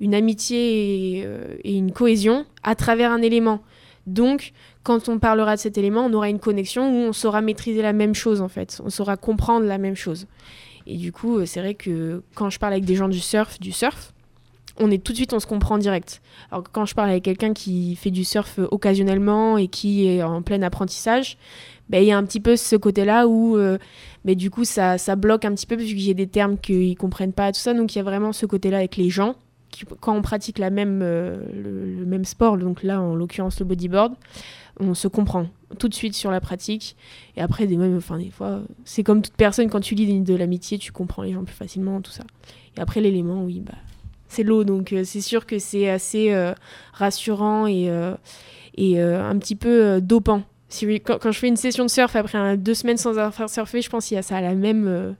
une 0.00 0.14
amitié 0.14 1.18
et, 1.18 1.22
euh, 1.26 1.56
et 1.64 1.76
une 1.76 1.92
cohésion 1.92 2.46
à 2.62 2.74
travers 2.74 3.12
un 3.12 3.22
élément. 3.22 3.60
Donc, 4.06 4.52
quand 4.84 5.10
on 5.10 5.18
parlera 5.18 5.56
de 5.56 5.60
cet 5.60 5.76
élément, 5.76 6.06
on 6.06 6.12
aura 6.14 6.30
une 6.30 6.38
connexion 6.38 6.88
où 6.88 7.08
on 7.08 7.12
saura 7.12 7.42
maîtriser 7.42 7.82
la 7.82 7.92
même 7.92 8.14
chose 8.14 8.40
en 8.40 8.48
fait, 8.48 8.80
on 8.82 8.90
saura 8.90 9.16
comprendre 9.18 9.66
la 9.66 9.76
même 9.76 9.96
chose. 9.96 10.26
Et 10.86 10.96
du 10.96 11.12
coup, 11.12 11.38
euh, 11.38 11.46
c'est 11.46 11.60
vrai 11.60 11.74
que 11.74 12.22
quand 12.34 12.48
je 12.48 12.58
parle 12.58 12.72
avec 12.72 12.86
des 12.86 12.94
gens 12.94 13.08
du 13.08 13.20
surf, 13.20 13.60
du 13.60 13.72
surf, 13.72 14.14
on 14.80 14.90
est 14.90 15.02
tout 15.02 15.12
de 15.12 15.16
suite, 15.16 15.32
on 15.32 15.40
se 15.40 15.46
comprend 15.46 15.78
direct. 15.78 16.22
Alors 16.50 16.64
quand 16.70 16.86
je 16.86 16.94
parle 16.94 17.10
avec 17.10 17.24
quelqu'un 17.24 17.52
qui 17.52 17.96
fait 17.96 18.10
du 18.10 18.24
surf 18.24 18.58
euh, 18.58 18.68
occasionnellement 18.70 19.58
et 19.58 19.68
qui 19.68 20.06
est 20.06 20.22
en 20.22 20.42
plein 20.42 20.62
apprentissage, 20.62 21.36
ben, 21.88 22.02
il 22.02 22.06
y 22.06 22.12
a 22.12 22.18
un 22.18 22.24
petit 22.24 22.40
peu 22.40 22.56
ce 22.56 22.76
côté-là 22.76 23.26
où, 23.26 23.56
euh, 23.56 23.78
ben, 24.24 24.34
du 24.34 24.50
coup, 24.50 24.64
ça, 24.64 24.98
ça 24.98 25.16
bloque 25.16 25.44
un 25.44 25.54
petit 25.54 25.66
peu 25.66 25.76
parce 25.76 25.88
qu'il 25.88 26.00
y 26.00 26.10
a 26.10 26.14
des 26.14 26.26
termes 26.26 26.58
qu'ils 26.58 26.96
comprennent 26.96 27.32
pas, 27.32 27.50
tout 27.52 27.60
ça. 27.60 27.74
Donc 27.74 27.94
il 27.94 27.98
y 27.98 28.00
a 28.00 28.04
vraiment 28.04 28.32
ce 28.32 28.46
côté-là 28.46 28.78
avec 28.78 28.96
les 28.96 29.10
gens. 29.10 29.34
Qui, 29.70 29.84
quand 30.00 30.14
on 30.14 30.22
pratique 30.22 30.58
la 30.58 30.70
même, 30.70 31.00
euh, 31.02 31.36
le, 31.52 31.96
le 31.96 32.06
même 32.06 32.24
sport, 32.24 32.56
donc 32.56 32.82
là 32.82 33.02
en 33.02 33.14
l'occurrence 33.14 33.60
le 33.60 33.66
bodyboard, 33.66 34.14
on 34.80 34.94
se 34.94 35.08
comprend 35.08 35.46
tout 35.78 35.88
de 35.88 35.94
suite 35.94 36.14
sur 36.14 36.30
la 36.30 36.40
pratique. 36.40 36.96
Et 37.36 37.40
après, 37.40 37.66
des, 37.66 37.76
même, 37.76 37.96
enfin, 37.96 38.18
des 38.18 38.30
fois, 38.30 38.62
c'est 38.84 39.02
comme 39.02 39.22
toute 39.22 39.34
personne, 39.34 39.68
quand 39.68 39.80
tu 39.80 39.94
lis 39.94 40.20
de 40.20 40.34
l'amitié, 40.34 40.78
tu 40.78 40.92
comprends 40.92 41.22
les 41.22 41.32
gens 41.32 41.44
plus 41.44 41.54
facilement, 41.54 42.00
tout 42.00 42.12
ça. 42.12 42.24
Et 42.76 42.80
après, 42.80 43.00
l'élément, 43.00 43.42
oui, 43.44 43.60
bah, 43.60 43.74
c'est 44.28 44.42
l'eau. 44.42 44.64
Donc, 44.64 44.92
euh, 44.92 45.04
c'est 45.04 45.20
sûr 45.20 45.46
que 45.46 45.58
c'est 45.58 45.88
assez 45.88 46.32
euh, 46.32 46.52
rassurant 46.92 47.66
et, 47.66 47.90
euh, 47.90 48.14
et 48.76 49.00
un 49.00 49.36
petit 49.38 49.56
peu 49.56 50.00
dopant. 50.00 50.42
Si, 50.68 51.00
quand, 51.00 51.32
je 51.32 51.38
fais 51.38 51.48
une 51.48 51.56
session 51.56 51.84
de 51.84 51.90
surf 51.90 52.14
après 52.14 52.56
deux 52.56 52.74
semaines 52.74 52.98
sans 52.98 53.18
avoir 53.18 53.50
surfer, 53.50 53.82
je 53.82 53.88
pense 53.88 54.06
qu'il 54.06 54.14
y 54.14 54.18
a 54.18 54.22
ça 54.22 54.40
même, 54.54 55.16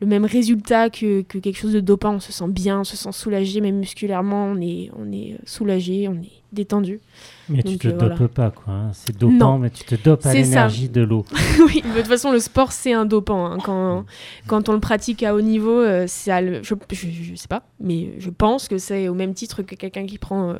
le 0.00 0.06
même 0.06 0.24
résultat 0.24 0.88
que, 0.88 1.22
que 1.22 1.38
quelque 1.38 1.58
chose 1.58 1.72
de 1.74 1.80
dopant. 1.80 2.14
On 2.14 2.20
se 2.20 2.32
sent 2.32 2.48
bien, 2.48 2.80
on 2.80 2.84
se 2.84 2.96
sent 2.96 3.12
soulagé, 3.12 3.60
même 3.60 3.76
musculairement, 3.76 4.46
on 4.46 4.60
est, 4.60 4.90
on 4.96 5.12
est 5.12 5.36
soulagé, 5.44 6.08
on 6.08 6.14
est 6.14 6.42
détendu. 6.52 7.00
Mais 7.48 7.62
tu 7.62 7.72
Donc, 7.72 7.78
te 7.80 7.88
euh, 7.88 7.92
dopes 7.92 8.12
voilà. 8.16 8.28
pas, 8.28 8.50
quoi. 8.50 8.72
hein. 8.72 8.90
C'est 8.94 9.16
dopant, 9.18 9.32
Non. 9.34 9.58
mais 9.58 9.70
tu 9.70 9.84
te 9.84 9.94
dopes 9.96 10.24
à 10.24 10.30
C'est 10.32 10.44
ça. 10.44 10.48
l'énergie 10.50 10.88
de 10.88 11.02
l'eau. 11.02 11.24
oui, 11.66 11.82
de 11.82 11.98
toute 11.98 12.06
façon, 12.06 12.32
le 12.32 12.38
sport, 12.38 12.72
c'est 12.72 12.92
un 12.92 13.04
dopant. 13.04 13.46
hein. 13.46 13.58
Quand, 13.62 14.04
quand 14.46 14.68
on 14.68 14.72
le 14.72 14.80
pratique 14.80 15.22
à 15.22 15.34
haut 15.34 15.40
niveau, 15.42 15.78
euh, 15.78 16.06
ça 16.06 16.40
le- 16.40 16.62
je, 16.62 16.74
je, 16.92 17.06
je 17.10 17.34
sais 17.34 17.48
pas, 17.48 17.62
mais 17.80 18.12
je 18.18 18.30
pense 18.30 18.66
que 18.68 18.78
c'est 18.78 19.08
au 19.08 19.14
même 19.14 19.34
titre 19.34 19.62
que 19.62 19.74
quelqu'un 19.74 20.06
qui 20.06 20.16
prend 20.18 20.50
euh, 20.50 20.58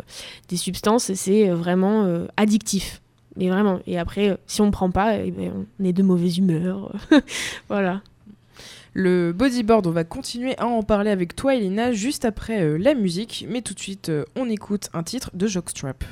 des 0.49 0.57
substances, 0.57 1.13
c'est 1.15 1.49
euh, 1.49 1.55
vraiment 1.55 2.05
euh, 2.05 2.27
addictif. 2.37 3.01
Mais 3.37 3.49
vraiment. 3.49 3.81
Et 3.87 3.99
après, 3.99 4.37
si 4.47 4.61
on 4.61 4.67
ne 4.67 4.71
prend 4.71 4.91
pas, 4.91 5.17
eh 5.17 5.31
ben, 5.33 5.67
on 5.81 5.85
est 5.85 5.93
de 5.93 6.03
mauvaise 6.05 6.39
humeur. 6.39 6.93
voilà. 7.69 8.01
Le 8.93 9.33
bodyboard, 9.33 9.87
on 9.89 9.91
va 9.91 10.05
continuer 10.05 10.57
à 10.59 10.67
en 10.67 10.83
parler 10.85 11.11
avec 11.11 11.35
toi, 11.35 11.57
Elina, 11.57 11.91
juste 11.93 12.25
après 12.25 12.63
euh, 12.63 12.77
la 12.79 12.95
musique. 12.95 13.45
Mais 13.49 13.61
tout 13.61 13.75
de 13.75 13.81
suite, 13.81 14.09
euh, 14.09 14.25
on 14.37 14.49
écoute 14.49 14.89
un 14.95 15.03
titre 15.03 15.31
de 15.35 15.49
Jockstrap. 15.49 16.05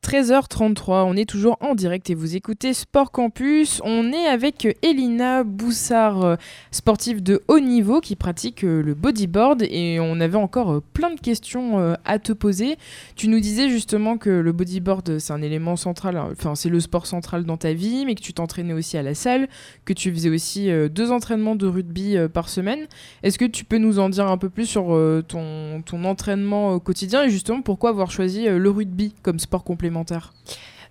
13h 0.02 0.47
13h33, 0.58 1.04
on 1.04 1.14
est 1.14 1.28
toujours 1.28 1.56
en 1.60 1.76
direct 1.76 2.10
et 2.10 2.14
vous 2.14 2.34
écoutez 2.34 2.72
Sport 2.72 3.12
Campus. 3.12 3.80
On 3.84 4.12
est 4.12 4.26
avec 4.26 4.76
Elina 4.82 5.44
Boussard, 5.44 6.36
sportive 6.72 7.22
de 7.22 7.42
haut 7.46 7.60
niveau 7.60 8.00
qui 8.00 8.16
pratique 8.16 8.64
euh, 8.64 8.82
le 8.82 8.94
bodyboard 8.94 9.62
et 9.62 9.98
on 10.00 10.18
avait 10.20 10.36
encore 10.36 10.72
euh, 10.72 10.82
plein 10.94 11.14
de 11.14 11.20
questions 11.20 11.78
euh, 11.78 11.94
à 12.04 12.18
te 12.18 12.32
poser. 12.32 12.76
Tu 13.14 13.28
nous 13.28 13.38
disais 13.38 13.68
justement 13.68 14.18
que 14.18 14.30
le 14.30 14.52
bodyboard 14.52 15.20
c'est 15.20 15.32
un 15.32 15.42
élément 15.42 15.76
central, 15.76 16.16
hein, 16.16 16.28
enfin 16.32 16.56
c'est 16.56 16.70
le 16.70 16.80
sport 16.80 17.06
central 17.06 17.44
dans 17.44 17.56
ta 17.56 17.72
vie, 17.72 18.04
mais 18.04 18.16
que 18.16 18.22
tu 18.22 18.32
t'entraînais 18.32 18.72
aussi 18.72 18.96
à 18.96 19.02
la 19.02 19.14
salle, 19.14 19.48
que 19.84 19.92
tu 19.92 20.12
faisais 20.12 20.30
aussi 20.30 20.70
deux 20.90 21.12
entraînements 21.12 21.54
de 21.54 21.66
rugby 21.68 22.16
par 22.32 22.48
semaine. 22.48 22.86
Est-ce 23.22 23.38
que 23.38 23.44
tu 23.44 23.64
peux 23.64 23.78
nous 23.78 24.00
en 24.00 24.08
dire 24.08 24.26
un 24.26 24.38
peu 24.38 24.48
plus 24.48 24.66
sur 24.66 24.86
ton, 25.28 26.04
entraînement 26.04 26.78
quotidien 26.78 27.24
et 27.24 27.30
justement 27.30 27.62
pourquoi 27.62 27.90
avoir 27.90 28.10
choisi 28.10 28.46
le 28.46 28.70
rugby 28.70 29.14
comme 29.22 29.38
sport 29.38 29.64
complémentaire? 29.64 30.32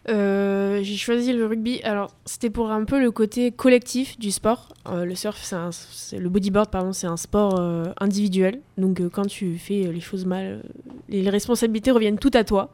Euh, 0.09 0.79
j'ai 0.83 0.95
choisi 0.95 1.33
le 1.33 1.45
rugby. 1.45 1.81
Alors, 1.83 2.11
c'était 2.25 2.49
pour 2.49 2.71
un 2.71 2.85
peu 2.85 2.99
le 2.99 3.11
côté 3.11 3.51
collectif 3.51 4.17
du 4.17 4.31
sport. 4.31 4.69
Euh, 4.87 5.05
le 5.05 5.15
surf, 5.15 5.37
c'est 5.71 6.17
le 6.17 6.29
bodyboard, 6.29 6.69
pardon, 6.69 6.93
c'est 6.93 7.07
un 7.07 7.17
sport 7.17 7.59
euh, 7.59 7.85
individuel. 7.99 8.61
Donc, 8.77 9.01
quand 9.09 9.25
tu 9.25 9.57
fais 9.57 9.91
les 9.91 9.99
choses 9.99 10.25
mal, 10.25 10.63
les, 11.09 11.29
responsabilités 11.29 11.91
reviennent 11.91 12.19
toutes 12.19 12.35
à 12.35 12.43
toi. 12.43 12.71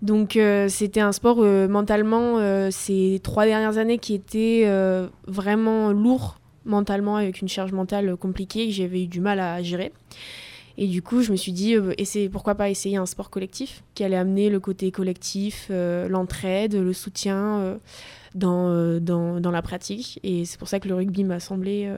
Donc, 0.00 0.36
c'était 0.68 1.00
un 1.00 1.12
sport 1.12 1.36
mentalement, 1.68 2.70
ces 2.72 3.20
trois 3.22 3.44
dernières 3.46 3.78
années 3.78 3.98
qui 3.98 4.14
étaient 4.14 4.64
euh, 4.66 5.06
vraiment 5.28 5.92
lourd 5.92 6.38
mentalement, 6.64 7.16
avec 7.16 7.40
une 7.40 7.48
charge 7.48 7.72
mentale 7.72 8.16
compliquée 8.16 8.66
que 8.66 8.72
j'avais 8.72 9.04
eu 9.04 9.06
du 9.06 9.20
mal 9.20 9.38
à 9.38 9.62
gérer. 9.62 9.92
Et 10.78 10.86
du 10.86 11.02
coup, 11.02 11.22
je 11.22 11.30
me 11.32 11.36
suis 11.36 11.52
dit, 11.52 11.76
euh, 11.76 11.92
pourquoi 12.30 12.54
pas 12.54 12.70
essayer 12.70 12.96
un 12.96 13.06
sport 13.06 13.30
collectif 13.30 13.82
qui 13.94 14.04
allait 14.04 14.16
amener 14.16 14.50
le 14.50 14.60
côté 14.60 14.90
collectif, 14.90 15.68
euh, 15.70 16.08
l'entraide, 16.08 16.74
le 16.74 16.92
soutien 16.92 17.58
euh, 17.58 17.76
dans, 18.34 18.68
euh, 18.68 19.00
dans, 19.00 19.40
dans 19.40 19.50
la 19.50 19.62
pratique. 19.62 20.18
Et 20.22 20.44
c'est 20.44 20.58
pour 20.58 20.68
ça 20.68 20.80
que 20.80 20.88
le 20.88 20.94
rugby 20.94 21.24
m'a 21.24 21.40
semblé 21.40 21.90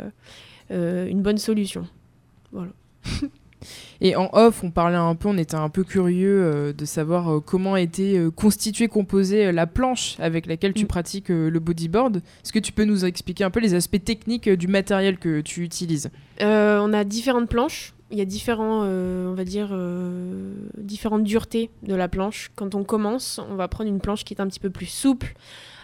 une 0.70 1.22
bonne 1.22 1.38
solution. 1.38 1.86
Voilà. 2.52 2.72
Et 4.02 4.14
en 4.14 4.28
off, 4.34 4.62
on 4.62 4.70
parlait 4.70 4.96
un 4.96 5.14
peu, 5.14 5.28
on 5.28 5.38
était 5.38 5.54
un 5.54 5.70
peu 5.70 5.84
curieux 5.84 6.74
de 6.76 6.84
savoir 6.84 7.40
comment 7.42 7.76
était 7.76 8.20
constituée, 8.36 8.88
composée 8.88 9.52
la 9.52 9.66
planche 9.66 10.16
avec 10.18 10.44
laquelle 10.44 10.74
tu 10.74 10.84
Mm. 10.84 10.88
pratiques 10.88 11.28
le 11.30 11.58
bodyboard. 11.60 12.16
Est-ce 12.16 12.52
que 12.52 12.58
tu 12.58 12.72
peux 12.72 12.84
nous 12.84 13.06
expliquer 13.06 13.44
un 13.44 13.50
peu 13.50 13.60
les 13.60 13.72
aspects 13.72 14.02
techniques 14.04 14.50
du 14.50 14.68
matériel 14.68 15.16
que 15.16 15.40
tu 15.40 15.62
utilises? 15.62 16.10
On 16.40 16.92
a 16.92 17.04
différentes 17.04 17.48
planches. 17.48 17.93
Il 18.14 18.18
y 18.18 18.20
a 18.20 18.26
différents, 18.26 18.82
euh, 18.84 19.28
on 19.28 19.34
va 19.34 19.42
dire, 19.42 19.70
euh, 19.72 20.54
différentes 20.78 21.24
duretés 21.24 21.68
de 21.82 21.96
la 21.96 22.06
planche. 22.06 22.52
Quand 22.54 22.76
on 22.76 22.84
commence, 22.84 23.40
on 23.50 23.56
va 23.56 23.66
prendre 23.66 23.90
une 23.90 23.98
planche 23.98 24.22
qui 24.22 24.34
est 24.34 24.40
un 24.40 24.46
petit 24.46 24.60
peu 24.60 24.70
plus 24.70 24.86
souple, 24.86 25.34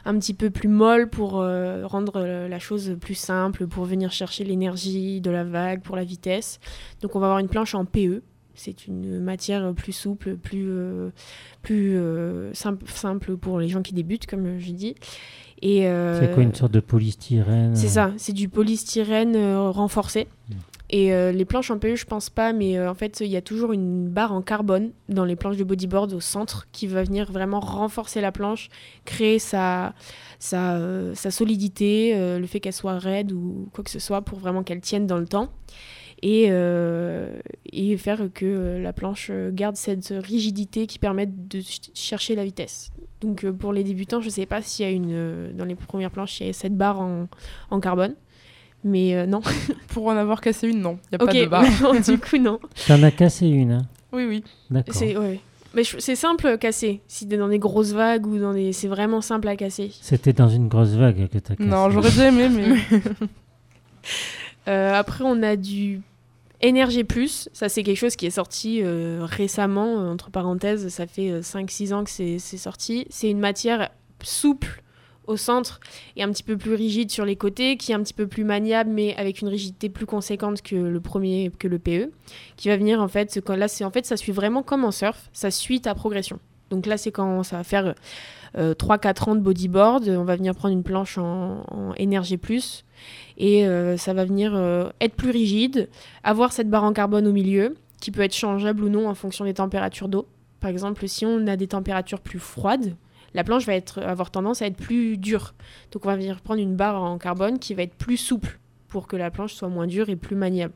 un 0.04 0.16
petit 0.16 0.32
peu 0.32 0.48
plus 0.48 0.68
molle 0.68 1.10
pour 1.10 1.40
euh, 1.40 1.84
rendre 1.88 2.20
la 2.20 2.58
chose 2.60 2.96
plus 3.00 3.16
simple, 3.16 3.66
pour 3.66 3.84
venir 3.84 4.12
chercher 4.12 4.44
l'énergie 4.44 5.20
de 5.20 5.28
la 5.28 5.42
vague, 5.42 5.82
pour 5.82 5.96
la 5.96 6.04
vitesse. 6.04 6.60
Donc 7.02 7.16
on 7.16 7.18
va 7.18 7.26
avoir 7.26 7.40
une 7.40 7.48
planche 7.48 7.74
en 7.74 7.84
PE. 7.84 8.22
C'est 8.54 8.86
une 8.86 9.18
matière 9.18 9.74
plus 9.74 9.92
souple, 9.92 10.36
plus, 10.36 10.70
plus 11.62 11.98
simple, 12.52 12.84
simple 12.88 13.36
pour 13.38 13.58
les 13.58 13.68
gens 13.68 13.82
qui 13.82 13.92
débutent, 13.92 14.26
comme 14.26 14.60
je 14.60 14.70
dis. 14.70 14.94
C'est 15.60 16.30
quoi 16.32 16.42
une 16.44 16.54
sorte 16.54 16.72
de 16.72 16.80
polystyrène 16.80 17.74
c'est 17.74 17.88
ça, 17.88 18.12
c'est 18.18 18.32
du 18.32 18.48
polystyrène 18.48 19.36
renforcé. 19.56 20.28
Mm. 20.48 20.54
Et 20.92 21.12
euh, 21.14 21.30
les 21.30 21.44
planches 21.44 21.70
en 21.70 21.78
PE, 21.78 21.94
je 21.94 22.04
pense 22.04 22.30
pas, 22.30 22.52
mais 22.52 22.76
euh, 22.76 22.90
en 22.90 22.94
fait, 22.94 23.20
il 23.20 23.28
y 23.28 23.36
a 23.36 23.42
toujours 23.42 23.72
une 23.72 24.08
barre 24.08 24.32
en 24.32 24.42
carbone 24.42 24.90
dans 25.08 25.24
les 25.24 25.36
planches 25.36 25.56
de 25.56 25.62
bodyboard 25.62 26.12
au 26.12 26.18
centre 26.20 26.66
qui 26.72 26.88
va 26.88 27.04
venir 27.04 27.30
vraiment 27.30 27.60
renforcer 27.60 28.20
la 28.20 28.32
planche, 28.32 28.70
créer 29.04 29.38
sa, 29.38 29.94
sa, 30.40 30.74
euh, 30.78 31.14
solidité, 31.14 32.12
le 32.38 32.46
fait 32.48 32.58
qu'elle 32.58 32.72
soit 32.72 32.98
raide 32.98 33.30
ou 33.30 33.68
quoi 33.72 33.84
que 33.84 33.90
ce 33.90 34.00
soit 34.00 34.22
pour 34.22 34.40
vraiment 34.40 34.64
qu'elle 34.64 34.80
tienne 34.80 35.06
dans 35.06 35.18
le 35.18 35.28
temps. 35.28 35.50
Et, 36.22 36.50
et 37.72 37.96
faire 37.96 38.28
que 38.34 38.78
la 38.82 38.92
planche 38.92 39.30
garde 39.52 39.76
cette 39.76 40.12
rigidité 40.18 40.86
qui 40.86 40.98
permet 40.98 41.24
de 41.24 41.60
ch- 41.60 41.80
chercher 41.94 42.34
la 42.34 42.44
vitesse. 42.44 42.90
Donc 43.22 43.48
pour 43.50 43.72
les 43.72 43.84
débutants, 43.84 44.20
je 44.20 44.28
sais 44.28 44.44
pas 44.44 44.60
s'il 44.60 44.84
y 44.84 44.88
a 44.88 44.92
une 44.92 45.52
dans 45.56 45.64
les 45.64 45.74
premières 45.76 46.10
planches, 46.10 46.40
il 46.40 46.48
y 46.48 46.50
a 46.50 46.52
cette 46.52 46.76
barre 46.76 47.00
en, 47.00 47.26
en 47.70 47.80
carbone. 47.80 48.16
Mais 48.84 49.14
euh, 49.14 49.26
non. 49.26 49.40
Pour 49.88 50.06
en 50.06 50.16
avoir 50.16 50.40
cassé 50.40 50.68
une, 50.68 50.80
non. 50.80 50.98
Il 51.12 51.16
n'y 51.18 51.22
a 51.22 51.24
ok, 51.24 51.30
pas 51.30 51.34
de 51.44 51.46
barre. 51.46 51.82
non, 51.94 52.00
du 52.00 52.18
coup, 52.18 52.38
non. 52.38 52.58
T'en 52.86 53.02
as 53.02 53.10
cassé 53.10 53.46
une, 53.46 53.72
hein 53.72 53.86
oui, 54.12 54.24
oui. 54.26 54.44
D'accord. 54.70 54.94
C'est 54.94 55.16
ouais. 55.16 55.38
Mais 55.74 55.84
je- 55.84 55.98
c'est 56.00 56.16
simple 56.16 56.46
à 56.48 56.58
casser. 56.58 57.00
Si 57.06 57.28
t'es 57.28 57.36
dans 57.36 57.48
des 57.48 57.60
grosses 57.60 57.92
vagues 57.92 58.26
ou 58.26 58.38
dans 58.38 58.52
des. 58.52 58.72
C'est 58.72 58.88
vraiment 58.88 59.20
simple 59.20 59.46
à 59.46 59.54
casser. 59.54 59.92
C'était 60.00 60.32
dans 60.32 60.48
une 60.48 60.66
grosse 60.66 60.90
vague 60.94 61.28
que 61.28 61.38
t'as 61.38 61.54
cassé. 61.54 61.68
Non, 61.68 61.90
j'aurais 61.90 62.10
bien 62.10 62.36
aimé, 62.36 62.48
mais. 62.48 63.00
Euh, 64.68 64.92
après, 64.94 65.24
on 65.24 65.42
a 65.42 65.56
du 65.56 66.00
NRG. 66.62 67.06
Ça, 67.52 67.68
c'est 67.68 67.82
quelque 67.82 67.96
chose 67.98 68.16
qui 68.16 68.26
est 68.26 68.30
sorti 68.30 68.80
euh, 68.82 69.20
récemment. 69.22 70.00
euh, 70.00 70.12
entre 70.12 70.30
parenthèses, 70.30 70.88
ça 70.88 71.06
fait 71.06 71.30
euh, 71.30 71.40
5-6 71.40 71.92
ans 71.94 72.04
que 72.04 72.10
c'est 72.10 72.38
c'est 72.38 72.56
sorti. 72.58 73.06
C'est 73.10 73.30
une 73.30 73.40
matière 73.40 73.90
souple 74.22 74.82
au 75.26 75.36
centre 75.36 75.80
et 76.16 76.22
un 76.22 76.30
petit 76.30 76.42
peu 76.42 76.56
plus 76.56 76.74
rigide 76.74 77.10
sur 77.10 77.24
les 77.24 77.36
côtés, 77.36 77.76
qui 77.76 77.92
est 77.92 77.94
un 77.94 78.02
petit 78.02 78.14
peu 78.14 78.26
plus 78.26 78.44
maniable, 78.44 78.90
mais 78.90 79.14
avec 79.16 79.40
une 79.40 79.48
rigidité 79.48 79.88
plus 79.88 80.06
conséquente 80.06 80.62
que 80.62 80.74
le 80.76 81.00
premier, 81.00 81.50
que 81.58 81.68
le 81.68 81.78
PE, 81.78 82.10
qui 82.56 82.68
va 82.68 82.76
venir 82.76 83.00
en 83.00 83.08
fait. 83.08 83.30
ce- 83.32 83.52
là, 83.56 83.68
c'est 83.68 83.84
en 83.84 83.90
fait, 83.90 84.06
ça 84.06 84.16
suit 84.16 84.32
vraiment 84.32 84.62
comme 84.62 84.84
en 84.84 84.90
surf, 84.90 85.28
ça 85.32 85.50
suit 85.50 85.80
ta 85.80 85.94
progression. 85.94 86.38
Donc 86.70 86.86
là, 86.86 86.96
c'est 86.96 87.10
quand 87.12 87.42
ça 87.42 87.56
va 87.58 87.64
faire 87.64 87.94
euh, 88.58 88.74
3-4 88.74 89.28
ans 89.28 89.34
de 89.36 89.40
bodyboard, 89.40 90.08
on 90.08 90.24
va 90.24 90.36
venir 90.36 90.54
prendre 90.54 90.72
une 90.74 90.82
planche 90.82 91.18
en, 91.18 91.64
en 91.68 91.92
NRG+, 91.98 92.38
et 93.38 93.66
euh, 93.66 93.96
ça 93.96 94.12
va 94.14 94.24
venir 94.24 94.52
euh, 94.54 94.88
être 95.00 95.14
plus 95.14 95.30
rigide, 95.30 95.88
avoir 96.24 96.52
cette 96.52 96.68
barre 96.68 96.84
en 96.84 96.92
carbone 96.92 97.26
au 97.26 97.32
milieu, 97.32 97.76
qui 98.00 98.10
peut 98.10 98.22
être 98.22 98.34
changeable 98.34 98.82
ou 98.84 98.88
non 98.88 99.08
en 99.08 99.14
fonction 99.14 99.44
des 99.44 99.54
températures 99.54 100.08
d'eau. 100.08 100.26
Par 100.60 100.70
exemple, 100.70 101.06
si 101.08 101.24
on 101.26 101.46
a 101.46 101.56
des 101.56 101.68
températures 101.68 102.20
plus 102.20 102.38
froides, 102.38 102.94
la 103.34 103.44
planche 103.44 103.66
va 103.66 103.74
être, 103.74 104.00
avoir 104.00 104.30
tendance 104.30 104.62
à 104.62 104.66
être 104.66 104.76
plus 104.76 105.16
dure. 105.16 105.54
Donc 105.92 106.04
on 106.04 106.08
va 106.08 106.16
venir 106.16 106.40
prendre 106.40 106.60
une 106.60 106.76
barre 106.76 107.02
en 107.02 107.18
carbone 107.18 107.58
qui 107.58 107.74
va 107.74 107.82
être 107.82 107.94
plus 107.94 108.16
souple 108.16 108.58
pour 108.88 109.06
que 109.06 109.16
la 109.16 109.30
planche 109.30 109.54
soit 109.54 109.68
moins 109.68 109.86
dure 109.86 110.08
et 110.08 110.16
plus 110.16 110.36
maniable. 110.36 110.74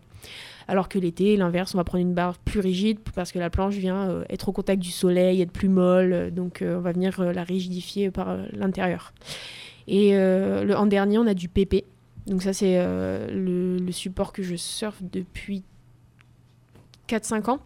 Alors 0.66 0.88
que 0.88 0.98
l'été, 0.98 1.36
l'inverse, 1.36 1.74
on 1.74 1.78
va 1.78 1.84
prendre 1.84 2.02
une 2.02 2.14
barre 2.14 2.38
plus 2.38 2.60
rigide 2.60 2.98
parce 3.14 3.32
que 3.32 3.38
la 3.38 3.50
planche 3.50 3.74
vient 3.74 4.08
euh, 4.08 4.24
être 4.30 4.48
au 4.48 4.52
contact 4.52 4.80
du 4.80 4.90
soleil, 4.90 5.42
être 5.42 5.52
plus 5.52 5.68
molle, 5.68 6.32
donc 6.32 6.62
euh, 6.62 6.78
on 6.78 6.80
va 6.80 6.92
venir 6.92 7.20
euh, 7.20 7.32
la 7.32 7.44
rigidifier 7.44 8.10
par 8.10 8.38
l'intérieur. 8.52 9.12
Et 9.86 10.12
le, 10.12 10.72
en 10.74 10.86
dernier, 10.86 11.18
on 11.18 11.26
a 11.26 11.34
du 11.34 11.50
PP. 11.50 11.84
Donc 12.26 12.42
ça, 12.42 12.54
c'est 12.54 12.82
le, 12.82 13.76
le 13.76 13.92
support 13.92 14.32
que 14.32 14.42
je 14.42 14.56
surfe 14.56 15.02
depuis 15.02 15.62
4-5 17.06 17.50
ans. 17.50 17.58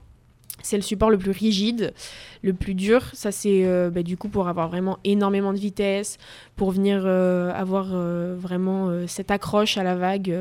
C'est 0.62 0.76
le 0.76 0.82
support 0.82 1.10
le 1.10 1.18
plus 1.18 1.30
rigide, 1.30 1.94
le 2.42 2.52
plus 2.52 2.74
dur. 2.74 3.02
Ça, 3.12 3.30
c'est 3.30 3.64
euh, 3.64 3.90
bah, 3.90 4.02
du 4.02 4.16
coup 4.16 4.28
pour 4.28 4.48
avoir 4.48 4.68
vraiment 4.68 4.98
énormément 5.04 5.52
de 5.52 5.58
vitesse, 5.58 6.18
pour 6.56 6.72
venir 6.72 7.02
euh, 7.04 7.52
avoir 7.52 7.88
euh, 7.92 8.34
vraiment 8.38 9.06
cette 9.06 9.30
accroche 9.30 9.78
à 9.78 9.82
la 9.82 9.94
vague 9.94 10.34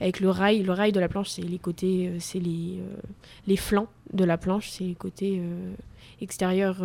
avec 0.00 0.20
le 0.20 0.30
rail. 0.30 0.62
Le 0.62 0.72
rail 0.72 0.92
de 0.92 1.00
la 1.00 1.08
planche, 1.08 1.30
c'est 1.30 1.42
les 1.42 1.58
côtés, 1.58 2.12
c'est 2.18 2.40
les, 2.40 3.56
flancs 3.56 3.88
de 4.12 4.24
la 4.24 4.36
planche, 4.36 4.70
c'est 4.70 4.84
les 4.84 4.94
côtés 4.94 5.40
extérieurs. 6.20 6.82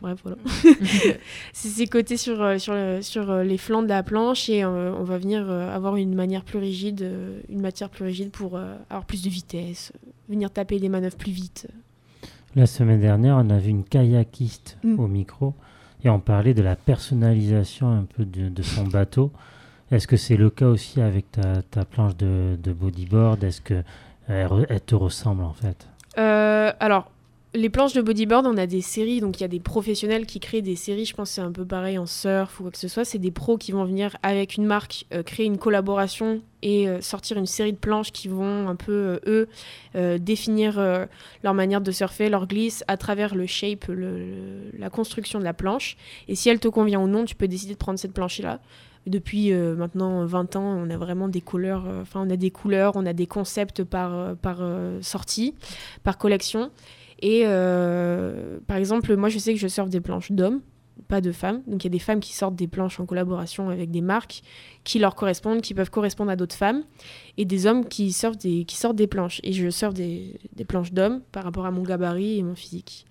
Bref, 0.00 0.18
voilà. 0.22 0.36
c'est 1.52 1.68
ces 1.68 1.86
côtés 1.86 2.16
sur, 2.16 2.40
euh, 2.42 2.58
sur, 2.58 2.74
sur 3.02 3.30
euh, 3.30 3.42
les 3.42 3.58
flancs 3.58 3.82
de 3.82 3.88
la 3.88 4.02
planche 4.02 4.48
et 4.48 4.62
euh, 4.64 4.92
on 4.98 5.04
va 5.04 5.18
venir 5.18 5.46
euh, 5.48 5.74
avoir 5.74 5.96
une 5.96 6.14
manière 6.14 6.44
plus 6.44 6.58
rigide, 6.58 7.10
une 7.48 7.60
matière 7.60 7.90
plus 7.90 8.04
rigide 8.04 8.30
pour 8.30 8.56
euh, 8.56 8.76
avoir 8.90 9.04
plus 9.04 9.22
de 9.22 9.28
vitesse, 9.28 9.92
venir 10.28 10.50
taper 10.50 10.78
des 10.78 10.88
manœuvres 10.88 11.16
plus 11.16 11.32
vite. 11.32 11.66
La 12.56 12.66
semaine 12.66 13.00
dernière, 13.00 13.36
on 13.36 13.50
a 13.50 13.58
vu 13.58 13.70
une 13.70 13.84
kayakiste 13.84 14.78
Mm. 14.82 14.98
au 15.00 15.06
micro 15.06 15.54
et 16.04 16.08
on 16.08 16.20
parlait 16.20 16.54
de 16.54 16.62
la 16.62 16.76
personnalisation 16.76 17.90
un 17.92 18.04
peu 18.04 18.24
de, 18.24 18.48
de 18.48 18.62
son 18.62 18.84
bateau. 18.84 19.30
Est-ce 19.90 20.06
que 20.06 20.16
c'est 20.16 20.36
le 20.36 20.50
cas 20.50 20.66
aussi 20.66 21.00
avec 21.00 21.30
ta, 21.32 21.62
ta 21.62 21.84
planche 21.84 22.16
de, 22.16 22.56
de 22.62 22.72
bodyboard? 22.72 23.42
Est-ce 23.42 23.60
que 23.60 23.82
elle, 24.28 24.66
elle 24.68 24.80
te 24.80 24.94
ressemble 24.94 25.42
en 25.42 25.52
fait? 25.54 25.88
Euh, 26.18 26.72
alors, 26.80 27.10
les 27.58 27.70
planches 27.70 27.92
de 27.92 28.02
bodyboard, 28.02 28.46
on 28.46 28.56
a 28.56 28.66
des 28.66 28.80
séries, 28.80 29.20
donc 29.20 29.40
il 29.40 29.42
y 29.42 29.44
a 29.44 29.48
des 29.48 29.58
professionnels 29.58 30.26
qui 30.26 30.38
créent 30.38 30.62
des 30.62 30.76
séries, 30.76 31.04
je 31.04 31.14
pense 31.14 31.30
c'est 31.30 31.40
un 31.40 31.50
peu 31.50 31.64
pareil 31.64 31.98
en 31.98 32.06
surf 32.06 32.60
ou 32.60 32.62
quoi 32.62 32.70
que 32.70 32.78
ce 32.78 32.86
soit, 32.86 33.04
c'est 33.04 33.18
des 33.18 33.32
pros 33.32 33.58
qui 33.58 33.72
vont 33.72 33.84
venir 33.84 34.16
avec 34.22 34.56
une 34.56 34.64
marque 34.64 35.06
euh, 35.12 35.24
créer 35.24 35.46
une 35.46 35.58
collaboration 35.58 36.40
et 36.62 36.88
euh, 36.88 37.00
sortir 37.00 37.36
une 37.36 37.46
série 37.46 37.72
de 37.72 37.78
planches 37.78 38.12
qui 38.12 38.28
vont 38.28 38.68
un 38.68 38.76
peu, 38.76 39.18
euh, 39.26 39.46
eux, 39.96 40.18
définir 40.18 40.80
leur 41.42 41.54
manière 41.54 41.80
de 41.80 41.90
surfer, 41.90 42.28
leur 42.28 42.46
glisse 42.46 42.84
à 42.86 42.96
travers 42.96 43.34
le 43.34 43.46
shape, 43.46 43.86
la 43.88 44.90
construction 44.90 45.40
de 45.40 45.44
la 45.44 45.54
planche. 45.54 45.96
Et 46.28 46.36
si 46.36 46.48
elle 46.48 46.60
te 46.60 46.68
convient 46.68 47.00
ou 47.00 47.08
non, 47.08 47.24
tu 47.24 47.34
peux 47.34 47.48
décider 47.48 47.72
de 47.72 47.78
prendre 47.78 47.98
cette 47.98 48.12
planche-là 48.12 48.60
Depuis 49.06 49.52
maintenant 49.52 50.24
20 50.24 50.54
ans, 50.54 50.62
on 50.62 50.88
a 50.90 50.96
vraiment 50.96 51.26
des 51.26 51.40
couleurs, 51.40 51.84
enfin 52.00 52.22
on 52.24 52.30
a 52.30 52.36
des 52.36 52.52
couleurs, 52.52 52.92
on 52.94 53.06
a 53.06 53.12
des 53.12 53.26
concepts 53.26 53.82
par, 53.82 54.36
par 54.36 54.62
sortie, 55.00 55.56
par 56.04 56.16
collection. 56.16 56.70
Et 57.20 57.42
euh, 57.44 58.58
par 58.66 58.76
exemple, 58.76 59.14
moi 59.16 59.28
je 59.28 59.38
sais 59.38 59.52
que 59.52 59.60
je 59.60 59.68
surfe 59.68 59.90
des 59.90 60.00
planches 60.00 60.32
d'hommes, 60.32 60.60
pas 61.08 61.20
de 61.20 61.32
femmes. 61.32 61.62
Donc 61.66 61.84
il 61.84 61.86
y 61.86 61.90
a 61.90 61.90
des 61.90 61.98
femmes 61.98 62.20
qui 62.20 62.32
sortent 62.32 62.54
des 62.54 62.68
planches 62.68 63.00
en 63.00 63.06
collaboration 63.06 63.70
avec 63.70 63.90
des 63.90 64.00
marques 64.00 64.42
qui 64.84 64.98
leur 64.98 65.14
correspondent, 65.14 65.60
qui 65.60 65.74
peuvent 65.74 65.90
correspondre 65.90 66.30
à 66.30 66.36
d'autres 66.36 66.54
femmes, 66.54 66.84
et 67.36 67.44
des 67.44 67.66
hommes 67.66 67.86
qui, 67.86 68.16
des, 68.40 68.64
qui 68.64 68.76
sortent 68.76 68.96
des 68.96 69.06
planches. 69.06 69.40
Et 69.42 69.52
je 69.52 69.68
surfe 69.70 69.94
des, 69.94 70.38
des 70.54 70.64
planches 70.64 70.92
d'hommes 70.92 71.20
par 71.32 71.44
rapport 71.44 71.66
à 71.66 71.70
mon 71.70 71.82
gabarit 71.82 72.38
et 72.38 72.42
mon 72.42 72.54
physique. 72.54 73.06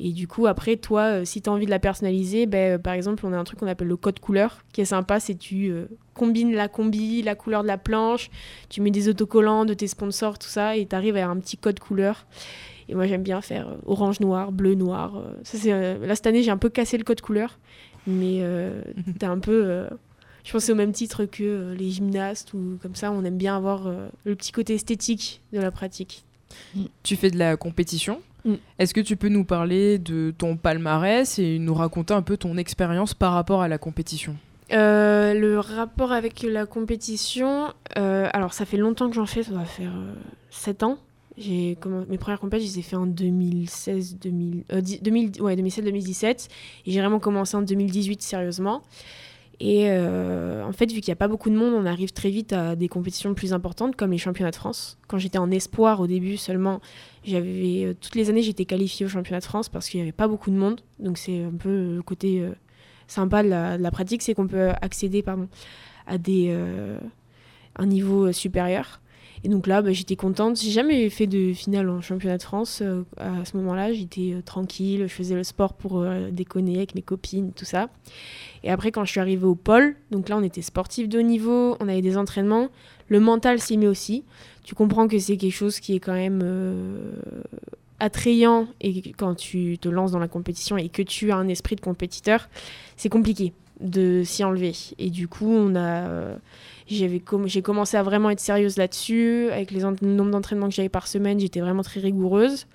Et 0.00 0.10
du 0.10 0.26
coup, 0.26 0.48
après, 0.48 0.76
toi, 0.76 1.02
euh, 1.02 1.24
si 1.24 1.42
tu 1.42 1.48
as 1.48 1.52
envie 1.52 1.66
de 1.66 1.70
la 1.70 1.78
personnaliser, 1.78 2.46
ben, 2.46 2.74
euh, 2.74 2.78
par 2.78 2.94
exemple, 2.94 3.24
on 3.24 3.32
a 3.32 3.36
un 3.36 3.44
truc 3.44 3.60
qu'on 3.60 3.68
appelle 3.68 3.86
le 3.86 3.96
code 3.96 4.18
couleur, 4.18 4.64
qui 4.72 4.80
est 4.80 4.86
sympa, 4.86 5.20
c'est 5.20 5.36
tu 5.36 5.72
combines 6.14 6.52
la 6.54 6.66
combi, 6.66 7.22
la 7.22 7.36
couleur 7.36 7.62
de 7.62 7.68
la 7.68 7.78
planche, 7.78 8.30
tu 8.68 8.80
mets 8.80 8.90
des 8.90 9.08
autocollants 9.08 9.64
de 9.64 9.74
tes 9.74 9.86
sponsors, 9.86 10.38
tout 10.38 10.48
ça, 10.48 10.76
et 10.76 10.86
tu 10.86 10.96
arrives 10.96 11.16
à 11.16 11.28
un 11.28 11.36
petit 11.38 11.56
code 11.56 11.78
couleur. 11.78 12.26
Et 12.88 12.94
moi, 12.94 13.06
j'aime 13.06 13.22
bien 13.22 13.40
faire 13.40 13.68
euh, 13.68 13.76
orange-noir, 13.86 14.52
bleu-noir. 14.52 15.16
euh, 15.16 15.32
ça, 15.44 15.58
c'est, 15.58 15.72
euh, 15.72 16.04
là, 16.06 16.14
cette 16.14 16.26
année, 16.26 16.42
j'ai 16.42 16.50
un 16.50 16.56
peu 16.58 16.68
cassé 16.68 16.98
le 16.98 17.04
code 17.04 17.20
couleur, 17.20 17.58
mais 18.06 18.38
euh, 18.40 18.82
t'as 19.18 19.28
un 19.28 19.38
peu... 19.38 19.62
euh, 19.64 19.88
je 20.44 20.50
pense 20.50 20.62
que 20.62 20.66
c'est 20.66 20.72
au 20.72 20.76
même 20.76 20.92
titre 20.92 21.24
que 21.24 21.42
euh, 21.44 21.74
les 21.74 21.90
gymnastes, 21.90 22.52
ou 22.54 22.78
comme 22.82 22.94
ça, 22.96 23.12
on 23.12 23.24
aime 23.24 23.38
bien 23.38 23.56
avoir 23.56 23.86
euh, 23.86 24.08
le 24.24 24.34
petit 24.34 24.50
côté 24.52 24.74
esthétique 24.74 25.40
de 25.52 25.60
la 25.60 25.70
pratique. 25.70 26.24
Tu 27.02 27.16
fais 27.16 27.30
de 27.30 27.38
la 27.38 27.56
compétition. 27.56 28.20
Mm. 28.44 28.54
Est-ce 28.78 28.92
que 28.92 29.00
tu 29.00 29.16
peux 29.16 29.28
nous 29.28 29.44
parler 29.44 29.98
de 29.98 30.34
ton 30.36 30.56
palmarès 30.56 31.38
et 31.38 31.58
nous 31.60 31.74
raconter 31.74 32.12
un 32.12 32.22
peu 32.22 32.36
ton 32.36 32.56
expérience 32.56 33.14
par 33.14 33.32
rapport 33.34 33.62
à 33.62 33.68
la 33.68 33.78
compétition? 33.78 34.36
Euh, 34.72 35.34
le 35.34 35.58
rapport 35.58 36.12
avec 36.12 36.42
la 36.42 36.66
compétition, 36.66 37.72
euh, 37.98 38.28
alors 38.32 38.52
ça 38.52 38.64
fait 38.64 38.78
longtemps 38.78 39.08
que 39.08 39.14
j'en 39.14 39.26
fais, 39.26 39.42
ça 39.42 39.52
va 39.52 39.64
faire 39.64 39.92
7 40.50 40.82
ans. 40.82 40.98
J'ai 41.42 41.76
mes 42.08 42.18
premières 42.18 42.40
compétitions, 42.40 42.72
je 42.72 42.76
les 42.76 42.78
ai 42.78 42.82
fait 42.82 42.96
en 42.96 43.06
2016, 43.06 44.16
2000, 44.18 44.64
euh, 44.72 44.80
dix- 44.80 45.02
2000 45.02 45.42
ouais, 45.42 45.56
2007, 45.56 45.84
2017. 45.84 46.48
Et 46.86 46.92
j'ai 46.92 47.00
vraiment 47.00 47.18
commencé 47.18 47.56
en 47.56 47.62
2018 47.62 48.22
sérieusement. 48.22 48.82
Et 49.60 49.90
euh, 49.90 50.64
en 50.64 50.72
fait, 50.72 50.86
vu 50.90 51.00
qu'il 51.00 51.10
n'y 51.10 51.14
a 51.14 51.16
pas 51.16 51.28
beaucoup 51.28 51.50
de 51.50 51.56
monde, 51.56 51.74
on 51.74 51.86
arrive 51.86 52.12
très 52.12 52.30
vite 52.30 52.52
à 52.52 52.74
des 52.74 52.88
compétitions 52.88 53.34
plus 53.34 53.52
importantes, 53.52 53.96
comme 53.96 54.10
les 54.10 54.18
championnats 54.18 54.50
de 54.50 54.56
France. 54.56 54.98
Quand 55.08 55.18
j'étais 55.18 55.38
en 55.38 55.50
espoir 55.50 56.00
au 56.00 56.06
début 56.06 56.36
seulement, 56.36 56.80
j'avais 57.24 57.84
euh, 57.84 57.94
toutes 58.00 58.14
les 58.14 58.30
années 58.30 58.42
j'étais 58.42 58.64
qualifiée 58.64 59.06
au 59.06 59.08
championnat 59.08 59.40
de 59.40 59.44
France 59.44 59.68
parce 59.68 59.88
qu'il 59.88 59.98
n'y 59.98 60.02
avait 60.02 60.12
pas 60.12 60.28
beaucoup 60.28 60.50
de 60.50 60.56
monde. 60.56 60.80
Donc 60.98 61.18
c'est 61.18 61.44
un 61.44 61.56
peu 61.56 61.94
le 61.94 62.02
côté 62.02 62.40
euh, 62.40 62.52
sympa 63.08 63.42
de 63.42 63.48
la, 63.48 63.90
pratique, 63.90 64.22
c'est 64.22 64.34
qu'on 64.34 64.46
peut 64.46 64.70
accéder 64.80 65.22
pardon, 65.22 65.48
à 66.06 66.18
des, 66.18 66.56
un 67.76 67.86
niveau 67.86 68.32
supérieur. 68.32 69.01
Et 69.44 69.48
donc 69.48 69.66
là, 69.66 69.82
bah, 69.82 69.92
j'étais 69.92 70.14
contente. 70.14 70.60
J'ai 70.60 70.70
jamais 70.70 71.08
fait 71.10 71.26
de 71.26 71.52
finale 71.52 71.88
en 71.88 72.00
championnat 72.00 72.38
de 72.38 72.42
France. 72.42 72.80
euh, 72.80 73.02
à 73.16 73.44
ce 73.44 73.56
moment-là, 73.56 73.92
j'étais 73.92 74.34
euh, 74.34 74.42
tranquille. 74.42 75.04
Je 75.08 75.12
faisais 75.12 75.34
le 75.34 75.42
sport 75.42 75.74
pour 75.74 76.00
euh, 76.00 76.30
déconner 76.30 76.76
avec 76.76 76.94
mes 76.94 77.02
copines, 77.02 77.52
tout 77.52 77.64
ça. 77.64 77.88
Et 78.62 78.70
après, 78.70 78.92
quand 78.92 79.04
je 79.04 79.10
suis 79.10 79.20
arrivée 79.20 79.46
au 79.46 79.56
pôle, 79.56 79.96
donc 80.12 80.28
là, 80.28 80.36
on 80.36 80.42
était 80.42 80.62
sportif 80.62 81.08
de 81.08 81.18
haut 81.18 81.22
niveau, 81.22 81.76
on 81.80 81.88
avait 81.88 82.02
des 82.02 82.16
entraînements. 82.16 82.68
Le 83.08 83.18
mental 83.18 83.58
s'y 83.60 83.76
met 83.78 83.88
aussi. 83.88 84.24
Tu 84.62 84.76
comprends 84.76 85.08
que 85.08 85.18
c'est 85.18 85.36
quelque 85.36 85.54
chose 85.54 85.80
qui 85.80 85.96
est 85.96 86.00
quand 86.00 86.14
même 86.14 86.44
attrayant 87.98 88.68
et 88.80 89.12
quand 89.12 89.34
tu 89.34 89.76
te 89.78 89.88
lances 89.88 90.12
dans 90.12 90.20
la 90.20 90.28
compétition 90.28 90.76
et 90.76 90.88
que 90.88 91.02
tu 91.02 91.32
as 91.32 91.36
un 91.36 91.48
esprit 91.48 91.74
de 91.74 91.80
compétiteur, 91.80 92.48
c'est 92.96 93.08
compliqué 93.08 93.52
de 93.80 94.22
s'y 94.24 94.44
enlever. 94.44 94.72
Et 94.98 95.10
du 95.10 95.26
coup, 95.26 95.50
on 95.50 95.74
a, 95.74 96.36
j'ai 96.86 97.62
commencé 97.62 97.96
à 97.96 98.02
vraiment 98.02 98.30
être 98.30 98.40
sérieuse 98.40 98.76
là-dessus. 98.76 99.48
Avec 99.50 99.70
les 99.70 99.82
nombre 99.82 100.30
d'entraînements 100.30 100.68
que 100.68 100.74
j'avais 100.74 100.88
par 100.88 101.06
semaine, 101.06 101.38
j'étais 101.40 101.60
vraiment 101.60 101.82
très 101.82 102.00
rigoureuse. 102.00 102.66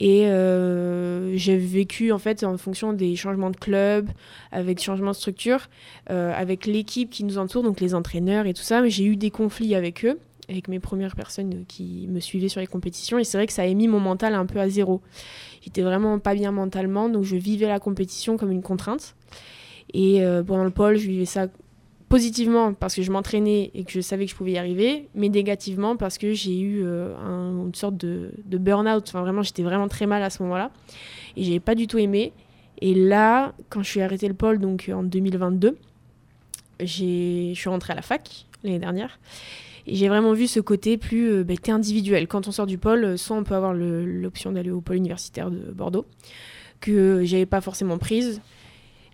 Et 0.00 0.26
euh, 0.26 1.36
j'ai 1.36 1.56
vécu 1.56 2.10
en 2.10 2.18
fait 2.18 2.42
en 2.42 2.56
fonction 2.58 2.92
des 2.92 3.14
changements 3.14 3.50
de 3.50 3.56
club, 3.56 4.08
avec 4.50 4.80
changements 4.80 5.12
de 5.12 5.16
structure, 5.16 5.68
euh, 6.10 6.32
avec 6.34 6.66
l'équipe 6.66 7.10
qui 7.10 7.24
nous 7.24 7.38
entoure, 7.38 7.62
donc 7.62 7.80
les 7.80 7.94
entraîneurs 7.94 8.46
et 8.46 8.54
tout 8.54 8.62
ça. 8.62 8.86
J'ai 8.88 9.04
eu 9.04 9.16
des 9.16 9.30
conflits 9.30 9.74
avec 9.74 10.04
eux, 10.04 10.18
avec 10.48 10.68
mes 10.68 10.80
premières 10.80 11.14
personnes 11.14 11.64
qui 11.68 12.08
me 12.10 12.18
suivaient 12.18 12.48
sur 12.48 12.60
les 12.60 12.66
compétitions. 12.66 13.18
Et 13.18 13.24
c'est 13.24 13.38
vrai 13.38 13.46
que 13.46 13.52
ça 13.52 13.62
a 13.62 13.72
mis 13.72 13.86
mon 13.86 14.00
mental 14.00 14.34
un 14.34 14.46
peu 14.46 14.58
à 14.58 14.68
zéro. 14.68 15.00
J'étais 15.62 15.82
vraiment 15.82 16.18
pas 16.18 16.34
bien 16.34 16.50
mentalement, 16.50 17.08
donc 17.08 17.22
je 17.22 17.36
vivais 17.36 17.68
la 17.68 17.78
compétition 17.78 18.36
comme 18.36 18.50
une 18.50 18.62
contrainte. 18.62 19.14
Et 19.92 20.24
euh, 20.24 20.42
pendant 20.42 20.64
le 20.64 20.70
pôle, 20.70 20.96
je 20.96 21.08
vivais 21.08 21.24
ça 21.24 21.46
positivement 22.08 22.74
parce 22.74 22.94
que 22.94 23.02
je 23.02 23.10
m'entraînais 23.10 23.70
et 23.74 23.84
que 23.84 23.90
je 23.92 24.00
savais 24.00 24.24
que 24.26 24.30
je 24.30 24.36
pouvais 24.36 24.52
y 24.52 24.58
arriver, 24.58 25.08
mais 25.14 25.28
négativement 25.28 25.96
parce 25.96 26.18
que 26.18 26.32
j'ai 26.32 26.58
eu 26.60 26.82
euh, 26.84 27.16
un- 27.18 27.66
une 27.66 27.74
sorte 27.74 27.96
de, 27.96 28.30
burn-out. 28.46 29.04
Enfin, 29.08 29.20
vraiment, 29.22 29.42
j'étais 29.42 29.62
vraiment 29.62 29.88
très 29.88 30.06
mal 30.06 30.22
à 30.22 30.30
ce 30.30 30.42
moment-là 30.44 30.70
et 31.36 31.42
j'ai 31.44 31.60
pas 31.60 31.74
du 31.74 31.86
tout 31.86 31.98
aimé. 31.98 32.32
Et 32.80 32.94
là, 32.94 33.54
quand 33.68 33.82
je 33.82 33.88
suis 33.90 34.00
arrêté 34.00 34.28
le 34.28 34.34
pôle, 34.34 34.58
donc 34.58 34.90
en 34.94 35.02
2022, 35.02 35.76
j'ai- 36.80 37.52
je 37.54 37.58
suis 37.60 37.68
rentrée 37.68 37.92
à 37.92 37.96
la 37.96 38.02
fac 38.02 38.46
l'année 38.62 38.78
dernière. 38.78 39.18
Et 39.86 39.96
j'ai 39.96 40.08
vraiment 40.08 40.32
vu 40.32 40.46
ce 40.46 40.60
côté 40.60 40.96
plus 40.96 41.30
euh, 41.30 41.44
bah, 41.44 41.54
individuel. 41.68 42.26
Quand 42.26 42.48
on 42.48 42.52
sort 42.52 42.66
du 42.66 42.78
pôle, 42.78 43.04
euh, 43.04 43.16
soit 43.16 43.36
on 43.36 43.44
peut 43.44 43.54
avoir 43.54 43.74
l'option 43.74 44.50
d'aller 44.52 44.70
au 44.70 44.80
pôle 44.80 44.96
universitaire 44.96 45.50
de 45.50 45.58
Bordeaux, 45.72 46.06
que 46.80 47.22
j'avais 47.24 47.46
pas 47.46 47.60
forcément 47.60 47.98
prise. 47.98 48.40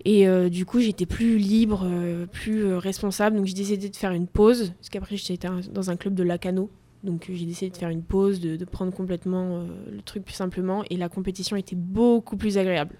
Et 0.04 0.26
euh, 0.28 0.48
du 0.48 0.64
coup, 0.64 0.80
j'étais 0.80 1.06
plus 1.06 1.36
libre, 1.38 1.82
euh, 1.84 2.26
plus 2.26 2.64
euh, 2.64 2.78
responsable. 2.78 3.36
Donc 3.36 3.46
j'ai 3.46 3.54
décidé 3.54 3.88
de 3.90 3.96
faire 3.96 4.12
une 4.12 4.26
pause, 4.26 4.72
parce 4.78 4.88
qu'après 4.88 5.16
j'étais 5.16 5.46
un- 5.46 5.60
dans 5.72 5.90
un 5.90 5.96
club 5.96 6.14
de 6.14 6.22
Lacano. 6.22 6.70
Donc 7.04 7.26
j'ai 7.32 7.46
décidé 7.46 7.70
de 7.70 7.76
faire 7.76 7.88
une 7.90 8.02
pause, 8.02 8.40
de, 8.40 8.56
de 8.56 8.64
prendre 8.64 8.92
complètement 8.92 9.64
le 9.90 10.02
truc 10.02 10.24
plus 10.24 10.34
simplement. 10.34 10.84
Et 10.90 10.96
la 10.96 11.08
compétition 11.08 11.56
était 11.56 11.76
beaucoup 11.76 12.36
plus 12.36 12.58
agréable. 12.58 12.96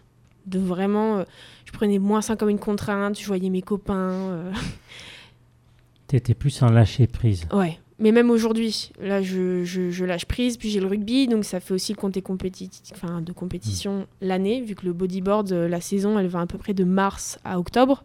De 0.47 0.59
vraiment, 0.59 1.23
je 1.67 1.73
prenais 1.73 1.99
moins 1.99 2.23
ça 2.23 2.35
comme 2.35 2.49
une 2.49 2.59
contrainte, 2.59 3.21
je 3.21 3.27
voyais 3.27 3.51
mes 3.51 3.61
copains. 3.61 4.53
T'étais 6.07 6.35
plus 6.35 6.63
en 6.63 6.71
lâcher 6.71 7.07
prise. 7.07 7.47
Ouais, 7.53 7.79
mais 8.01 8.13
même 8.13 8.31
aujourd'hui, 8.31 8.91
là, 9.01 9.21
je, 9.21 9.63
je- 9.65 10.05
lâche 10.05 10.25
prise, 10.25 10.57
puis 10.57 10.71
j'ai 10.71 10.81
le 10.81 10.87
rugby, 10.87 11.29
donc 11.29 11.45
ça 11.45 11.61
fait 11.61 11.75
aussi 11.75 11.93
le 11.93 11.99
compter 11.99 12.23
enfin, 12.93 13.21
de 13.21 13.33
compétition 13.33 14.07
l'année, 14.23 14.63
vu 14.63 14.75
que 14.75 14.87
le 14.87 14.95
bodyboard, 14.95 15.53
euh, 15.53 15.69
la 15.69 15.81
saison, 15.81 16.19
elle 16.19 16.27
va 16.29 16.41
à 16.41 16.47
peu 16.47 16.57
près 16.57 16.73
de 16.73 16.85
mars 16.85 17.39
à 17.45 17.59
octobre. 17.61 18.05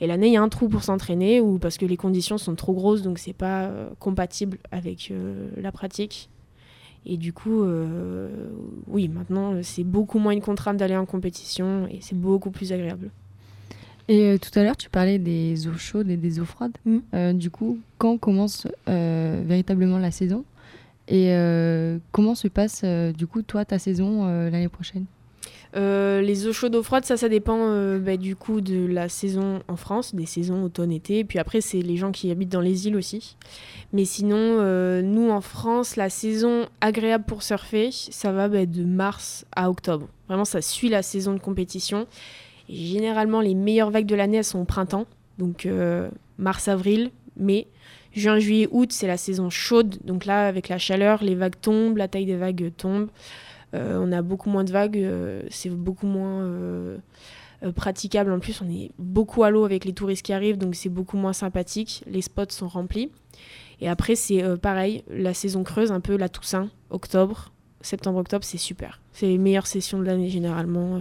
Et 0.00 0.06
l'année, 0.06 0.26
il 0.28 0.32
y 0.34 0.36
a 0.36 0.42
un 0.42 0.48
trou 0.50 0.68
pour 0.68 0.82
s'entraîner, 0.84 1.40
ou 1.40 1.58
parce 1.58 1.78
que 1.78 1.86
les 1.86 1.96
conditions 1.96 2.36
sont 2.36 2.54
trop 2.54 2.74
grosses, 2.74 3.02
donc 3.02 3.18
c'est 3.18 3.32
pas 3.32 3.62
euh, 3.64 3.88
compatible 3.98 4.58
avec 4.70 5.10
euh, 5.10 5.48
la 5.56 5.72
pratique. 5.72 6.28
Et 7.06 7.16
du 7.16 7.32
coup, 7.32 7.64
oui, 8.86 9.08
maintenant, 9.08 9.54
c'est 9.62 9.84
beaucoup 9.84 10.18
moins 10.18 10.32
une 10.32 10.42
contrainte 10.42 10.76
d'aller 10.76 10.98
en 10.98 11.06
compétition, 11.06 11.86
et 11.90 11.98
c'est 12.02 12.14
beaucoup 12.14 12.50
plus 12.50 12.72
agréable. 12.74 13.10
Et 14.08 14.22
euh, 14.26 14.38
tout 14.38 14.56
à 14.58 14.62
l'heure, 14.62 14.76
tu 14.76 14.90
parlais 14.90 15.18
des 15.18 15.68
eaux 15.68 15.78
chaudes 15.78 16.10
et 16.10 16.16
des 16.16 16.40
eaux 16.40 16.44
froides. 16.44 16.76
Mm. 16.84 16.98
Euh, 17.14 17.32
du 17.32 17.50
coup, 17.50 17.78
quand 17.98 18.18
commence 18.18 18.66
euh, 18.88 19.42
véritablement 19.46 19.98
la 19.98 20.10
saison? 20.10 20.44
Et 21.08 21.32
euh, 21.34 21.98
comment 22.12 22.34
se 22.34 22.48
passe, 22.48 22.82
euh, 22.84 23.12
du 23.12 23.26
coup, 23.26 23.42
toi, 23.42 23.64
ta 23.64 23.78
saison 23.78 24.26
euh, 24.26 24.48
l'année 24.50 24.68
prochaine? 24.68 25.06
Euh, 25.76 26.20
les 26.20 26.48
eaux 26.48 26.52
chaudes, 26.52 26.74
eaux 26.74 26.82
froides, 26.82 27.04
ça, 27.04 27.16
ça 27.16 27.28
dépend 27.28 27.58
euh, 27.60 28.00
bah, 28.00 28.16
du 28.16 28.34
coup 28.34 28.60
de 28.60 28.86
la 28.86 29.08
saison 29.08 29.62
en 29.68 29.76
France, 29.76 30.14
des 30.14 30.26
saisons 30.26 30.64
automne-été. 30.64 31.22
Puis 31.24 31.38
après, 31.38 31.60
c'est 31.60 31.80
les 31.80 31.96
gens 31.96 32.10
qui 32.10 32.30
habitent 32.30 32.50
dans 32.50 32.60
les 32.60 32.88
îles 32.88 32.96
aussi. 32.96 33.36
Mais 33.92 34.04
sinon, 34.04 34.36
euh, 34.36 35.00
nous 35.00 35.30
en 35.30 35.40
France, 35.40 35.94
la 35.94 36.10
saison 36.10 36.66
agréable 36.80 37.24
pour 37.24 37.42
surfer, 37.42 37.90
ça 37.92 38.32
va 38.32 38.48
bah, 38.48 38.66
de 38.66 38.84
mars 38.84 39.46
à 39.54 39.70
octobre. 39.70 40.08
Vraiment, 40.28 40.44
ça 40.44 40.60
suit 40.60 40.88
la 40.88 41.02
saison 41.02 41.34
de 41.34 41.40
compétition. 41.40 42.06
Généralement, 42.70 43.40
les 43.40 43.54
meilleures 43.54 43.90
vagues 43.90 44.06
de 44.06 44.14
l'année, 44.14 44.42
sont 44.42 44.60
au 44.60 44.64
printemps. 44.64 45.06
Donc 45.38 45.66
euh, 45.66 46.08
mars-avril, 46.38 47.10
mai. 47.36 47.66
Juin, 48.12 48.38
juillet, 48.38 48.68
août, 48.70 48.92
c'est 48.92 49.06
la 49.06 49.16
saison 49.16 49.50
chaude. 49.50 49.98
Donc 50.04 50.24
là, 50.24 50.46
avec 50.46 50.68
la 50.68 50.78
chaleur, 50.78 51.22
les 51.22 51.34
vagues 51.34 51.60
tombent, 51.60 51.96
la 51.96 52.08
taille 52.08 52.26
des 52.26 52.36
vagues 52.36 52.72
tombe. 52.76 53.08
Euh, 53.74 53.98
on 54.00 54.12
a 54.12 54.22
beaucoup 54.22 54.50
moins 54.50 54.64
de 54.64 54.72
vagues, 54.72 54.98
euh, 54.98 55.42
c'est 55.48 55.70
beaucoup 55.70 56.06
moins 56.06 56.48
praticable. 57.74 58.32
En 58.32 58.38
plus, 58.40 58.62
on 58.62 58.70
est 58.70 58.90
beaucoup 58.98 59.42
à 59.44 59.50
l'eau 59.50 59.64
avec 59.64 59.84
les 59.84 59.92
touristes 59.92 60.24
qui 60.24 60.32
arrivent, 60.32 60.58
donc 60.58 60.74
c'est 60.74 60.88
beaucoup 60.88 61.16
moins 61.16 61.32
sympathique. 61.32 62.02
Les 62.06 62.22
spots 62.22 62.50
sont 62.50 62.68
remplis. 62.68 63.10
Et 63.80 63.88
après, 63.88 64.14
c'est 64.14 64.42
pareil, 64.58 65.04
la 65.08 65.34
saison 65.34 65.62
creuse, 65.62 65.92
un 65.92 66.00
peu 66.00 66.16
la 66.16 66.28
Toussaint, 66.28 66.68
octobre, 66.90 67.52
septembre-octobre, 67.80 68.44
c'est 68.44 68.58
super. 68.58 69.00
C'est 69.12 69.26
les 69.26 69.38
meilleures 69.38 69.66
sessions 69.66 69.98
de 69.98 70.04
l'année 70.04 70.30
généralement. 70.30 71.00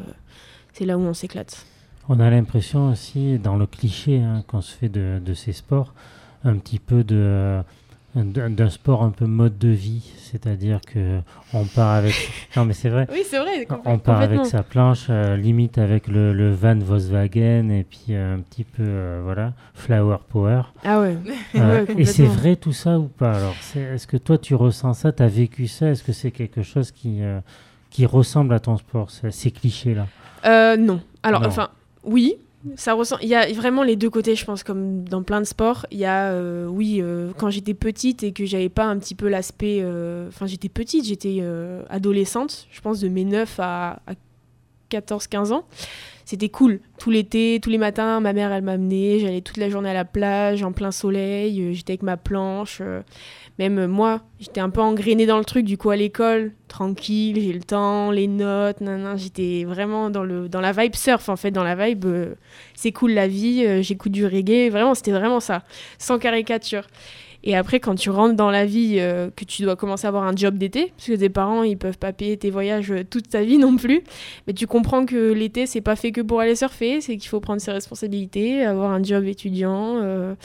C'est 0.74 0.86
là 0.86 0.98
où 0.98 1.02
on 1.02 1.14
s'éclate. 1.14 1.66
On 2.08 2.20
a 2.20 2.30
l'impression 2.30 2.90
aussi, 2.90 3.38
dans 3.38 3.56
le 3.56 3.68
cliché 3.68 4.20
hein, 4.20 4.44
qu'on 4.48 4.62
se 4.62 4.76
fait 4.76 4.90
de, 4.90 5.20
de 5.24 5.34
ces 5.34 5.52
sports, 5.54 5.94
un 6.44 6.56
petit 6.58 6.80
peu 6.80 7.04
de, 7.04 7.62
d'un 8.16 8.70
sport 8.70 9.04
un 9.04 9.12
peu 9.12 9.26
mode 9.26 9.60
de 9.60 9.68
vie, 9.68 10.12
c'est-à-dire 10.18 10.82
que 10.82 11.20
on 11.54 11.66
part 11.66 11.92
avec. 11.92 12.16
Non, 12.56 12.66
mais 12.66 12.74
c'est 12.74 12.90
vrai. 12.90 13.06
Oui, 13.12 13.22
c'est 13.30 13.38
vrai. 13.38 13.68
On 13.86 14.00
part 14.00 14.22
avec 14.22 14.44
sa 14.48 14.64
planche, 14.64 15.06
euh, 15.12 15.38
limite 15.38 15.78
avec 15.78 16.08
le, 16.08 16.34
le 16.34 16.52
van 16.52 16.80
Volkswagen 16.80 17.70
et 17.70 17.84
puis 17.84 18.06
euh, 18.10 18.36
un 18.38 18.40
petit 18.40 18.64
peu, 18.64 18.82
euh, 18.84 19.22
voilà, 19.24 19.54
flower 19.76 20.18
power. 20.30 20.64
Ah 20.84 21.02
ouais. 21.02 21.16
Ouais, 21.54 21.86
et 21.96 22.06
c'est 22.06 22.26
vrai 22.26 22.56
tout 22.56 22.74
ça 22.74 22.98
ou 22.98 23.04
pas 23.08 23.34
Alors, 23.34 23.56
est-ce 23.76 24.08
que 24.08 24.18
toi 24.18 24.40
tu 24.40 24.56
ressens 24.56 24.94
ça? 24.96 25.12
Tu 25.12 25.22
as 25.22 25.28
vécu 25.28 25.68
ça? 25.68 25.90
Est-ce 25.92 26.02
que 26.04 26.12
c'est 26.14 26.32
quelque 26.32 26.64
chose 26.64 26.92
qui, 26.92 27.20
qui 27.92 28.08
ressemble 28.08 28.56
à 28.56 28.60
ton 28.60 28.78
sport, 28.78 29.12
ces, 29.12 29.30
ces 29.30 29.52
clichés-là? 29.52 30.08
Euh, 30.46 30.78
non. 30.78 31.02
Alors, 31.24 31.46
enfin, 31.46 31.70
oui. 32.04 32.36
Ça 32.76 32.94
ressent. 32.94 33.18
Il 33.22 33.30
y 33.30 33.36
a 33.36 33.50
vraiment 33.54 33.84
les 33.84 33.96
deux 33.96 34.10
côtés, 34.10 34.36
je 34.36 34.44
pense, 34.44 34.64
comme 34.64 35.08
dans 35.08 35.24
plein 35.24 35.40
de 35.40 35.46
sports. 35.46 35.86
Il 35.92 35.98
y 35.98 36.04
a, 36.06 36.32
euh, 36.32 36.68
oui, 36.68 37.00
euh, 37.02 37.32
quand 37.38 37.50
j'étais 37.50 37.74
petite 37.74 38.22
et 38.22 38.34
que 38.34 38.46
j'avais 38.46 38.68
pas 38.68 38.84
un 38.84 38.98
petit 38.98 39.16
peu 39.16 39.30
l'aspect. 39.30 39.82
Enfin, 40.28 40.46
j'étais 40.46 40.68
petite, 40.68 41.06
j'étais 41.06 41.42
adolescente, 41.90 42.68
je 42.70 42.82
pense 42.82 43.00
de 43.00 43.08
mes 43.08 43.24
9 43.24 43.60
à, 43.60 44.02
à 44.08 44.14
14-15 44.92 45.54
ans. 45.54 45.64
C'était 46.26 46.50
cool. 46.50 46.82
Tout 46.98 47.12
l'été, 47.12 47.60
tous 47.64 47.70
les 47.70 47.78
matins, 47.78 48.20
ma 48.20 48.34
mère, 48.34 48.52
elle 48.52 48.64
m'amenait. 48.64 49.20
J'allais 49.20 49.42
toute 49.42 49.58
la 49.58 49.70
journée 49.70 49.90
à 49.90 49.94
la 49.94 50.06
plage, 50.06 50.62
en 50.62 50.74
plein 50.74 50.92
soleil. 50.92 51.74
J'étais 51.74 51.94
avec 51.94 52.04
ma 52.04 52.18
planche. 52.18 52.82
Même 53.60 53.78
euh, 53.78 53.88
moi, 53.88 54.22
j'étais 54.40 54.62
un 54.62 54.70
peu 54.70 54.80
engrainée 54.80 55.26
dans 55.26 55.38
le 55.38 55.44
truc. 55.44 55.66
Du 55.66 55.78
coup, 55.78 55.90
à 55.90 55.98
l'école, 55.98 56.54
tranquille, 56.70 57.40
j'ai 57.40 57.52
le 57.52 57.60
temps, 57.60 58.10
les 58.10 58.28
notes, 58.28 58.80
nan, 58.80 59.18
J'étais 59.18 59.66
vraiment 59.66 60.10
dans, 60.10 60.24
le, 60.24 60.48
dans 60.48 60.62
la 60.62 60.72
vibe 60.72 60.96
surf, 60.96 61.28
en 61.28 61.36
fait. 61.36 61.52
Dans 61.52 61.64
la 61.64 61.76
vibe, 61.76 62.06
euh, 62.06 62.36
c'est 62.74 62.94
cool 62.94 63.12
la 63.12 63.28
vie, 63.28 63.66
euh, 63.66 63.82
j'écoute 63.82 64.14
du 64.14 64.26
reggae. 64.26 64.70
Vraiment, 64.72 64.96
c'était 64.96 65.12
vraiment 65.12 65.42
ça. 65.42 65.64
Sans 65.98 66.20
caricature. 66.20 66.88
Et 67.44 67.56
après, 67.56 67.82
quand 67.82 67.96
tu 67.96 68.10
rentres 68.10 68.36
dans 68.36 68.50
la 68.52 68.66
vie, 68.66 68.98
que 68.98 69.46
tu 69.46 69.62
dois 69.62 69.78
commencer 69.78 70.06
à 70.06 70.10
avoir 70.10 70.26
un 70.26 70.36
job 70.36 70.58
d'été, 70.58 70.92
parce 70.98 71.08
que 71.08 71.14
tes 71.14 71.30
parents, 71.30 71.64
ils 71.64 71.78
peuvent 71.78 71.98
pas 71.98 72.12
payer 72.12 72.36
tes 72.36 72.50
voyages 72.50 72.94
toute 73.10 73.30
ta 73.30 73.44
vie 73.44 73.58
non 73.58 73.78
plus, 73.78 74.04
mais 74.46 74.52
tu 74.52 74.68
comprends 74.68 75.06
que 75.06 75.32
l'été, 75.32 75.66
c'est 75.66 75.80
pas 75.80 75.96
fait 75.96 76.12
que 76.12 76.20
pour 76.20 76.42
aller 76.42 76.58
surfer, 76.58 77.00
c'est 77.00 77.16
qu'il 77.16 77.30
faut 77.30 77.40
prendre 77.40 77.62
ses 77.62 77.72
responsabilités, 77.72 78.66
avoir 78.66 78.92
un 78.92 79.02
job 79.02 79.24
étudiant. 79.24 80.36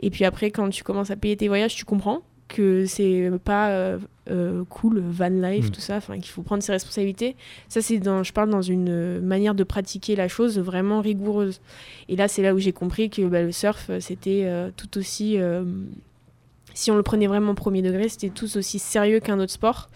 et 0.00 0.08
puis 0.08 0.24
après, 0.24 0.50
quand 0.50 0.70
tu 0.70 0.82
commences 0.82 1.10
à 1.10 1.16
payer 1.16 1.36
tes 1.36 1.48
voyages, 1.48 1.74
tu 1.74 1.84
comprends 1.84 2.22
que 2.48 2.86
c'est 2.86 3.30
pas 3.44 3.70
euh, 3.70 3.98
euh, 4.30 4.64
cool, 4.68 5.00
van 5.00 5.28
life, 5.28 5.68
Mm. 5.68 5.70
tout 5.70 5.80
ça, 5.80 5.96
enfin 5.96 6.14
qu'il 6.14 6.30
faut 6.30 6.42
prendre 6.42 6.62
ses 6.62 6.72
responsabilités. 6.72 7.36
Ça, 7.68 7.82
c'est 7.82 7.98
dans, 7.98 8.22
je 8.22 8.32
parle 8.32 8.50
dans 8.50 8.62
une 8.62 9.20
manière 9.20 9.54
de 9.54 9.64
pratiquer 9.64 10.16
la 10.16 10.28
chose 10.28 10.58
vraiment 10.58 11.00
rigoureuse. 11.00 11.60
Et 12.08 12.16
là, 12.16 12.26
c'est 12.26 12.42
là 12.42 12.54
où 12.54 12.58
j'ai 12.58 12.72
compris 12.72 13.10
que 13.10 13.22
bah, 13.22 13.42
le 13.42 13.52
surf, 13.52 13.90
c'était 14.00 14.42
euh, 14.44 14.70
tout 14.76 14.98
aussi. 14.98 15.36
si 16.74 16.90
on 16.90 16.96
le 16.96 17.02
prenait 17.02 17.26
vraiment 17.26 17.52
au 17.52 17.54
premier 17.54 17.82
degré, 17.82 18.08
c'était 18.08 18.30
tout 18.30 18.56
aussi 18.56 18.78
sérieux 18.78 19.20
qu'un 19.20 19.38
autre 19.40 19.52
sport. 19.52 19.90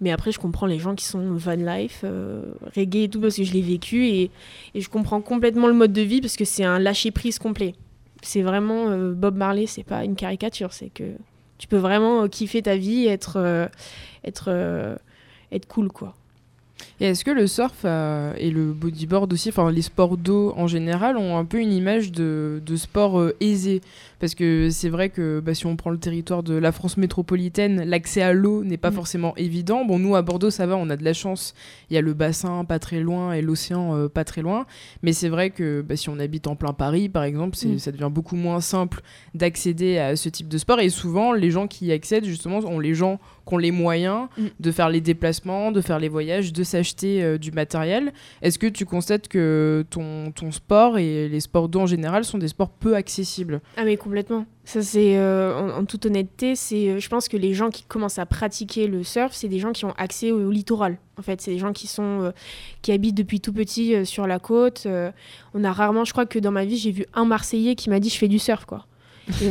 Mais 0.00 0.10
après, 0.10 0.32
je 0.32 0.38
comprends 0.38 0.66
les 0.66 0.78
gens 0.78 0.94
qui 0.94 1.04
sont 1.04 1.32
van 1.32 1.54
life, 1.54 2.04
reggae 2.74 3.04
et 3.04 3.08
tout, 3.08 3.20
parce 3.20 3.36
que 3.36 3.44
je 3.44 3.52
l'ai 3.52 3.62
vécu 3.62 4.06
et, 4.06 4.30
et 4.74 4.80
je 4.80 4.88
comprends 4.88 5.20
complètement 5.20 5.66
le 5.66 5.74
mode 5.74 5.92
de 5.92 6.02
vie 6.02 6.20
parce 6.20 6.36
que 6.36 6.44
c'est 6.44 6.64
un 6.64 6.78
lâcher 6.78 7.10
prise 7.10 7.38
complet. 7.38 7.74
C'est 8.22 8.42
vraiment 8.42 8.96
Bob 9.12 9.36
Marley, 9.36 9.66
c'est 9.66 9.84
pas 9.84 10.04
une 10.04 10.16
caricature, 10.16 10.72
c'est 10.72 10.90
que 10.90 11.04
tu 11.58 11.68
peux 11.68 11.76
vraiment 11.76 12.22
euh, 12.22 12.28
kiffer 12.28 12.62
ta 12.62 12.76
vie, 12.76 13.06
être, 13.06 13.36
euh, 13.36 13.66
être, 14.24 14.46
euh, 14.48 14.96
être 15.52 15.66
cool 15.66 15.88
quoi. 15.90 16.14
Et 17.00 17.06
est-ce 17.06 17.24
que 17.24 17.30
le 17.30 17.46
surf 17.46 17.74
euh, 17.84 18.32
et 18.38 18.50
le 18.50 18.72
bodyboard 18.72 19.32
aussi, 19.32 19.48
enfin 19.50 19.70
les 19.70 19.82
sports 19.82 20.16
d'eau 20.16 20.52
en 20.56 20.66
général, 20.66 21.16
ont 21.16 21.36
un 21.36 21.44
peu 21.44 21.58
une 21.60 21.72
image 21.72 22.10
de, 22.12 22.60
de 22.64 22.76
sport 22.76 23.18
euh, 23.20 23.36
aisé? 23.40 23.80
Parce 24.20 24.34
que 24.34 24.68
c'est 24.70 24.88
vrai 24.88 25.10
que 25.10 25.38
bah, 25.38 25.54
si 25.54 25.66
on 25.66 25.76
prend 25.76 25.90
le 25.90 25.98
territoire 25.98 26.42
de 26.42 26.54
la 26.54 26.72
France 26.72 26.96
métropolitaine, 26.96 27.84
l'accès 27.84 28.20
à 28.22 28.32
l'eau 28.32 28.64
n'est 28.64 28.76
pas 28.76 28.90
Mm. 28.90 28.94
forcément 28.94 29.36
évident. 29.36 29.84
Bon, 29.84 29.98
nous 30.00 30.16
à 30.16 30.22
Bordeaux, 30.22 30.50
ça 30.50 30.66
va, 30.66 30.76
on 30.76 30.90
a 30.90 30.96
de 30.96 31.04
la 31.04 31.12
chance. 31.12 31.54
Il 31.90 31.94
y 31.94 31.98
a 31.98 32.00
le 32.00 32.14
bassin 32.14 32.64
pas 32.64 32.78
très 32.80 32.98
loin 33.00 33.32
et 33.32 33.42
l'océan 33.42 33.94
euh, 33.94 34.08
pas 34.08 34.24
très 34.24 34.42
loin. 34.42 34.66
Mais 35.02 35.12
c'est 35.12 35.28
vrai 35.28 35.50
que 35.50 35.82
bah, 35.82 35.94
si 35.96 36.08
on 36.08 36.18
habite 36.18 36.48
en 36.48 36.56
plein 36.56 36.72
Paris, 36.72 37.08
par 37.08 37.22
exemple, 37.22 37.56
Mm. 37.64 37.78
ça 37.78 37.92
devient 37.92 38.10
beaucoup 38.10 38.34
moins 38.36 38.60
simple 38.60 39.02
d'accéder 39.34 39.98
à 39.98 40.16
ce 40.16 40.28
type 40.28 40.48
de 40.48 40.58
sport. 40.58 40.80
Et 40.80 40.88
souvent, 40.90 41.32
les 41.32 41.50
gens 41.52 41.66
qui 41.68 41.86
y 41.86 41.92
accèdent, 41.92 42.24
justement, 42.24 42.58
ont 42.58 42.80
les 42.80 42.94
gens 42.94 43.20
qui 43.48 43.54
ont 43.54 43.58
les 43.58 43.70
moyens 43.72 44.28
Mm. 44.36 44.46
de 44.60 44.72
faire 44.72 44.88
les 44.90 45.00
déplacements, 45.00 45.72
de 45.72 45.80
faire 45.80 45.98
les 45.98 46.08
voyages, 46.08 46.52
de 46.52 46.62
s'acheter 46.62 47.22
euh, 47.22 47.38
du 47.38 47.50
matériel. 47.52 48.12
Est-ce 48.42 48.58
que 48.58 48.66
tu 48.66 48.84
constates 48.84 49.26
que 49.28 49.84
ton, 49.90 50.30
ton 50.32 50.52
sport 50.52 50.98
et 50.98 51.28
les 51.28 51.40
sports 51.40 51.68
d'eau 51.68 51.80
en 51.80 51.86
général 51.86 52.24
sont 52.24 52.38
des 52.38 52.48
sports 52.48 52.70
peu 52.70 52.94
accessibles? 52.94 53.60
Ah 53.76 53.84
mais 53.84 53.96
complètement. 53.96 54.44
Ça 54.64 54.82
c'est 54.82 55.16
euh, 55.16 55.54
en, 55.56 55.80
en 55.80 55.84
toute 55.86 56.04
honnêteté, 56.06 56.54
c'est 56.54 56.88
euh, 56.90 56.98
je 56.98 57.08
pense 57.08 57.28
que 57.28 57.36
les 57.38 57.54
gens 57.54 57.70
qui 57.70 57.84
commencent 57.84 58.18
à 58.18 58.26
pratiquer 58.26 58.86
le 58.86 59.02
surf, 59.02 59.32
c'est 59.32 59.48
des 59.48 59.58
gens 59.58 59.72
qui 59.72 59.84
ont 59.86 59.94
accès 59.96 60.30
au, 60.30 60.46
au 60.48 60.50
littoral. 60.50 60.98
En 61.18 61.22
fait, 61.22 61.40
c'est 61.40 61.50
des 61.52 61.58
gens 61.58 61.72
qui 61.72 61.86
sont 61.86 62.22
euh, 62.22 62.30
qui 62.82 62.92
habitent 62.92 63.16
depuis 63.16 63.40
tout 63.40 63.52
petit 63.54 64.04
sur 64.04 64.26
la 64.26 64.38
côte. 64.38 64.86
on 65.54 65.64
a 65.64 65.72
rarement, 65.72 66.04
je 66.04 66.12
crois 66.12 66.26
que 66.26 66.38
dans 66.38 66.52
ma 66.52 66.64
vie, 66.66 66.76
j'ai 66.76 66.90
vu 66.92 67.06
un 67.14 67.24
Marseillais 67.24 67.74
qui 67.76 67.88
m'a 67.90 67.98
dit 67.98 68.10
je 68.10 68.18
fais 68.18 68.28
du 68.28 68.38
surf 68.38 68.64
quoi. 68.66 68.84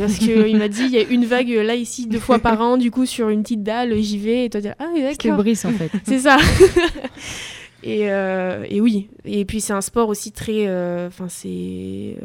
Parce 0.00 0.18
que 0.18 0.48
il 0.48 0.56
m'a 0.56 0.68
dit 0.68 0.82
il 0.84 0.90
y 0.90 0.98
a 0.98 1.02
une 1.02 1.24
vague 1.24 1.48
là 1.50 1.74
ici 1.74 2.06
deux 2.06 2.18
fois 2.18 2.38
par 2.38 2.60
an 2.60 2.76
du 2.76 2.90
coup 2.90 3.06
sur 3.06 3.28
une 3.28 3.42
petite 3.42 3.62
dalle 3.62 3.94
j'y 4.00 4.18
vais 4.18 4.44
et 4.46 4.50
toi 4.50 4.60
tu 4.60 4.66
dis 4.68 4.74
ah 4.78 4.86
d'accord 5.00 5.36
Brice 5.38 5.64
en 5.64 5.72
fait. 5.72 5.90
c'est 6.04 6.18
ça. 6.18 6.36
et, 7.82 8.10
euh, 8.10 8.64
et 8.68 8.80
oui. 8.80 9.08
Et 9.24 9.44
puis 9.44 9.60
c'est 9.60 9.72
un 9.72 9.80
sport 9.80 10.08
aussi 10.08 10.32
très. 10.32 10.66
euh, 10.66 11.06
Enfin, 11.08 11.28
c'est. 11.28 11.46
euh, 11.48 12.16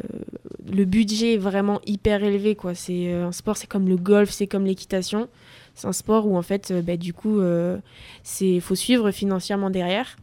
le 0.72 0.84
budget 0.84 1.34
est 1.34 1.38
vraiment 1.38 1.80
hyper 1.86 2.24
élevé, 2.24 2.54
quoi. 2.56 2.74
C'est 2.74 3.12
un 3.12 3.32
sport, 3.32 3.56
c'est 3.56 3.68
comme 3.68 3.88
le 3.88 3.96
golf, 3.96 4.30
c'est 4.30 4.46
comme 4.46 4.64
l'équitation. 4.64 5.28
C'est 5.74 5.86
un 5.86 5.92
sport 5.92 6.26
où 6.26 6.36
en 6.36 6.42
fait, 6.42 6.72
bah, 6.84 6.96
du 6.96 7.12
coup, 7.12 7.40
c'est 8.22 8.60
faut 8.60 8.74
suivre 8.74 9.10
financièrement 9.10 9.70
derrière. 9.70 10.16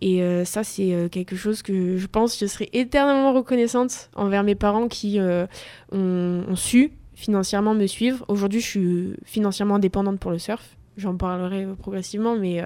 Et 0.00 0.22
euh, 0.22 0.44
ça, 0.44 0.64
c'est 0.64 0.94
euh, 0.94 1.08
quelque 1.08 1.36
chose 1.36 1.62
que 1.62 1.96
je 1.96 2.06
pense 2.06 2.38
je 2.38 2.46
serai 2.46 2.70
éternellement 2.72 3.32
reconnaissante 3.32 4.10
envers 4.14 4.42
mes 4.42 4.54
parents 4.54 4.88
qui 4.88 5.18
euh, 5.18 5.46
ont, 5.92 6.56
su 6.56 6.92
financièrement 7.14 7.74
me 7.74 7.86
suivre. 7.86 8.24
Aujourd'hui, 8.28 8.60
je 8.60 8.66
suis 8.66 9.12
financièrement 9.24 9.74
indépendante 9.74 10.18
pour 10.18 10.30
le 10.30 10.38
surf. 10.38 10.76
J'en 10.96 11.16
parlerai 11.16 11.66
progressivement, 11.78 12.36
mais 12.36 12.62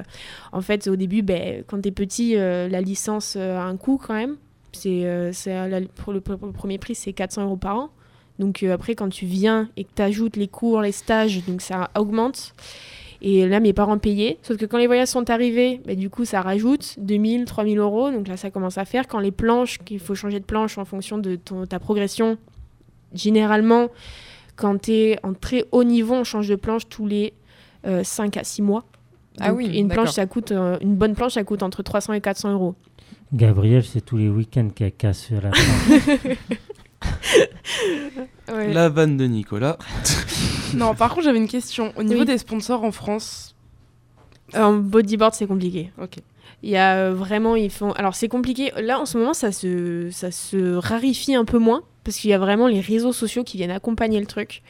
en 0.52 0.60
fait, 0.60 0.88
au 0.88 0.96
début, 0.96 1.22
ben, 1.22 1.62
quand 1.66 1.80
t'es 1.80 1.90
petit, 1.90 2.34
la 2.34 2.80
licence 2.80 3.36
a 3.36 3.62
un 3.62 3.76
coût 3.76 4.00
quand 4.04 4.14
même. 4.14 4.36
C'est, 4.72 5.30
pour, 5.96 6.12
le, 6.12 6.20
pour 6.20 6.46
le 6.46 6.52
premier 6.52 6.78
prix, 6.78 6.94
c'est 6.94 7.12
400 7.12 7.44
euros 7.44 7.56
par 7.56 7.76
an. 7.76 7.90
Donc 8.38 8.62
après, 8.64 8.94
quand 8.94 9.08
tu 9.08 9.26
viens 9.26 9.68
et 9.76 9.84
que 9.84 9.90
tu 9.94 10.02
ajoutes 10.02 10.36
les 10.36 10.48
cours, 10.48 10.80
les 10.80 10.92
stages, 10.92 11.44
donc 11.46 11.60
ça 11.60 11.90
augmente. 11.96 12.54
Et 13.26 13.48
là, 13.48 13.58
mes 13.58 13.72
parents 13.72 13.96
payaient. 13.96 14.36
Sauf 14.42 14.58
que 14.58 14.66
quand 14.66 14.76
les 14.76 14.86
voyages 14.86 15.08
sont 15.08 15.30
arrivés, 15.30 15.80
bah, 15.86 15.94
du 15.94 16.10
coup, 16.10 16.26
ça 16.26 16.42
rajoute 16.42 16.96
2000, 16.98 17.46
3000 17.46 17.78
euros. 17.78 18.10
Donc 18.10 18.28
là, 18.28 18.36
ça 18.36 18.50
commence 18.50 18.76
à 18.76 18.84
faire. 18.84 19.08
Quand 19.08 19.18
les 19.18 19.30
planches, 19.30 19.78
qu'il 19.78 19.98
faut 19.98 20.14
changer 20.14 20.40
de 20.40 20.44
planche 20.44 20.76
en 20.76 20.84
fonction 20.84 21.16
de 21.16 21.36
ton- 21.36 21.64
ta 21.64 21.78
progression, 21.78 22.36
généralement, 23.14 23.88
quand 24.56 24.82
tu 24.82 24.92
es 24.92 25.18
en 25.22 25.32
très 25.32 25.64
haut 25.72 25.84
niveau, 25.84 26.14
on 26.14 26.24
change 26.24 26.48
de 26.48 26.54
planche 26.56 26.86
tous 26.88 27.06
les 27.06 27.32
5 28.02 28.36
à 28.36 28.44
6 28.44 28.60
mois. 28.62 28.84
Ah 29.40 29.52
oui, 29.52 29.66
une 29.78 29.88
planche, 29.88 30.10
ça 30.10 30.26
coûte, 30.26 30.52
euh, 30.52 30.76
une 30.80 30.94
bonne 30.94 31.14
planche, 31.14 31.32
ça 31.32 31.44
coûte 31.44 31.62
entre 31.62 31.82
300 31.82 32.12
et 32.12 32.20
400 32.20 32.52
euros. 32.52 32.74
Gabriel, 33.32 33.82
c'est 33.84 34.00
tous 34.00 34.16
les 34.16 34.28
week-ends 34.28 34.68
qu'elle 34.74 34.92
casse 34.92 35.30
la 35.30 35.50
planche. 35.50 35.56
La 38.48 38.88
vanne 38.88 39.16
de 39.16 39.24
Nicolas. 39.26 39.78
Non, 40.74 40.92
par 40.96 41.10
contre, 41.10 41.22
j'avais 41.22 41.38
une 41.38 41.46
question. 41.46 41.92
Au 41.96 42.02
niveau 42.02 42.20
Oui. 42.20 42.26
des 42.26 42.36
sponsors 42.36 42.82
en 42.82 42.90
France, 42.90 43.54
En 44.54 44.72
bodyboard, 44.72 45.32
c'est 45.32 45.46
compliqué. 45.46 45.92
Ok. 46.02 46.16
Il 46.64 46.70
y 46.70 46.76
a 46.76 46.96
euh, 46.96 47.14
vraiment, 47.14 47.54
ils 47.54 47.70
font. 47.70 47.92
Alors, 47.92 48.16
c'est 48.16 48.26
compliqué. 48.26 48.72
Là, 48.82 48.98
en 48.98 49.06
ce 49.06 49.16
moment, 49.16 49.34
ça 49.34 49.52
se, 49.52 50.08
ça 50.10 50.32
se 50.32 50.74
raréfie 50.74 51.36
un 51.36 51.44
peu 51.44 51.58
moins. 51.58 51.82
Parce 52.04 52.18
qu'il 52.18 52.30
y 52.30 52.34
a 52.34 52.38
vraiment 52.38 52.68
les 52.68 52.80
réseaux 52.80 53.12
sociaux 53.12 53.44
qui 53.44 53.56
viennent 53.56 53.70
accompagner 53.70 54.20
le 54.20 54.26
truc. 54.26 54.62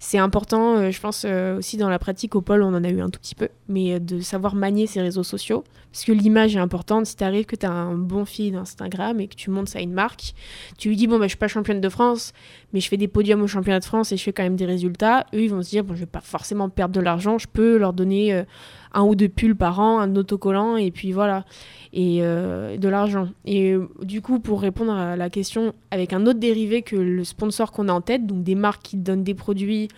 C'est 0.00 0.18
important, 0.18 0.76
euh, 0.76 0.90
je 0.90 1.00
pense, 1.00 1.24
euh, 1.24 1.58
aussi 1.58 1.76
dans 1.76 1.88
la 1.88 1.98
pratique 1.98 2.34
au 2.34 2.40
pôle, 2.40 2.62
on 2.62 2.74
en 2.74 2.82
a 2.82 2.88
eu 2.88 3.00
un 3.00 3.08
tout 3.08 3.20
petit 3.20 3.36
peu, 3.36 3.48
mais 3.68 3.94
euh, 3.94 3.98
de 4.00 4.20
savoir 4.20 4.54
manier 4.56 4.86
ces 4.86 5.00
réseaux 5.00 5.22
sociaux. 5.22 5.62
Parce 5.92 6.04
que 6.04 6.12
l'image 6.12 6.56
est 6.56 6.60
importante. 6.60 7.06
Si 7.06 7.16
tu 7.16 7.24
arrives 7.24 7.46
que 7.46 7.56
tu 7.56 7.66
as 7.66 7.70
un 7.70 7.94
bon 7.94 8.24
feed 8.24 8.54
Instagram 8.54 9.20
et 9.20 9.28
que 9.28 9.34
tu 9.34 9.50
montes 9.50 9.68
ça 9.68 9.78
à 9.78 9.82
une 9.82 9.92
marque, 9.92 10.34
tu 10.78 10.88
lui 10.88 10.96
dis 10.96 11.06
Bon, 11.06 11.18
bah, 11.18 11.24
je 11.24 11.30
suis 11.30 11.38
pas 11.38 11.48
championne 11.48 11.80
de 11.80 11.88
France, 11.88 12.32
mais 12.72 12.80
je 12.80 12.88
fais 12.88 12.96
des 12.96 13.08
podiums 13.08 13.42
au 13.42 13.46
championnat 13.46 13.80
de 13.80 13.84
France 13.84 14.10
et 14.12 14.16
je 14.16 14.22
fais 14.22 14.32
quand 14.32 14.42
même 14.42 14.56
des 14.56 14.66
résultats. 14.66 15.26
Eux, 15.34 15.42
ils 15.42 15.50
vont 15.50 15.62
se 15.62 15.70
dire 15.70 15.84
Bon, 15.84 15.94
je 15.94 16.00
vais 16.00 16.06
pas 16.06 16.20
forcément 16.20 16.68
perdre 16.68 16.94
de 16.94 17.00
l'argent, 17.00 17.38
je 17.38 17.46
peux 17.46 17.76
leur 17.76 17.92
donner 17.92 18.44
un 18.92 19.02
ou 19.02 19.14
deux 19.14 19.28
pulls 19.28 19.56
par 19.56 19.80
an, 19.80 19.98
un 19.98 20.16
autocollant, 20.16 20.76
et 20.76 20.90
puis 20.90 21.12
voilà. 21.12 21.44
Et 21.92 22.18
euh, 22.20 22.76
de 22.76 22.88
l'argent. 22.88 23.28
Et 23.44 23.72
euh, 23.72 23.88
du 24.02 24.22
coup, 24.22 24.38
pour 24.38 24.60
répondre 24.60 24.92
à 24.92 25.16
la 25.16 25.30
question, 25.30 25.74
avec 25.90 26.12
un 26.12 26.26
autre 26.26 26.38
dérivé 26.38 26.82
que 26.82 26.96
le 26.96 27.24
sponsor 27.24 27.72
qu'on 27.72 27.88
a 27.88 27.92
en 27.92 28.00
tête, 28.00 28.26
donc 28.26 28.42
des 28.42 28.54
marques 28.54 28.82
qui 28.82 28.96
donnent 28.96 29.24
des 29.24 29.34
produits 29.34 29.88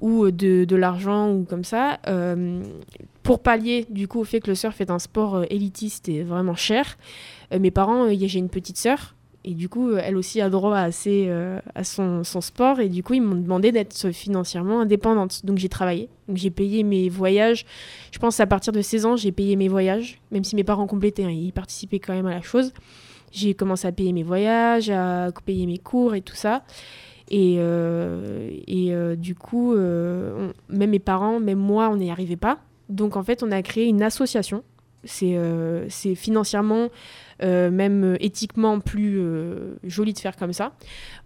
ou 0.00 0.24
euh, 0.24 0.32
de, 0.32 0.76
l'argent 0.76 1.30
ou 1.32 1.44
comme 1.44 1.64
ça, 1.64 2.00
pour 3.22 3.40
pallier 3.40 3.86
du 3.90 4.08
coup 4.08 4.20
au 4.20 4.24
fait 4.24 4.40
que 4.40 4.50
le 4.50 4.54
surf 4.54 4.80
est 4.80 4.90
un 4.90 4.98
sport 4.98 5.44
élitiste 5.50 6.08
et 6.08 6.22
vraiment 6.22 6.56
cher, 6.56 6.96
mes 7.56 7.70
parents, 7.70 8.08
j'ai 8.08 8.38
une 8.38 8.48
petite 8.48 8.78
sœur 8.78 9.14
Et 9.44 9.54
du 9.54 9.68
coup, 9.68 9.96
elle 9.96 10.16
aussi 10.16 10.40
a 10.40 10.48
droit 10.48 10.76
à, 10.76 10.92
ses, 10.92 11.26
euh, 11.28 11.58
à 11.74 11.82
son, 11.82 12.22
son 12.22 12.40
sport. 12.40 12.78
Et 12.78 12.88
du 12.88 13.02
coup, 13.02 13.14
ils 13.14 13.22
m'ont 13.22 13.34
demandé 13.34 13.72
d'être 13.72 14.10
financièrement 14.12 14.80
indépendante. 14.80 15.44
Donc 15.44 15.58
j'ai 15.58 15.68
travaillé. 15.68 16.08
J'ai 16.32 16.50
payé 16.50 16.84
mes 16.84 17.08
voyages. 17.08 17.66
Je 18.12 18.18
pense 18.18 18.38
à 18.38 18.46
partir 18.46 18.72
de 18.72 18.80
16 18.80 19.06
ans, 19.06 19.16
j'ai 19.16 19.32
payé 19.32 19.56
mes 19.56 19.68
voyages. 19.68 20.20
Même 20.30 20.44
si 20.44 20.54
mes 20.54 20.62
parents 20.62 20.86
complétaient, 20.86 21.24
hein, 21.24 21.30
ils 21.30 21.52
participaient 21.52 21.98
quand 21.98 22.12
même 22.12 22.26
à 22.26 22.34
la 22.34 22.42
chose. 22.42 22.72
J'ai 23.32 23.54
commencé 23.54 23.88
à 23.88 23.92
payer 23.92 24.12
mes 24.12 24.22
voyages, 24.22 24.90
à 24.90 25.30
payer 25.44 25.66
mes 25.66 25.78
cours 25.78 26.14
et 26.14 26.20
tout 26.20 26.36
ça. 26.36 26.62
Et, 27.28 27.56
euh, 27.58 28.50
et 28.68 28.94
euh, 28.94 29.16
du 29.16 29.34
coup, 29.34 29.74
même 29.74 30.90
mes 30.90 30.98
parents, 31.00 31.40
même 31.40 31.58
moi, 31.58 31.88
on 31.88 31.96
n'y 31.96 32.10
arrivait 32.10 32.36
pas. 32.36 32.58
Donc 32.88 33.16
en 33.16 33.24
fait, 33.24 33.42
on 33.42 33.50
a 33.50 33.60
créé 33.62 33.86
une 33.86 34.02
association. 34.02 34.62
C'est 35.04 35.36
euh, 35.36 35.86
c'est 35.88 36.14
financièrement, 36.14 36.88
euh, 37.42 37.70
même 37.70 38.16
éthiquement 38.20 38.78
plus 38.80 39.18
euh, 39.18 39.74
joli 39.84 40.12
de 40.12 40.18
faire 40.18 40.36
comme 40.36 40.52
ça. 40.52 40.72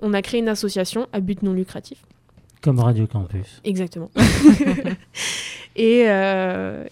On 0.01 0.15
a 0.15 0.23
créé 0.23 0.41
une 0.41 0.49
association 0.49 1.07
à 1.13 1.21
but 1.21 1.43
non 1.43 1.53
lucratif. 1.53 1.99
Comme 2.63 2.81
Radio 2.81 3.07
Campus. 3.07 3.61
Exactement. 3.65 4.11
et, 5.77 6.07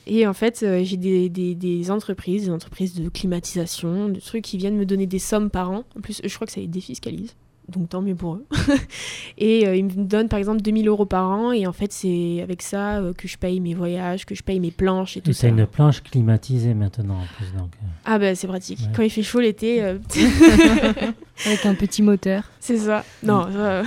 et 0.06 0.26
en 0.26 0.32
fait, 0.34 0.64
j'ai 0.84 0.96
des, 0.96 1.28
des- 1.28 1.54
des 1.54 1.90
entreprises, 1.90 2.44
des 2.44 2.50
entreprises 2.50 2.94
de 2.94 3.08
climatisation, 3.08 4.08
de 4.08 4.20
trucs 4.20 4.44
qui 4.44 4.58
viennent 4.58 4.76
me 4.76 4.86
donner 4.86 5.06
des 5.06 5.18
sommes 5.18 5.50
par 5.50 5.70
an. 5.70 5.84
En 5.96 6.00
plus, 6.00 6.20
je 6.22 6.34
crois 6.34 6.46
que 6.46 6.52
ça 6.52 6.60
les 6.60 6.66
défiscalise. 6.68 7.34
Donc 7.68 7.88
tant 7.88 8.02
mieux 8.02 8.14
pour 8.14 8.34
eux. 8.36 8.46
et 9.38 9.66
euh, 9.66 9.74
ils 9.76 9.84
me 9.84 9.90
donnent 10.04 10.28
par 10.28 10.38
exemple 10.38 10.60
2000 10.60 10.86
euros 10.88 11.06
par 11.06 11.28
an. 11.30 11.52
Et 11.52 11.66
en 11.66 11.72
fait, 11.72 11.92
c'est 11.92 12.40
avec 12.42 12.60
ça 12.62 12.98
euh, 12.98 13.12
que 13.14 13.26
je 13.26 13.38
paye 13.38 13.58
mes 13.60 13.74
voyages, 13.74 14.26
que 14.26 14.34
je 14.34 14.42
paye 14.42 14.60
mes 14.60 14.70
planches 14.70 15.16
et 15.16 15.20
tout 15.22 15.30
Et 15.30 15.32
ça. 15.32 15.42
c'est 15.42 15.48
une 15.48 15.66
planche 15.66 16.02
climatisée 16.02 16.74
maintenant 16.74 17.20
en 17.20 17.26
plus. 17.36 17.52
Donc, 17.58 17.70
euh, 17.82 17.86
Ah 18.04 18.18
bah 18.18 18.34
c'est 18.34 18.46
pratique. 18.46 18.80
Ouais. 18.80 18.88
Quand 18.94 19.02
il 19.02 19.10
fait 19.10 19.22
chaud 19.22 19.40
l'été, 19.40 19.82
euh, 19.82 19.98
Avec 21.46 21.66
un 21.66 21.74
petit 21.74 22.00
moteur. 22.02 22.44
c'est 22.60 22.76
ça. 22.78 23.04
Non, 23.24 23.46
euh, 23.50 23.82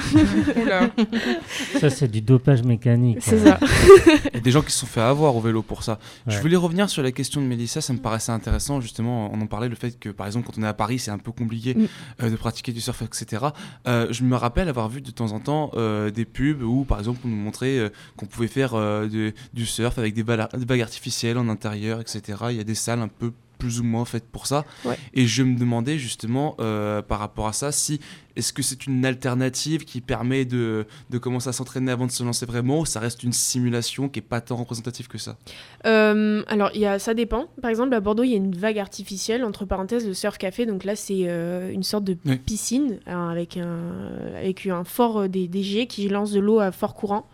Oula. 0.62 0.90
ça, 1.80 1.90
c'est 1.90 2.10
du 2.10 2.20
dopage 2.22 2.64
mécanique. 2.64 3.20
c'est 3.22 3.42
quoi. 3.42 3.58
ça. 3.58 3.60
Il 4.34 4.36
y 4.36 4.38
a 4.38 4.42
des 4.42 4.52
gens 4.52 4.62
qui 4.62 4.72
se 4.72 4.80
sont 4.80 4.86
fait 4.86 5.00
avoir 5.02 5.34
au 5.36 5.40
vélo 5.40 5.62
pour 5.62 5.82
ça. 5.84 5.98
Je 6.28 6.38
voulais 6.40 6.58
revenir 6.58 6.90
sur 6.90 7.04
la 7.04 7.12
question 7.14 7.40
de 7.42 7.46
Mélissa, 7.46 7.80
ça 7.80 7.94
me 7.94 8.00
paraissait 8.00 8.32
intéressant 8.34 8.82
justement, 8.82 9.30
on 9.34 9.40
en 9.40 9.46
parlait, 9.48 9.70
le 9.70 9.76
fait 9.76 9.98
que 9.98 10.10
par 10.10 10.28
exemple 10.28 10.46
quand 10.48 10.60
on 10.60 10.64
est 10.64 10.68
à 10.68 10.74
Paris 10.74 11.00
c'est 11.00 11.12
un 11.12 11.18
peu 11.18 11.32
compliqué 11.32 11.76
Mm. 11.76 11.86
euh, 12.24 12.30
de 12.30 12.36
pratiquer 12.36 12.72
du 12.72 12.82
surf, 12.82 13.02
etc. 13.02 13.46
Euh, 13.88 14.08
je 14.12 14.24
me 14.24 14.36
rappelle 14.36 14.70
avoir 14.70 14.90
vu 14.90 15.02
de 15.02 15.12
temps 15.12 15.32
en 15.32 15.40
temps 15.40 15.72
euh, 15.76 16.12
des 16.12 16.26
pubs 16.26 16.62
où 16.62 16.84
par 16.84 17.00
exemple 17.00 17.22
on 17.26 17.28
nous 17.28 17.36
montrait 17.36 17.78
euh, 17.78 17.90
qu'on 18.18 18.26
pouvait 18.26 18.48
faire 18.48 18.76
du 19.54 19.66
surf 19.66 19.98
avec 19.98 20.14
des, 20.14 20.24
des 20.24 20.66
vagues 20.66 20.82
artificielles 20.82 21.38
en 21.38 21.50
intérieur, 21.50 22.00
etc. 22.02 22.22
Il 22.50 22.58
y 22.58 22.60
a 22.60 22.64
des 22.64 22.76
salles 22.76 23.00
un 23.00 23.08
peu 23.08 23.32
plus 23.58 23.80
ou 23.80 23.84
moins 23.84 24.06
faites 24.06 24.28
pour 24.28 24.48
ça. 24.48 24.66
Ouais. 24.86 24.98
Et 25.14 25.28
je 25.28 25.44
me 25.44 25.58
demandais 25.58 25.98
justement 25.98 26.56
euh, 26.60 27.02
par 27.02 27.20
rapport 27.20 27.48
à 27.48 27.54
ça 27.54 27.72
si 27.72 28.00
est-ce 28.36 28.54
que 28.54 28.62
c'est 28.62 28.86
une 28.86 29.04
alternative 29.04 29.84
qui 29.84 30.00
permet 30.00 30.46
de, 30.46 30.86
de 31.10 31.18
commencer 31.18 31.50
à 31.50 31.54
s'entraîner 31.54 31.92
avant 31.92 32.06
de 32.06 32.12
se 32.12 32.24
lancer 32.24 32.46
vraiment 32.46 32.82
ou 32.82 32.86
ça 32.86 33.00
reste 33.00 33.24
une 33.24 33.34
simulation 33.34 34.10
qui 34.10 34.20
est 34.20 34.22
pas 34.22 34.42
tant 34.42 34.58
représentative 34.58 35.08
que 35.08 35.18
ça? 35.18 35.38
Euh, 35.88 36.44
alors, 36.48 36.70
y 36.76 36.86
a, 36.86 37.00
ça 37.00 37.16
dépend. 37.16 37.48
Par 37.62 37.72
exemple, 37.72 37.96
à 37.96 38.00
Bordeaux, 38.00 38.24
il 38.24 38.30
y 38.30 38.34
a 38.34 38.38
une 38.38 38.56
vague 38.56 38.78
artificielle, 38.78 39.44
entre 39.44 39.66
parenthèses, 39.66 40.06
le 40.06 40.14
surf 40.14 40.38
café. 40.38 40.68
Donc 40.68 40.84
là, 40.84 40.96
c'est 40.96 41.24
euh, 41.28 41.72
une 41.72 41.82
sorte 41.82 42.04
de 42.04 42.14
piscine 42.36 43.00
hein, 43.08 43.30
avec, 43.30 43.58
un, 43.58 43.92
avec 44.38 44.68
un 44.68 44.84
fort 44.84 45.22
euh, 45.22 45.28
des, 45.28 45.48
des 45.48 45.64
jets 45.64 45.88
qui 45.88 46.08
lance 46.08 46.32
de 46.32 46.40
l'eau 46.40 46.60
à 46.60 46.72
fort 46.72 46.94
courant. 46.94 47.28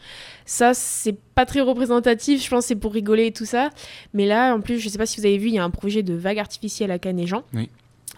Ça, 0.45 0.73
c'est 0.73 1.17
pas 1.35 1.45
très 1.45 1.61
représentatif. 1.61 2.43
Je 2.43 2.49
pense 2.49 2.65
c'est 2.65 2.75
pour 2.75 2.93
rigoler 2.93 3.27
et 3.27 3.31
tout 3.31 3.45
ça. 3.45 3.69
Mais 4.13 4.25
là, 4.25 4.53
en 4.53 4.61
plus, 4.61 4.79
je 4.79 4.89
sais 4.89 4.97
pas 4.97 5.05
si 5.05 5.19
vous 5.19 5.25
avez 5.25 5.37
vu, 5.37 5.47
il 5.47 5.53
y 5.55 5.59
a 5.59 5.63
un 5.63 5.69
projet 5.69 6.03
de 6.03 6.13
vague 6.13 6.39
artificielle 6.39 6.91
à 6.91 6.99
Canéjean. 6.99 7.43
Oui. 7.53 7.69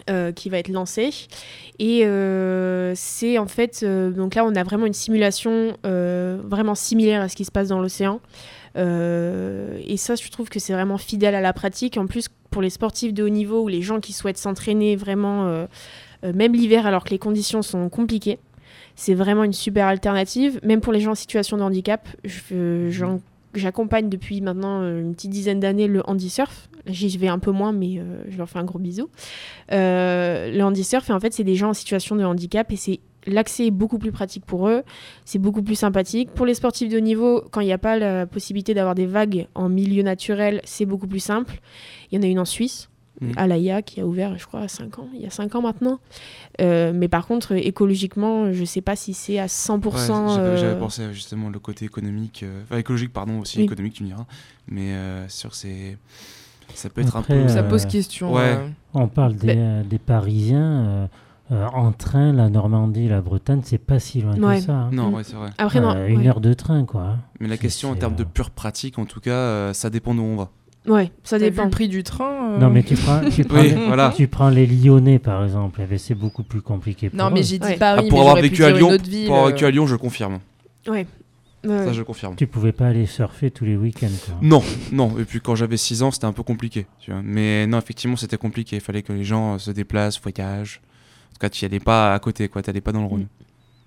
euh, 0.10 0.34
qui 0.34 0.50
va 0.50 0.60
être 0.60 0.68
lancé 0.68 1.10
et 1.80 2.06
euh, 2.06 2.92
c'est 2.96 3.38
en 3.38 3.48
fait 3.48 3.80
euh, 3.82 4.12
donc 4.12 4.36
là 4.36 4.44
on 4.44 4.54
a 4.54 4.62
vraiment 4.62 4.86
une 4.86 4.94
simulation 4.94 5.78
vraiment 5.84 6.76
similaire 6.76 7.22
à 7.22 7.30
ce 7.30 7.36
qui 7.36 7.46
se 7.46 7.52
passe 7.52 7.70
dans 7.70 7.80
l'océan 7.80 8.20
et 8.78 9.96
ça, 9.96 10.16
je 10.16 10.30
trouve 10.30 10.50
que 10.50 10.60
c'est 10.60 10.74
vraiment 10.74 10.98
fidèle 10.98 11.34
à 11.34 11.40
la 11.40 11.54
pratique. 11.54 11.96
En 11.98 12.08
plus, 12.08 12.28
pour 12.52 12.62
les 12.62 12.70
sportifs 12.70 13.14
de 13.14 13.24
haut 13.24 13.30
niveau 13.30 13.62
ou 13.62 13.68
les 13.70 13.82
gens 13.82 14.02
qui 14.02 14.12
souhaitent 14.12 14.38
s'entraîner 14.38 14.98
vraiment, 14.98 15.66
même 16.24 16.54
l'hiver, 16.54 16.86
alors 16.86 17.06
que 17.06 17.12
les 17.12 17.18
conditions 17.18 17.62
sont 17.62 17.88
compliquées, 17.88 18.38
c'est 18.96 19.14
vraiment 19.14 19.44
une 19.44 19.54
super 19.54 19.88
alternative. 19.88 20.60
Même 20.64 20.82
pour 20.82 20.94
les 20.94 21.00
gens 21.00 21.12
en 21.12 21.16
situation 21.16 21.58
de 21.58 21.64
handicap, 21.64 22.08
j'accompagne 23.54 24.10
depuis 24.10 24.42
maintenant 24.42 24.82
euh, 24.82 25.02
une 25.02 25.14
petite 25.14 25.32
dizaine 25.32 25.60
d'années 25.60 25.88
le 25.88 26.02
handisurf. 26.10 26.70
J'y 26.88 27.18
vais 27.18 27.28
un 27.28 27.40
peu 27.40 27.52
moins, 27.52 27.72
mais 27.72 27.98
euh, 27.98 28.24
je 28.30 28.38
leur 28.38 28.50
fais 28.50 28.60
un 28.60 28.64
gros 28.64 28.80
bisou. 28.80 29.10
Euh, 29.72 30.52
le 30.52 30.62
handisurf, 30.64 31.10
en 31.10 31.20
fait, 31.20 31.34
c'est 31.34 31.44
des 31.44 31.56
gens 31.56 31.70
en 31.70 31.74
situation 31.74 32.16
de 32.16 32.24
handicap 32.24 32.72
et 32.72 32.76
c'est 32.76 33.00
l'accès 33.28 33.68
est 33.68 33.72
beaucoup 33.72 33.98
plus 33.98 34.12
pratique 34.12 34.46
pour 34.46 34.70
eux, 34.70 34.84
c'est 35.26 35.40
beaucoup 35.40 35.64
plus 35.64 35.76
sympathique. 35.76 36.30
Pour 36.32 36.46
les 36.46 36.54
sportifs 36.54 36.90
de 36.90 36.98
haut 36.98 37.02
niveau, 37.02 37.44
quand 37.52 37.62
il 37.62 37.66
n'y 37.66 37.74
a 37.74 37.80
pas 37.80 37.98
la 37.98 38.28
possibilité 38.28 38.76
d'avoir 38.76 38.94
des 38.94 39.08
vagues 39.08 39.48
en 39.56 39.68
milieu 39.68 40.04
naturel, 40.04 40.62
c'est 40.64 40.86
beaucoup 40.86 41.08
plus 41.08 41.20
simple. 41.20 41.60
Il 42.12 42.16
y 42.16 42.20
en 42.20 42.22
a 42.22 42.28
une 42.28 42.40
en 42.40 42.46
Suisse, 42.46 42.90
À 43.38 43.48
l'AIA, 43.48 43.82
qui 43.82 44.02
a 44.02 44.06
ouvert, 44.06 44.38
je 44.38 44.46
crois, 44.46 44.62
à 44.62 44.68
5 44.68 45.00
ans, 45.00 45.08
il 45.14 45.22
y 45.22 45.26
a 45.26 45.30
5 45.30 45.56
ans 45.56 45.62
maintenant. 45.62 46.00
Euh, 46.62 46.92
mais 46.94 47.08
par 47.08 47.26
contre, 47.28 47.54
écologiquement, 47.54 48.52
je 48.52 48.60
ne 48.62 48.66
sais 48.66 48.82
pas 48.82 48.96
si 48.96 49.14
c'est 49.14 49.40
à 49.40 49.46
100%. 49.48 49.84
Ouais, 49.86 50.36
j'avais, 50.36 50.58
j'avais 50.58 50.74
euh, 50.74 50.80
pensé 50.80 51.14
justement 51.14 51.50
le 51.50 51.60
côté 51.60 51.86
économique, 51.86 52.44
euh, 52.44 52.62
enfin 52.64 52.78
écologique 52.78 53.14
pardon 53.14 53.40
aussi 53.40 53.60
Oui. 53.60 53.64
économique 53.66 53.94
tu 53.94 54.04
me 54.04 54.10
diras, 54.10 54.26
mais 54.68 54.92
euh, 54.94 55.28
que 55.50 55.56
c'est 55.56 55.98
ça 56.74 56.90
peut 56.90 57.02
être 57.02 57.16
Après, 57.16 57.38
un 57.40 57.44
peu. 57.44 57.48
Ça 57.48 57.64
pose 57.64 57.86
question. 57.86 58.34
ouais. 58.34 58.42
euh. 58.58 58.68
On 58.94 59.08
parle 59.08 59.36
des, 59.36 59.82
des 59.90 60.00
Parisiens. 60.00 60.86
euh, 60.86 61.08
euh, 61.52 61.68
en 61.68 61.92
train, 61.92 62.34
la 62.34 62.50
Normandie, 62.50 63.08
la 63.08 63.22
Bretagne, 63.22 63.62
c'est 63.64 63.78
pas 63.78 64.00
si 64.00 64.22
loin 64.22 64.34
Ouais. 64.40 64.58
que 64.58 64.66
ça. 64.66 64.74
hein. 64.74 64.90
Non 64.92 65.14
ouais 65.14 65.24
c'est 65.24 65.36
vrai. 65.36 65.52
Après, 65.60 65.80
non. 65.80 65.92
Euh, 65.96 66.08
une 66.08 66.22
ouais. 66.22 66.28
heure 66.28 66.42
de 66.42 66.54
train, 66.54 66.86
quoi. 66.86 67.18
Mais 67.40 67.48
la 67.48 67.58
question 67.58 67.92
en 67.92 67.96
termes 67.96 68.16
de 68.16 68.24
pure 68.24 68.50
pratique 68.50 68.98
en 68.98 69.06
tout 69.06 69.20
cas, 69.20 69.30
euh, 69.32 69.74
ça 69.74 69.90
dépend 69.92 70.16
d'où 70.16 70.24
on 70.24 70.36
va. 70.36 70.50
Ouais, 70.88 71.12
ça 71.24 71.38
vu 71.38 71.46
dépend. 71.46 71.64
le 71.64 71.70
prix 71.70 71.88
du 71.88 72.04
train 72.04 72.54
euh 72.54 72.58
Non, 72.60 72.70
mais 72.70 72.84
tu 72.84 72.96
prends, 72.96 73.22
tu 73.30 73.44
prends, 73.46 73.60
Oui, 73.60 73.70
les, 73.70 73.86
voilà. 73.88 74.14
tu 74.16 74.28
prends 74.28 74.50
les 74.50 74.68
Lyonnais, 74.68 75.20
par 75.20 75.44
exemple. 75.44 75.82
c'est 75.98 76.14
beaucoup 76.16 76.44
plus 76.44 76.62
compliqué 76.62 77.10
pour 77.10 77.18
Non, 77.18 77.32
mais 77.32 77.42
j'ai 77.44 77.58
dit 77.58 77.66
Ouais. 77.68 77.78
Paris, 77.78 78.04
Ah, 78.06 78.10
pour 78.10 78.20
mais 78.20 78.26
avoir 78.30 78.42
vécu 78.42 78.64
à 78.64 78.72
Lyon, 78.72 78.90
ville. 79.04 79.26
pour 79.28 79.36
avoir 79.36 79.48
euh. 79.50 79.52
vécu 79.52 79.66
à 79.66 79.72
Lyon, 79.72 79.88
je 79.88 79.96
confirme. 79.96 80.40
Ouais. 80.88 81.08
Ouais, 81.66 81.86
Ça 81.86 81.94
je 81.94 82.04
confirme. 82.04 82.36
Tu 82.36 82.46
pouvais 82.46 82.72
pas 82.72 82.88
aller 82.88 83.08
surfer 83.08 83.50
tous 83.50 83.66
les 83.66 83.76
week-ends. 83.76 84.08
Non, 84.44 84.62
non. 84.92 85.18
Et 85.18 85.26
puis 85.26 85.42
quand 85.42 85.56
j'avais 85.56 85.78
6 85.78 86.04
ans, 86.04 86.12
c'était 86.12 86.26
un 86.26 86.32
peu 86.34 86.44
compliqué. 86.44 86.86
Tu 87.00 87.10
vois. 87.12 87.22
Mais 87.24 87.66
non, 87.66 87.80
effectivement, 87.80 88.16
c'était 88.18 88.38
compliqué. 88.38 88.76
Il 88.76 88.82
fallait 88.84 89.02
que 89.02 89.12
les 89.14 89.24
gens 89.24 89.56
euh, 89.56 89.58
se 89.58 89.72
déplacent, 89.72 90.22
voyagent. 90.22 90.82
En 90.84 91.34
tout 91.34 91.40
cas, 91.40 91.50
tu 91.50 91.66
n'y 91.66 91.72
allais 91.72 91.80
pas 91.80 92.14
à 92.14 92.20
côté, 92.20 92.48
quoi. 92.50 92.62
Tu 92.62 92.70
n'allais 92.70 92.82
pas 92.82 92.92
dans 92.92 93.02
le 93.02 93.08
Rhône. 93.08 93.26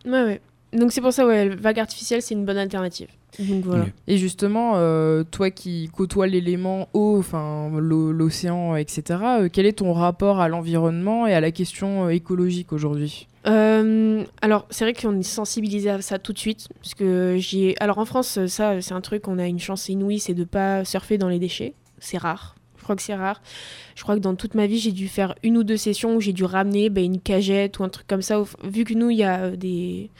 Ouais, 0.05 0.25
ouais. 0.25 0.41
Donc 0.73 0.91
c'est 0.93 1.01
pour 1.01 1.13
ça, 1.13 1.25
ouais, 1.25 1.49
vague 1.51 1.79
artificielle, 1.79 2.21
c'est 2.21 2.35
une 2.35 2.45
bonne 2.45 2.59
alternative. 2.59 3.09
Donc 3.39 3.65
voilà. 3.65 3.85
Ok. 3.85 3.93
Et 4.09 4.17
justement, 4.17 4.73
euh, 4.77 5.23
toi 5.23 5.51
qui 5.51 5.89
côtoies 5.93 6.27
l'élément 6.27 6.89
eau, 6.95 7.17
enfin 7.19 7.71
l'o- 7.79 8.11
l'océan, 8.13 8.75
etc., 8.77 9.03
euh, 9.43 9.49
quel 9.53 9.67
est 9.67 9.79
ton 9.79 9.93
rapport 9.93 10.41
à 10.41 10.49
l'environnement 10.49 11.27
et 11.27 11.35
à 11.35 11.41
la 11.41 11.51
question 11.53 12.07
euh, 12.07 12.09
écologique 12.11 12.73
aujourd'hui? 12.73 13.29
Euh, 13.47 14.25
alors, 14.43 14.67
c'est 14.71 14.85
vrai 14.85 14.93
qu'on 14.95 15.19
est 15.19 15.23
sensibilisé 15.23 15.91
à 15.91 16.01
ça 16.03 16.19
tout 16.19 16.33
de 16.33 16.39
suite. 16.39 16.69
Parce 16.83 16.95
que 16.95 17.37
j'ai. 17.39 17.75
Alors, 17.81 17.99
en 17.99 18.05
France, 18.05 18.45
ça, 18.47 18.81
c'est 18.81 18.95
un 18.95 19.01
truc, 19.01 19.29
on 19.29 19.39
a 19.39 19.47
une 19.47 19.61
chance 19.61 19.89
inouïe, 19.89 20.19
c'est 20.19 20.35
de 20.35 20.45
pas 20.45 20.85
surfer 20.85 21.17
dans 21.19 21.29
les 21.29 21.39
déchets. 21.39 21.75
C'est 21.99 22.19
rare. 22.19 22.57
Je 22.79 22.83
crois 22.83 22.97
que 22.97 23.03
c'est 23.03 23.15
rare. 23.15 23.43
Je 23.97 24.03
crois 24.03 24.15
que 24.17 24.21
dans 24.21 24.35
toute 24.35 24.55
ma 24.55 24.67
vie, 24.67 24.79
j'ai 24.79 24.93
dû 24.93 25.09
faire 25.09 25.35
une 25.43 25.59
ou 25.59 25.65
deux 25.65 25.77
sessions 25.77 26.17
où 26.17 26.21
j'ai 26.21 26.33
dû 26.33 26.45
ramener 26.45 26.89
ben, 26.89 27.05
une 27.05 27.21
cagette 27.21 27.79
ou 27.79 27.85
un 27.85 27.89
truc 27.91 28.07
comme 28.07 28.23
ça. 28.23 28.43
Vu 28.65 28.85
que 28.85 28.95
nous, 28.95 29.11
il 29.11 29.19
y 29.19 29.25
a 29.25 29.51
des... 29.51 30.11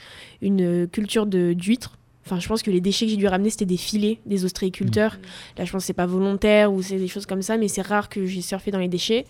une 0.41 0.87
culture 0.87 1.25
de- 1.25 1.53
d'huîtres. 1.53 1.97
Enfin, 2.29 2.39
je 2.39 2.47
pense 2.47 2.61
que 2.61 2.69
les 2.69 2.81
déchets 2.81 3.05
que 3.05 3.11
j'ai 3.11 3.17
dû 3.17 3.27
ramener, 3.27 3.49
c'était 3.49 3.65
des 3.65 3.77
filets 3.77 4.19
des 4.25 4.45
ostréiculteurs. 4.45 5.17
Là, 5.57 5.65
je 5.65 5.71
pense 5.71 5.81
que 5.83 5.87
c'est 5.87 5.93
pas 5.93 6.05
volontaire 6.05 6.71
ou 6.71 6.81
c'est 6.83 6.97
des 6.97 7.07
choses 7.07 7.25
comme 7.25 7.41
ça, 7.41 7.57
mais 7.57 7.67
c'est 7.67 7.81
rare 7.81 8.07
que 8.09 8.25
j'ai 8.25 8.41
surfé 8.41 8.69
dans 8.71 8.77
les 8.79 8.87
déchets. 8.87 9.25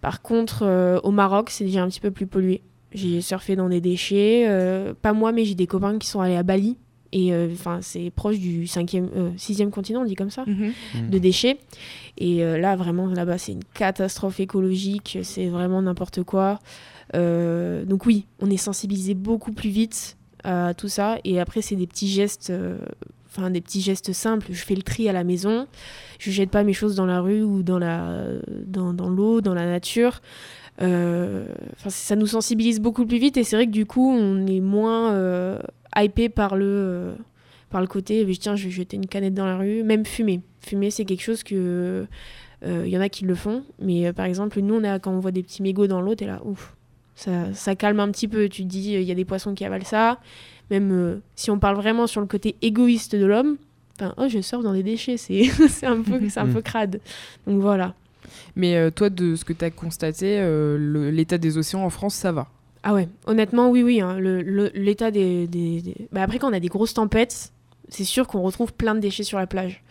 Par 0.00 0.22
contre, 0.22 0.62
euh, 0.62 1.00
au 1.02 1.10
Maroc, 1.10 1.50
c'est 1.50 1.64
déjà 1.64 1.82
un 1.82 1.88
petit 1.88 2.00
peu 2.00 2.10
plus 2.10 2.26
pollué. 2.26 2.62
J'ai 2.92 3.20
surfé 3.20 3.56
dans 3.56 3.68
des 3.68 3.80
déchets. 3.80 4.44
euh, 4.48 4.94
pas 4.94 5.12
moi, 5.12 5.32
mais 5.32 5.44
j'ai 5.44 5.54
des 5.56 5.66
copains 5.66 5.98
qui 5.98 6.06
sont 6.08 6.20
allés 6.20 6.36
à 6.36 6.42
Bali. 6.44 6.76
Et 7.12 7.32
euh, 7.32 7.48
enfin, 7.52 7.78
c'est 7.82 8.10
proche 8.10 8.38
du 8.38 8.66
cinquième, 8.66 9.08
euh, 9.16 9.30
sixième 9.36 9.70
continent, 9.70 10.02
on 10.02 10.04
dit 10.04 10.14
comme 10.16 10.30
ça, 10.30 10.44
Mm. 10.46 11.10
de 11.10 11.18
déchets. 11.18 11.58
Et 12.18 12.44
euh, 12.44 12.58
là, 12.58 12.76
vraiment, 12.76 13.06
là-bas, 13.06 13.38
c'est 13.38 13.52
une 13.52 13.64
catastrophe 13.74 14.38
écologique. 14.40 15.18
C'est 15.22 15.46
vraiment 15.48 15.80
n'importe 15.82 16.22
quoi. 16.22 16.58
Euh, 17.14 17.84
donc 17.84 18.06
oui, 18.06 18.26
on 18.40 18.50
est 18.50 18.56
sensibilisé 18.56 19.14
beaucoup 19.14 19.52
plus 19.52 19.70
vite 19.70 20.16
tout 20.76 20.88
ça. 20.88 21.18
Et 21.24 21.40
après, 21.40 21.62
c'est 21.62 21.76
des 21.76 21.86
petits 21.86 22.08
gestes, 22.08 22.50
euh, 22.50 22.78
enfin 23.26 23.50
des 23.50 23.60
petits 23.60 23.80
gestes 23.80 24.12
simples. 24.12 24.46
Je 24.50 24.64
fais 24.64 24.74
le 24.74 24.82
tri 24.82 25.08
à 25.08 25.12
la 25.12 25.24
maison. 25.24 25.66
Je 26.18 26.30
jette 26.30 26.50
pas 26.50 26.62
mes 26.62 26.72
choses 26.72 26.94
dans 26.94 27.06
la 27.06 27.20
rue 27.20 27.42
ou 27.42 27.62
dans 27.62 27.78
la, 27.78 28.24
dans, 28.66 28.92
dans 28.92 29.08
l'eau, 29.08 29.40
dans 29.40 29.54
la 29.54 29.66
nature. 29.66 30.20
Euh, 30.82 31.46
enfin, 31.74 31.90
ça 31.90 32.16
nous 32.16 32.26
sensibilise 32.26 32.80
beaucoup 32.80 33.06
plus 33.06 33.18
vite 33.18 33.36
et 33.38 33.44
c'est 33.44 33.56
vrai 33.56 33.66
que 33.66 33.72
du 33.72 33.86
coup, 33.86 34.10
on 34.10 34.46
est 34.46 34.60
moins 34.60 35.12
euh, 35.12 35.58
hypé 35.96 36.28
par 36.28 36.54
le, 36.54 37.14
par 37.70 37.80
le 37.80 37.86
côté, 37.86 38.26
tiens, 38.38 38.56
je 38.56 38.64
vais 38.64 38.70
jeter 38.70 38.96
une 38.96 39.06
canette 39.06 39.34
dans 39.34 39.46
la 39.46 39.56
rue. 39.56 39.82
Même 39.82 40.04
fumer. 40.04 40.42
Fumer, 40.60 40.90
c'est 40.90 41.04
quelque 41.04 41.22
chose 41.22 41.42
que. 41.42 42.06
Il 42.64 42.88
y 42.88 42.98
en 42.98 43.00
a 43.00 43.08
qui 43.08 43.24
le 43.24 43.36
font, 43.36 43.62
mais 43.78 44.12
par 44.12 44.26
exemple, 44.26 44.60
nous, 44.60 44.74
on 44.74 44.82
a, 44.82 44.98
quand 44.98 45.12
on 45.12 45.20
voit 45.20 45.30
des 45.30 45.44
petits 45.44 45.62
mégots 45.62 45.86
dans 45.86 46.00
l'eau, 46.00 46.16
t'es 46.16 46.26
là, 46.26 46.40
ouf. 46.44 46.75
Ça, 47.16 47.52
ça 47.54 47.74
calme 47.74 47.98
un 48.00 48.10
petit 48.12 48.28
peu. 48.28 48.48
Tu 48.48 48.62
te 48.62 48.68
dis, 48.68 48.92
il 48.92 49.02
y 49.02 49.10
a 49.10 49.14
des 49.14 49.24
poissons 49.24 49.54
qui 49.54 49.64
avalent 49.64 49.84
ça. 49.84 50.20
Même 50.70 50.92
euh, 50.92 51.16
si 51.34 51.50
on 51.50 51.58
parle 51.58 51.76
vraiment 51.76 52.06
sur 52.06 52.20
le 52.20 52.26
côté 52.26 52.56
égoïste 52.62 53.16
de 53.16 53.24
l'homme, 53.24 53.56
enfin, 53.98 54.14
oh, 54.18 54.26
je 54.28 54.40
surfe 54.40 54.62
dans 54.62 54.72
des 54.74 54.82
déchets, 54.82 55.16
c'est 55.18 55.42
un, 55.86 56.02
peu, 56.02 56.20
un 56.36 56.46
peu 56.46 56.60
crade. 56.62 57.00
Donc 57.46 57.60
voilà. 57.60 57.94
Mais 58.56 58.76
euh, 58.76 58.90
toi, 58.90 59.08
de 59.10 59.34
ce 59.36 59.44
que 59.44 59.52
tu 59.52 59.64
as 59.64 59.70
constaté, 59.70 60.38
euh, 60.38 61.10
l'état 61.10 61.38
des 61.38 61.56
océans 61.58 61.82
en 61.84 61.90
France, 61.90 62.14
ça 62.14 62.32
va? 62.32 62.48
Ah 62.82 62.94
ouais, 62.94 63.08
honnêtement, 63.26 63.70
oui, 63.70 63.82
oui. 63.82 64.00
hein, 64.00 64.18
L'état 64.20 65.10
des, 65.10 65.46
des- 65.46 65.80
des- 65.82 66.08
Bah 66.12 66.22
après, 66.22 66.38
quand 66.38 66.50
on 66.50 66.52
a 66.52 66.60
des 66.60 66.68
grosses 66.68 66.94
tempêtes, 66.94 67.52
c'est 67.88 68.04
sûr 68.04 68.26
qu'on 68.28 68.42
retrouve 68.42 68.72
plein 68.74 68.94
de 68.94 69.00
déchets 69.00 69.22
sur 69.24 69.38
la 69.38 69.46
plage. 69.46 69.82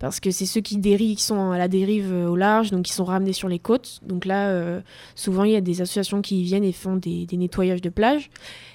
Parce 0.00 0.20
que 0.20 0.30
c'est 0.30 0.46
ceux 0.46 0.60
qui 0.60 0.76
dérivent, 0.76 1.16
qui 1.16 1.22
sont 1.22 1.52
à 1.52 1.58
la 1.58 1.68
dérive 1.68 2.12
euh, 2.12 2.28
au 2.28 2.36
large, 2.36 2.70
donc 2.70 2.82
qui 2.82 2.92
sont 2.92 3.04
ramenés 3.04 3.32
sur 3.32 3.48
les 3.48 3.60
côtes. 3.60 4.00
Donc 4.02 4.24
là, 4.24 4.48
euh, 4.48 4.80
souvent, 5.14 5.44
il 5.44 5.52
y 5.52 5.56
a 5.56 5.60
des 5.60 5.80
associations 5.80 6.20
qui 6.20 6.42
viennent 6.42 6.64
et 6.64 6.72
font 6.72 6.96
des, 6.96 7.26
nettoyages 7.32 7.80
de 7.80 7.90
plage. 7.90 8.30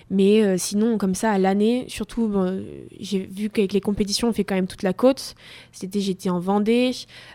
Mais 0.09 0.41
euh, 0.41 0.55
sinon, 0.57 0.97
comme 0.97 1.13
ça, 1.13 1.31
à 1.31 1.37
l'année, 1.37 1.85
surtout, 1.87 2.33
j'ai 2.99 3.19
vu 3.19 3.49
qu'avec 3.49 3.73
les 3.73 3.81
compétitions, 3.81 4.29
on 4.29 4.33
fait 4.33 4.43
quand 4.43 4.55
même 4.55 4.67
toute 4.67 4.81
la 4.81 4.93
côte. 4.93 5.35
C'était, 5.71 5.99
j'étais 5.99 6.29
en 6.29 6.39
Vendée. 6.39 6.91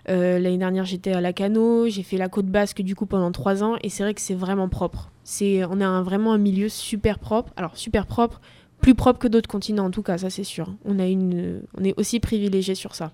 L'année 0.09 0.59
dernière, 0.59 0.85
j'étais 0.85 1.13
à 1.13 1.21
Lacano. 1.21 1.87
J'ai 1.89 2.03
fait 2.03 2.17
la 2.17 2.29
côte 2.29 2.47
basque, 2.47 2.83
du 2.83 2.97
coup, 2.97 3.07
pendant 3.07 3.31
trois 3.33 3.63
ans. 3.63 3.77
Et 3.83 3.91
c'est 3.91 4.03
vrai 4.03 4.15
que 4.15 4.21
c'est 4.21 4.35
vraiment 4.35 4.69
propre. 4.69 5.11
C'est, 5.23 5.65
on 5.67 5.81
a 5.81 6.03
vraiment 6.03 6.33
un 6.33 6.39
milieu 6.39 6.69
super 6.69 7.19
propre. 7.19 7.53
Alors, 7.57 7.77
super 7.77 8.07
propre, 8.07 8.41
plus 8.81 8.95
propre 8.95 9.21
que 9.21 9.29
d'autres 9.29 9.49
continents, 9.49 9.85
en 9.85 9.91
tout 9.91 10.03
cas, 10.03 10.19
ça, 10.19 10.31
c'est 10.31 10.43
sûr. 10.43 10.75
On, 10.85 10.99
a 10.99 11.07
une, 11.07 11.63
on 11.79 11.85
est 11.85 11.95
aussi 11.97 12.19
privilégié 12.19 12.75
sur 12.75 12.95
ça. 12.95 13.13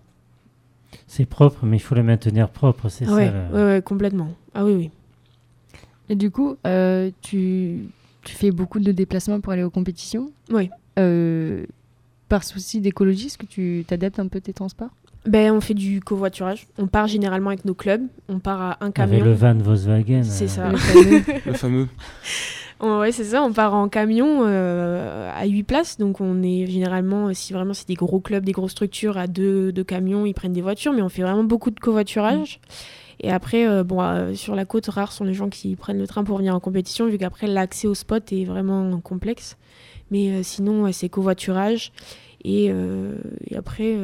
C'est 1.06 1.26
propre, 1.26 1.64
mais 1.66 1.76
il 1.76 1.80
faut 1.80 1.94
le 1.94 2.02
maintenir 2.02 2.48
propre, 2.50 2.88
c'est 2.88 3.04
Ah 3.08 3.14
ouais, 3.14 3.26
ça. 3.26 3.32
le- 3.32 3.56
ouais, 3.56 3.64
ouais, 3.74 3.82
complètement. 3.82 4.28
Ah 4.54 4.64
oui, 4.64 4.72
oui. 4.74 4.90
Et 6.08 6.14
du 6.16 6.30
coup, 6.30 6.56
euh, 6.66 7.10
tu, 7.22 7.84
tu 8.24 8.34
fais 8.34 8.50
beaucoup 8.50 8.80
de 8.80 8.90
déplacements 8.92 9.40
pour 9.40 9.52
aller 9.52 9.62
aux 9.62 9.70
compétitions. 9.70 10.30
Oui. 10.50 10.68
Euh, 10.98 11.64
par 12.28 12.42
souci 12.44 12.80
d'écologie, 12.80 13.26
est-ce 13.26 13.38
que 13.38 13.46
tu 13.46 13.84
t'adaptes 13.86 14.18
un 14.18 14.26
peu 14.28 14.40
tes 14.40 14.52
transports? 14.52 14.90
Ben, 15.26 15.52
on 15.52 15.60
fait 15.60 15.74
du 15.74 16.00
covoiturage. 16.00 16.66
On 16.78 16.86
part 16.86 17.06
généralement 17.06 17.50
avec 17.50 17.64
nos 17.64 17.74
clubs. 17.74 18.02
On 18.28 18.38
part 18.38 18.60
à 18.60 18.70
un 18.80 18.86
Avec 18.86 18.94
camion. 18.94 19.24
le 19.24 19.32
van 19.34 19.54
Volkswagen. 19.54 20.22
C'est 20.24 20.44
euh, 20.44 20.48
ça. 20.48 20.70
Le 20.72 20.76
fameux. 20.78 21.22
Le 21.46 21.52
fameux. 21.52 21.88
Oh, 22.82 22.98
ouais, 23.00 23.12
c'est 23.12 23.24
ça, 23.24 23.42
on 23.42 23.52
part 23.52 23.74
en 23.74 23.88
camion 23.90 24.42
euh, 24.46 25.30
à 25.34 25.46
8 25.46 25.62
places. 25.64 25.98
Donc 25.98 26.20
on 26.20 26.42
est 26.42 26.66
généralement, 26.66 27.28
euh, 27.28 27.34
si 27.34 27.52
vraiment 27.52 27.74
c'est 27.74 27.86
des 27.88 27.94
gros 27.94 28.20
clubs, 28.20 28.44
des 28.44 28.52
grosses 28.52 28.72
structures, 28.72 29.18
à 29.18 29.26
deux, 29.26 29.70
deux 29.70 29.84
camions, 29.84 30.24
ils 30.24 30.32
prennent 30.32 30.54
des 30.54 30.62
voitures, 30.62 30.92
mais 30.92 31.02
on 31.02 31.10
fait 31.10 31.22
vraiment 31.22 31.44
beaucoup 31.44 31.70
de 31.70 31.78
covoiturage. 31.78 32.60
Et 33.22 33.30
après, 33.30 33.68
euh, 33.68 33.84
bon, 33.84 34.00
euh, 34.00 34.34
sur 34.34 34.54
la 34.54 34.64
côte, 34.64 34.86
rares 34.86 35.12
sont 35.12 35.24
les 35.24 35.34
gens 35.34 35.50
qui 35.50 35.76
prennent 35.76 35.98
le 35.98 36.06
train 36.06 36.24
pour 36.24 36.38
venir 36.38 36.54
en 36.54 36.60
compétition, 36.60 37.06
vu 37.06 37.18
qu'après 37.18 37.46
l'accès 37.46 37.86
au 37.86 37.94
spot 37.94 38.32
est 38.32 38.44
vraiment 38.44 38.98
complexe. 39.00 39.58
Mais 40.10 40.42
sinon, 40.42 40.84
ouais, 40.84 40.92
c'est 40.92 41.08
covoiturage. 41.10 41.92
Et, 42.42 42.72
et 43.50 43.56
après. 43.56 43.96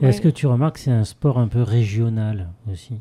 Est-ce 0.00 0.20
que 0.20 0.28
tu 0.28 0.46
remarques 0.46 0.76
que 0.76 0.80
c'est 0.80 0.92
un 0.92 1.04
sport 1.04 1.38
un 1.38 1.48
peu 1.48 1.62
régional 1.62 2.48
aussi? 2.72 2.94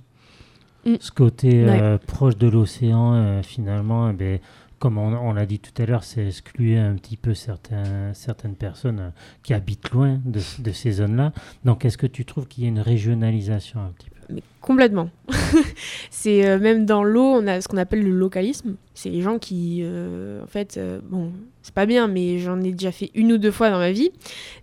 Mm. 0.86 0.96
Ce 1.00 1.12
côté 1.12 1.66
Ouais. 1.66 1.98
proche 2.08 2.38
de 2.38 2.48
l'océan, 2.48 3.14
euh, 3.14 3.44
finalement, 3.44 4.10
eh 4.10 4.14
ben, 4.14 4.40
comme 4.80 4.98
on, 4.98 5.34
l'a 5.34 5.46
dit 5.46 5.60
tout 5.60 5.80
à 5.82 5.86
l'heure, 5.86 6.04
c'est 6.04 6.28
excluer 6.28 6.78
un 6.78 6.96
petit 6.96 7.18
peu 7.18 7.34
certaines 7.34 8.56
personnes 8.58 9.00
euh, 9.00 9.10
qui 9.44 9.54
habitent 9.54 9.92
loin 9.92 10.20
de, 10.26 10.40
ces 10.72 10.92
zones-là. 10.92 11.34
Donc, 11.66 11.86
est-ce 11.86 11.98
que 11.98 12.08
tu 12.08 12.26
trouves 12.26 12.48
qu'il 12.48 12.64
y 12.64 12.68
a 12.68 12.70
une 12.70 12.80
régionalisation 12.80 13.82
un 13.82 13.92
petit 13.92 14.10
peu? 14.10 14.16
Mais 14.30 14.44
complètement. 14.62 15.10
c'est 16.10 16.48
euh, 16.48 16.60
même 16.60 16.86
dans 16.86 17.04
l'eau, 17.04 17.26
on 17.26 17.48
a 17.48 17.62
ce 17.62 17.68
qu'on 17.68 17.78
appelle 17.78 18.04
le 18.04 18.12
localisme. 18.12 18.76
C'est 18.94 19.10
les 19.10 19.22
gens 19.22 19.38
qui, 19.38 19.82
euh, 19.84 20.44
en 20.44 20.48
fait, 20.48 20.80
bon, 21.04 21.32
c'est 21.70 21.76
pas 21.76 21.86
bien, 21.86 22.08
mais 22.08 22.40
j'en 22.40 22.60
ai 22.62 22.72
déjà 22.72 22.92
fait 22.92 23.12
une 23.14 23.32
ou 23.32 23.38
deux 23.38 23.52
fois 23.52 23.70
dans 23.70 23.78
ma 23.78 23.92
vie. 23.92 24.10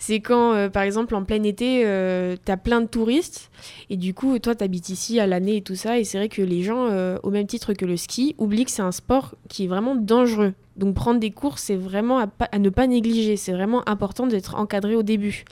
C'est 0.01 0.19
quand, 0.19 0.55
euh, 0.55 0.69
par 0.69 0.83
exemple, 0.83 1.15
en 1.15 1.23
plein 1.23 1.41
été, 1.45 1.83
euh, 1.87 2.35
t'as 2.45 2.57
plein 2.57 2.81
de 2.81 2.87
touristes 2.87 3.53
et 3.91 3.97
du 3.97 4.13
coup, 4.13 4.37
toi, 4.41 4.57
t'habites 4.57 4.89
ici 4.89 5.21
à 5.21 5.29
l'année 5.29 5.59
et 5.59 5.63
tout 5.63 5.77
ça. 5.77 6.01
Et 6.01 6.05
c'est 6.05 6.19
vrai 6.19 6.29
que 6.29 6.43
les 6.43 6.65
gens, 6.65 6.89
euh, 6.91 7.17
au 7.23 7.31
même 7.31 7.47
titre 7.47 7.75
que 7.75 7.85
le 7.85 7.97
ski, 7.97 8.35
oublient 8.39 8.65
que 8.65 8.73
c'est 8.73 8.83
un 8.83 8.91
sport 8.91 9.37
qui 9.49 9.65
est 9.65 9.67
vraiment 9.69 9.95
dangereux. 9.95 10.53
Donc 10.77 10.97
prendre 10.97 11.21
des 11.21 11.31
cours, 11.31 11.61
c'est 11.61 11.77
vraiment 11.77 12.19
à, 12.19 12.59
ne 12.59 12.69
pas 12.69 12.89
négliger. 12.89 13.37
C'est 13.37 13.53
vraiment 13.53 13.89
important 13.89 14.27
d'être 14.27 14.57
encadré 14.57 14.97
au 14.97 15.05
début. 15.05 15.45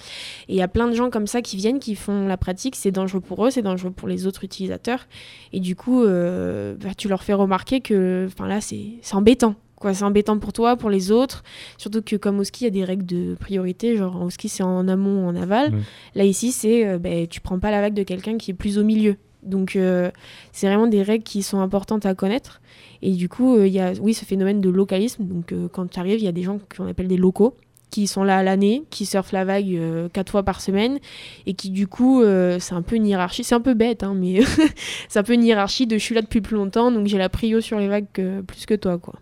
Et 0.49 0.55
il 0.55 0.57
y 0.57 0.63
a 0.63 0.69
plein 0.69 0.89
de 0.89 0.95
gens 0.95 1.09
comme 1.09 1.29
ça 1.29 1.41
qui 1.41 1.57
viennent, 1.57 1.79
qui 1.79 1.95
font 1.95 2.27
la 2.27 2.37
pratique. 2.37 2.75
C'est 2.75 2.91
dangereux 2.91 3.21
pour 3.21 3.47
eux, 3.47 3.51
c'est 3.51 3.63
dangereux 3.63 3.93
pour 3.93 4.09
les 4.09 4.27
autres 4.27 4.43
utilisateurs. 4.43 5.07
Et 5.53 5.61
du 5.61 5.77
coup, 5.77 6.03
euh, 6.03 6.75
bah, 6.81 6.95
tu 6.99 7.07
leur 7.07 7.23
fais 7.23 7.33
remarquer 7.33 7.81
que 7.81 8.27
enfin 8.29 8.49
là, 8.49 8.61
c'est 8.61 8.99
embêtant. 9.13 9.55
Quoi. 9.77 9.95
C'est 9.95 10.05
embêtant 10.05 10.39
pour 10.39 10.53
toi, 10.53 10.77
pour 10.77 10.91
les 10.91 11.11
autres. 11.11 11.43
Surtout 11.79 12.03
que 12.03 12.17
comme 12.17 12.39
au 12.41 12.45
ski, 12.45 12.65
il 12.65 12.65
y 12.65 12.69
a 12.69 12.71
des 12.71 12.85
règles 12.85 13.07
de 13.07 13.35
priorité. 13.39 13.97
Genre, 13.97 14.23
au 14.23 14.31
ski, 14.31 14.49
c'est 14.49 14.63
en 14.63 14.87
amont 14.89 15.25
ou 15.27 15.29
en 15.29 15.37
aval. 15.37 15.73
Là, 16.15 16.25
ici, 16.25 16.53
c'est 16.53 16.87
euh, 16.87 16.99
ben, 16.99 17.27
tu 17.27 17.41
prends 17.41 17.59
pas 17.59 17.71
la 17.71 17.81
vague 17.81 17.95
de 17.95 18.03
quelqu'un 18.03 18.37
qui 18.39 18.51
est 18.51 18.55
plus 18.55 18.79
au 18.79 18.85
milieu. 18.85 19.17
Donc, 19.43 19.77
euh, 19.77 20.11
c'est 20.53 20.67
vraiment 20.69 20.87
des 20.87 21.03
règles 21.03 21.25
qui 21.25 21.43
sont 21.43 21.61
importantes 21.61 22.07
à 22.07 22.15
connaître. 22.15 22.61
Et 23.03 23.11
du 23.13 23.29
coup, 23.29 23.57
euh, 23.57 23.67
il 23.67 23.73
y 23.75 23.81
a, 23.81 23.93
oui, 24.01 24.15
ce 24.15 24.25
phénomène 24.25 24.61
de 24.63 24.71
localisme. 24.71 25.25
Donc, 25.25 25.53
euh, 25.53 25.69
quand 25.71 25.87
tu 25.91 26.01
arrives, 26.01 26.19
il 26.19 26.25
y 26.25 26.29
a 26.29 26.33
des 26.33 26.43
gens 26.43 26.59
qu'on 26.75 26.87
appelle 26.87 27.09
des 27.09 27.19
locaux 27.19 27.55
qui 27.91 28.09
sont 28.09 28.25
là 28.25 28.39
à 28.39 28.43
l'année, 28.43 28.83
qui 28.91 29.07
surfent 29.07 29.31
la 29.31 29.45
vague 29.45 29.73
euh, 29.77 30.09
quatre 30.09 30.31
fois 30.33 30.43
par 30.43 30.61
semaine 30.61 30.99
et 31.47 31.55
qui 31.55 31.71
du 31.71 31.87
coup, 31.87 32.23
euh, 32.23 32.59
c'est 32.59 32.75
un 32.75 32.83
peu 32.83 32.97
une 32.97 33.07
hiérarchie, 33.07 33.45
c'est 33.45 33.55
un 33.55 33.61
peu 33.61 33.75
bête, 33.75 34.03
hein, 34.03 34.15
mais 34.17 34.41
c'est 35.09 35.21
un 35.21 35.23
peu 35.23 35.35
une 35.35 35.45
hiérarchie 35.45 35.87
de 35.87 35.97
je 35.97 36.03
suis 36.03 36.15
là 36.15 36.21
depuis 36.23 36.41
plus 36.41 36.57
longtemps, 36.57 36.91
donc 36.91 37.07
j'ai 37.07 37.19
la 37.19 37.29
prio 37.29 37.61
sur 37.61 37.79
les 37.79 37.87
vagues 37.87 38.07
que- 38.13 38.41
plus 38.41 38.67
que 38.67 38.75
toi, 38.75 38.99
quoi. 38.99 39.15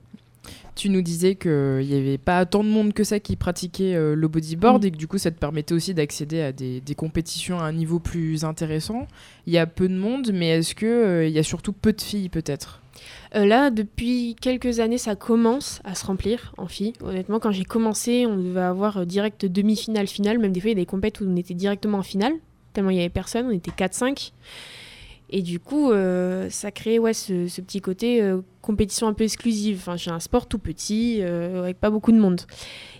Tu 0.74 0.88
nous 0.88 1.02
disais 1.02 1.34
qu'il 1.34 1.50
n'y 1.86 1.94
avait 1.94 2.18
pas 2.18 2.44
tant 2.46 2.64
de 2.64 2.68
monde 2.68 2.92
que 2.92 3.04
ça 3.04 3.20
qui 3.20 3.36
pratiquait 3.36 3.94
euh, 3.94 4.14
le 4.14 4.28
bodyboard 4.28 4.82
Mm. 4.82 4.86
et 4.86 4.90
que 4.90 4.96
du 4.96 5.06
coup 5.06 5.18
ça 5.18 5.30
te 5.30 5.38
permettait 5.38 5.74
aussi 5.74 5.92
d'accéder 5.94 6.40
à 6.40 6.52
des, 6.52 6.80
des 6.80 6.94
compétitions 6.94 7.58
à 7.60 7.64
un 7.64 7.72
niveau 7.72 7.98
plus 7.98 8.44
intéressant. 8.44 9.06
Il 9.46 9.52
y 9.52 9.58
a 9.58 9.66
peu 9.66 9.88
de 9.88 9.94
monde, 9.96 10.30
mais 10.32 10.48
est-ce 10.48 10.74
qu'il 10.74 11.28
il 11.28 11.34
y 11.34 11.38
a 11.38 11.42
surtout 11.42 11.72
peu 11.72 11.92
de 11.92 12.00
filles 12.00 12.28
peut-être? 12.28 12.80
Euh, 13.34 13.46
là, 13.46 13.70
depuis 13.70 14.36
quelques 14.40 14.80
années, 14.80 14.98
ça 14.98 15.16
commence 15.16 15.80
à 15.84 15.94
se 15.94 16.04
remplir 16.04 16.52
en 16.58 16.66
filles. 16.66 16.92
Honnêtement, 17.02 17.40
quand 17.40 17.50
j'ai 17.50 17.64
commencé, 17.64 18.26
on 18.26 18.36
devait 18.36 18.60
avoir 18.60 18.98
euh, 18.98 19.04
direct 19.04 19.46
demi-finale, 19.46 20.06
finale. 20.06 20.38
Même 20.38 20.52
des 20.52 20.60
fois, 20.60 20.70
il 20.70 20.74
y 20.74 20.80
a 20.80 20.82
des 20.82 20.86
compètes 20.86 21.20
où 21.20 21.24
on 21.26 21.36
était 21.36 21.54
directement 21.54 21.98
en 21.98 22.02
finale, 22.02 22.34
tellement 22.72 22.90
il 22.90 22.96
y 22.96 23.00
avait 23.00 23.08
personne, 23.08 23.46
on 23.46 23.50
était 23.50 23.70
4-5. 23.70 24.32
Et 25.34 25.40
du 25.40 25.58
coup, 25.58 25.90
euh, 25.90 26.50
ça 26.50 26.70
crée 26.70 26.98
ouais, 26.98 27.14
ce, 27.14 27.48
petit 27.62 27.80
côté 27.80 28.22
euh, 28.22 28.42
compétition 28.60 29.08
un 29.08 29.14
peu 29.14 29.24
exclusive. 29.24 29.78
Enfin, 29.80 29.96
j'ai 29.96 30.10
un 30.10 30.20
sport 30.20 30.46
tout 30.46 30.58
petit, 30.58 31.20
euh, 31.22 31.62
avec 31.62 31.80
pas 31.80 31.88
beaucoup 31.88 32.12
de 32.12 32.18
monde. 32.18 32.42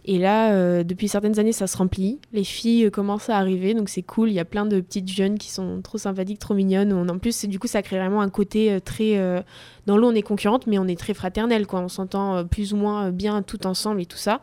Et 0.07 0.19
là, 0.19 0.83
depuis 0.83 1.09
certaines 1.09 1.39
années, 1.39 1.53
ça 1.53 1.67
se 1.67 1.77
remplit. 1.77 2.19
Les 2.33 2.43
filles 2.43 2.91
commencent 2.91 3.29
à 3.29 3.37
arriver, 3.37 3.75
donc 3.75 3.91
c'est 3.91 4.03
cool. 4.03 4.31
Il 4.31 4.33
y 4.33 4.41
a 4.41 4.47
plein 4.47 4.65
de 4.65 4.81
petites 4.81 5.09
jeunes 5.09 5.39
qui 5.39 5.51
sont 5.51 5.83
trop 5.83 5.99
sympathiques, 5.99 6.39
trop 6.39 6.55
mignonnes. 6.55 6.93
On- 6.93 7.09
en 7.09 7.19
plus, 7.19 7.45
du 7.45 7.59
coup, 7.59 7.69
ça 7.69 7.83
crée 7.83 7.99
vraiment 7.99 8.23
un 8.23 8.31
côté 8.31 8.81
très... 8.83 9.45
dans 9.87 9.97
l'eau, 9.99 10.09
on 10.09 10.15
est 10.15 10.23
concurrente, 10.23 10.67
mais 10.67 10.79
on 10.79 10.89
est 10.89 10.99
très 10.99 11.15
fraternel, 11.15 11.67
quoi. 11.67 11.81
On 11.81 11.89
s'entend 11.89 12.45
plus 12.47 12.73
ou 12.73 12.79
moins 12.79 13.11
bien 13.13 13.43
tout 13.43 13.65
ensemble 13.67 14.01
et 14.01 14.07
tout 14.07 14.17
ça. 14.17 14.41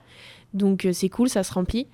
Donc 0.53 0.87
c'est 0.93 1.09
cool, 1.09 1.27
ça 1.27 1.43
se 1.43 1.51
remplit. 1.51 1.87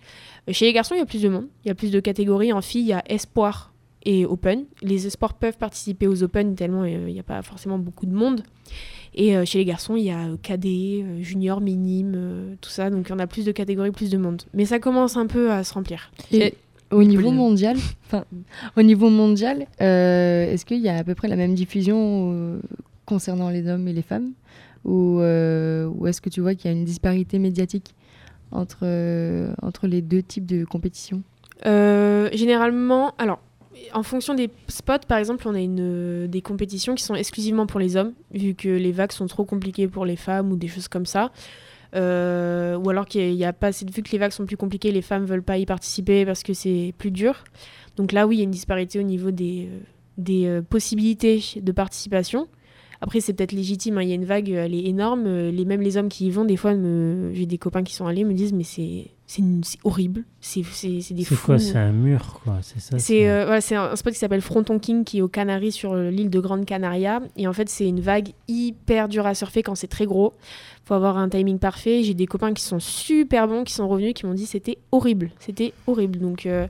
Chez 0.51 0.65
les 0.65 0.73
garçons, 0.73 0.93
il 0.93 0.99
y 0.99 1.01
a 1.01 1.05
plus 1.05 1.21
de 1.23 1.29
monde. 1.29 1.47
Il 1.63 1.69
y 1.69 1.71
a 1.71 1.75
plus 1.75 1.89
de 1.89 1.99
catégories. 1.99 2.53
En 2.53 2.61
filles, 2.61 2.81
il 2.81 2.87
y 2.89 2.93
a 2.93 3.03
espoir 3.07 3.71
et 4.05 4.25
open. 4.25 4.65
Les 4.81 5.07
espoirs 5.07 5.33
peuvent 5.33 5.57
participer 5.57 6.07
aux 6.07 6.23
open 6.23 6.55
tellement 6.55 6.83
euh, 6.83 7.05
il 7.07 7.13
n'y 7.13 7.19
a 7.19 7.23
pas 7.23 7.41
forcément 7.41 7.77
beaucoup 7.79 8.05
de 8.05 8.13
monde. 8.13 8.41
Et 9.17 9.35
euh, 9.37 9.45
chez 9.45 9.57
les 9.59 9.65
garçons, 9.65 9.95
il 9.95 10.03
y 10.03 10.11
a 10.11 10.27
cadet, 10.41 11.01
euh, 11.03 11.21
junior, 11.21 11.61
minime, 11.61 12.13
euh, 12.15 12.55
tout 12.61 12.69
ça. 12.69 12.89
Donc 12.89 13.07
on 13.11 13.19
a 13.19 13.27
plus 13.27 13.45
de 13.45 13.51
catégories, 13.51 13.91
plus 13.91 14.09
de 14.09 14.17
monde. 14.17 14.41
Mais 14.53 14.65
ça 14.65 14.79
commence 14.79 15.15
un 15.17 15.27
peu 15.27 15.51
à 15.51 15.63
se 15.63 15.73
remplir. 15.73 16.11
Et 16.31 16.37
Et- 16.47 16.53
au 16.91 17.03
niveau 17.03 17.31
mondial, 17.31 17.77
au 18.77 18.81
niveau 18.83 19.09
mondial, 19.09 19.65
euh, 19.81 20.51
est-ce 20.51 20.65
qu'il 20.65 20.79
y 20.81 20.87
a 20.89 20.97
à 20.97 21.03
peu 21.03 21.15
près 21.15 21.27
la 21.27 21.35
même 21.35 21.55
diffusion 21.55 22.31
euh, 22.33 22.59
concernant 23.05 23.49
les 23.49 23.67
hommes 23.67 23.87
et 23.87 23.93
les 23.93 24.03
femmes, 24.03 24.31
ou, 24.83 25.19
euh, 25.19 25.87
ou 25.87 26.05
est-ce 26.07 26.21
que 26.21 26.29
tu 26.29 26.41
vois 26.41 26.53
qu'il 26.53 26.69
y 26.69 26.73
a 26.73 26.77
une 26.77 26.85
disparité 26.85 27.39
médiatique 27.39 27.95
entre 28.51 28.79
euh, 28.83 29.51
entre 29.63 29.87
les 29.87 30.01
deux 30.03 30.21
types 30.21 30.45
de 30.45 30.63
compétitions? 30.63 31.23
Euh, 31.65 32.29
généralement, 32.33 33.13
alors, 33.17 33.39
en 33.93 34.03
fonction 34.03 34.33
des 34.33 34.49
spots, 34.67 35.05
par 35.07 35.17
exemple, 35.17 35.47
on 35.47 35.55
a 35.55 35.59
une, 35.59 36.27
des 36.27 36.41
compétitions 36.41 36.95
qui 36.95 37.03
sont 37.03 37.15
exclusivement 37.15 37.65
pour 37.67 37.79
les 37.79 37.95
hommes, 37.95 38.13
vu 38.31 38.55
que 38.55 38.69
les 38.69 38.91
vagues 38.91 39.11
sont 39.11 39.27
trop 39.27 39.45
compliquées 39.45 39.87
pour 39.87 40.05
les 40.05 40.15
femmes 40.15 40.51
ou 40.51 40.55
des 40.55 40.67
choses 40.67 40.87
comme 40.87 41.05
ça. 41.05 41.31
Euh, 41.95 42.75
ou 42.77 42.89
alors 42.89 43.05
qu'il 43.05 43.33
n'y 43.35 43.45
a, 43.45 43.53
pas 43.53 43.67
assez 43.67 43.85
de 43.85 43.91
vu 43.91 44.03
que 44.03 44.11
les 44.11 44.17
vagues 44.17 44.31
sont 44.31 44.45
plus 44.45 44.57
compliquées, 44.57 44.91
les 44.91 45.01
femmes 45.01 45.23
veulent 45.25 45.43
pas 45.43 45.57
y 45.57 45.65
participer 45.65 46.25
parce 46.25 46.43
que 46.43 46.53
c'est 46.53 46.93
plus 46.97 47.11
dur. 47.11 47.43
Donc 47.95 48.11
là, 48.11 48.27
oui, 48.27 48.35
il 48.35 48.39
y 48.39 48.41
a 48.41 48.43
une 48.43 48.51
disparité 48.51 48.99
au 48.99 49.03
niveau 49.03 49.31
des, 49.31 49.69
euh, 50.19 50.57
euh, 50.57 50.61
possibilités 50.61 51.41
de 51.55 51.71
participation. 51.71 52.47
Après, 53.01 53.19
c'est 53.21 53.33
peut-être 53.33 53.51
légitime. 53.53 53.97
hein, 53.97 54.03
Il 54.03 54.09
y 54.09 54.11
a 54.11 54.15
une 54.15 54.25
vague, 54.25 54.49
elle 54.49 54.73
est 54.73 54.85
énorme. 54.85 55.25
euh, 55.25 55.51
Les, 55.51 55.63
même 55.65 55.81
les 55.81 55.95
hommes 55.97 56.09
qui 56.09 56.27
y 56.27 56.31
vont, 56.31 56.43
des 56.43 56.57
fois, 56.57 56.73
j'ai 57.33 57.45
des 57.45 57.57
copains 57.57 57.83
qui 57.83 57.93
sont 57.93 58.07
allés 58.07 58.23
me 58.25 58.33
disent, 58.33 58.53
mais 58.53 58.63
c'est 58.63 59.07
c'est 59.27 59.43
horrible. 59.83 60.23
C'est 60.39 60.61
des 60.61 61.23
C'est 61.23 61.41
quoi 61.41 61.57
C'est 61.57 61.77
un 61.77 61.91
mur, 61.91 62.39
quoi. 62.43 62.59
C'est 62.61 62.79
ça 62.79 62.99
C'est 62.99 63.27
euh, 63.27 63.45
voilà, 63.45 63.91
un, 63.91 63.95
spot 63.95 64.13
qui 64.13 64.19
s'appelle 64.19 64.41
Fronton 64.41 64.77
King 64.77 65.03
qui 65.03 65.17
est 65.17 65.21
aux 65.21 65.27
Canaries 65.27 65.71
sur 65.71 65.93
euh, 65.93 66.11
l'île 66.11 66.29
de 66.29 66.39
Grande 66.39 66.65
Canaria. 66.65 67.21
Et 67.35 67.47
en 67.47 67.53
fait, 67.53 67.67
c'est 67.67 67.87
une 67.87 68.01
vague 68.01 68.29
hyper 68.47 69.09
dure 69.09 69.25
à 69.25 69.33
surfer 69.33 69.63
quand 69.63 69.73
c'est 69.73 69.87
très 69.87 70.05
gros. 70.05 70.33
faut 70.83 70.93
avoir 70.93 71.17
un 71.17 71.27
timing 71.27 71.57
parfait. 71.57 72.03
J'ai 72.03 72.13
des 72.13 72.27
copains 72.27 72.53
qui 72.53 72.63
sont 72.63 72.79
super 72.79 73.47
bons, 73.47 73.63
qui 73.63 73.73
sont 73.73 73.87
revenus, 73.87 74.13
qui 74.13 74.27
m'ont 74.27 74.35
dit 74.35 74.45
c'était 74.45 74.77
horrible. 74.91 75.31
C'était 75.39 75.73
horrible. 75.87 76.19
Donc 76.19 76.45
euh, 76.45 76.67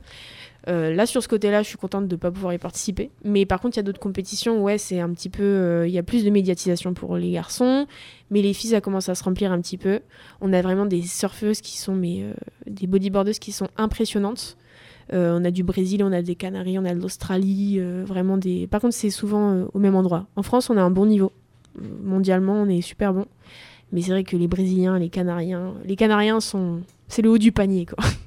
là, 0.68 1.05
sur 1.05 1.22
ce 1.22 1.28
côté-là, 1.28 1.61
je 1.61 1.68
suis 1.68 1.78
contente 1.78 2.07
de 2.07 2.16
ne 2.16 2.20
pas 2.20 2.32
pouvoir 2.32 2.53
y 2.53 2.57
participer. 2.57 3.11
Mais 3.24 3.45
par 3.45 3.59
contre, 3.61 3.78
il 3.78 3.80
y 3.80 3.82
a 3.82 3.84
d'autres 3.84 3.99
compétitions 3.99 4.61
ouais, 4.63 4.78
c'est 4.78 4.99
un 4.99 5.09
petit 5.11 5.30
peu. 5.30 5.43
euh, 5.43 5.88
Il 5.88 5.93
y 5.93 5.97
a 5.97 6.03
plus 6.03 6.24
de 6.26 6.30
médiatisation 6.30 6.93
pour 6.93 7.18
les 7.18 7.32
garçons. 7.32 7.86
Mais 8.32 8.41
les 8.41 8.53
filles, 8.53 8.72
ça 8.72 8.82
commence 8.82 9.07
à 9.09 9.16
se 9.16 9.24
remplir 9.24 9.51
un 9.51 9.61
petit 9.61 9.78
peu. 9.78 9.99
On 10.41 10.51
a 10.53 10.61
vraiment 10.61 10.86
des 10.86 11.01
surfeuses 11.03 11.61
qui 11.61 11.78
sont. 11.78 11.93
Mais, 11.95 12.22
euh, 12.24 12.34
des 12.66 12.88
bodyboardeuses 12.88 13.39
qui 13.39 13.51
sont 13.51 13.68
impressionnantes. 13.78 14.57
Euh, 15.13 15.38
on 15.39 15.45
a 15.45 15.51
du 15.51 15.63
Brésil, 15.63 16.03
on 16.03 16.11
a 16.11 16.24
des 16.24 16.34
Canaries, 16.34 16.80
on 16.80 16.86
a 16.86 16.95
de 16.95 16.99
l'Australie, 16.99 17.76
euh, 17.78 18.03
vraiment 18.07 18.38
des. 18.38 18.66
Par 18.66 18.82
contre, 18.82 18.95
c'est 18.95 19.11
souvent 19.11 19.51
euh, 19.51 19.66
au 19.76 19.80
même 19.80 19.95
endroit. 19.95 20.26
En 20.36 20.41
France, 20.41 20.72
on 20.72 20.78
a 20.78 20.82
un 20.82 20.89
bon 20.89 21.05
niveau. 21.05 21.32
Euh, 21.80 21.86
Mondialement, 22.03 22.53
on 22.53 22.68
est 22.70 22.82
super 22.82 23.13
bon. 23.13 23.26
Mais 23.91 24.01
c'est 24.01 24.09
vrai 24.11 24.24
que 24.24 24.36
les 24.36 24.47
Brésiliens, 24.47 24.97
les 24.97 25.09
Canariens, 25.09 25.76
les 25.86 25.95
Canariens 25.95 26.39
sont, 26.39 26.82
c'est 27.07 27.22
le 27.22 27.30
haut 27.30 27.38
du 27.38 27.51
panier, 27.51 27.86
quoi. 27.86 28.03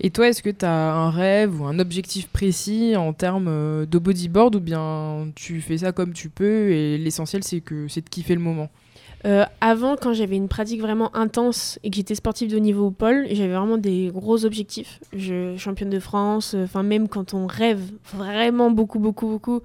Et 0.00 0.10
toi, 0.10 0.28
est-ce 0.28 0.42
que 0.42 0.50
tu 0.50 0.64
as 0.64 0.94
un 0.94 1.10
rêve 1.10 1.60
ou 1.60 1.66
un 1.66 1.78
objectif 1.78 2.28
précis 2.28 2.94
en 2.96 3.12
termes 3.12 3.48
euh, 3.48 3.86
de 3.86 3.98
bodyboard 3.98 4.56
ou 4.56 4.60
bien 4.60 5.28
tu 5.34 5.60
fais 5.60 5.78
ça 5.78 5.92
comme 5.92 6.12
tu 6.12 6.28
peux 6.28 6.70
et 6.70 6.98
l'essentiel 6.98 7.44
c'est 7.44 7.60
que 7.60 7.88
c'est 7.88 8.02
de 8.02 8.08
kiffer 8.08 8.34
le 8.34 8.40
moment? 8.40 8.68
Euh, 9.24 9.44
avant, 9.60 9.96
quand 9.96 10.12
j'avais 10.12 10.36
une 10.36 10.46
pratique 10.46 10.80
vraiment 10.80 11.14
intense 11.16 11.80
et 11.82 11.90
que 11.90 11.96
j'étais 11.96 12.14
sportive 12.14 12.52
de 12.52 12.58
niveau 12.58 12.86
au 12.86 12.90
pôle, 12.92 13.26
j'avais 13.32 13.52
vraiment 13.52 13.76
des 13.76 14.10
gros 14.14 14.44
objectifs. 14.44 15.00
Je 15.12 15.56
championne 15.56 15.90
de 15.90 15.98
France, 15.98 16.54
euh, 16.54 16.62
enfin 16.62 16.84
même 16.84 17.08
quand 17.08 17.34
on 17.34 17.48
rêve 17.48 17.80
vraiment 18.14 18.70
beaucoup, 18.70 19.00
beaucoup, 19.00 19.26
beaucoup, 19.26 19.62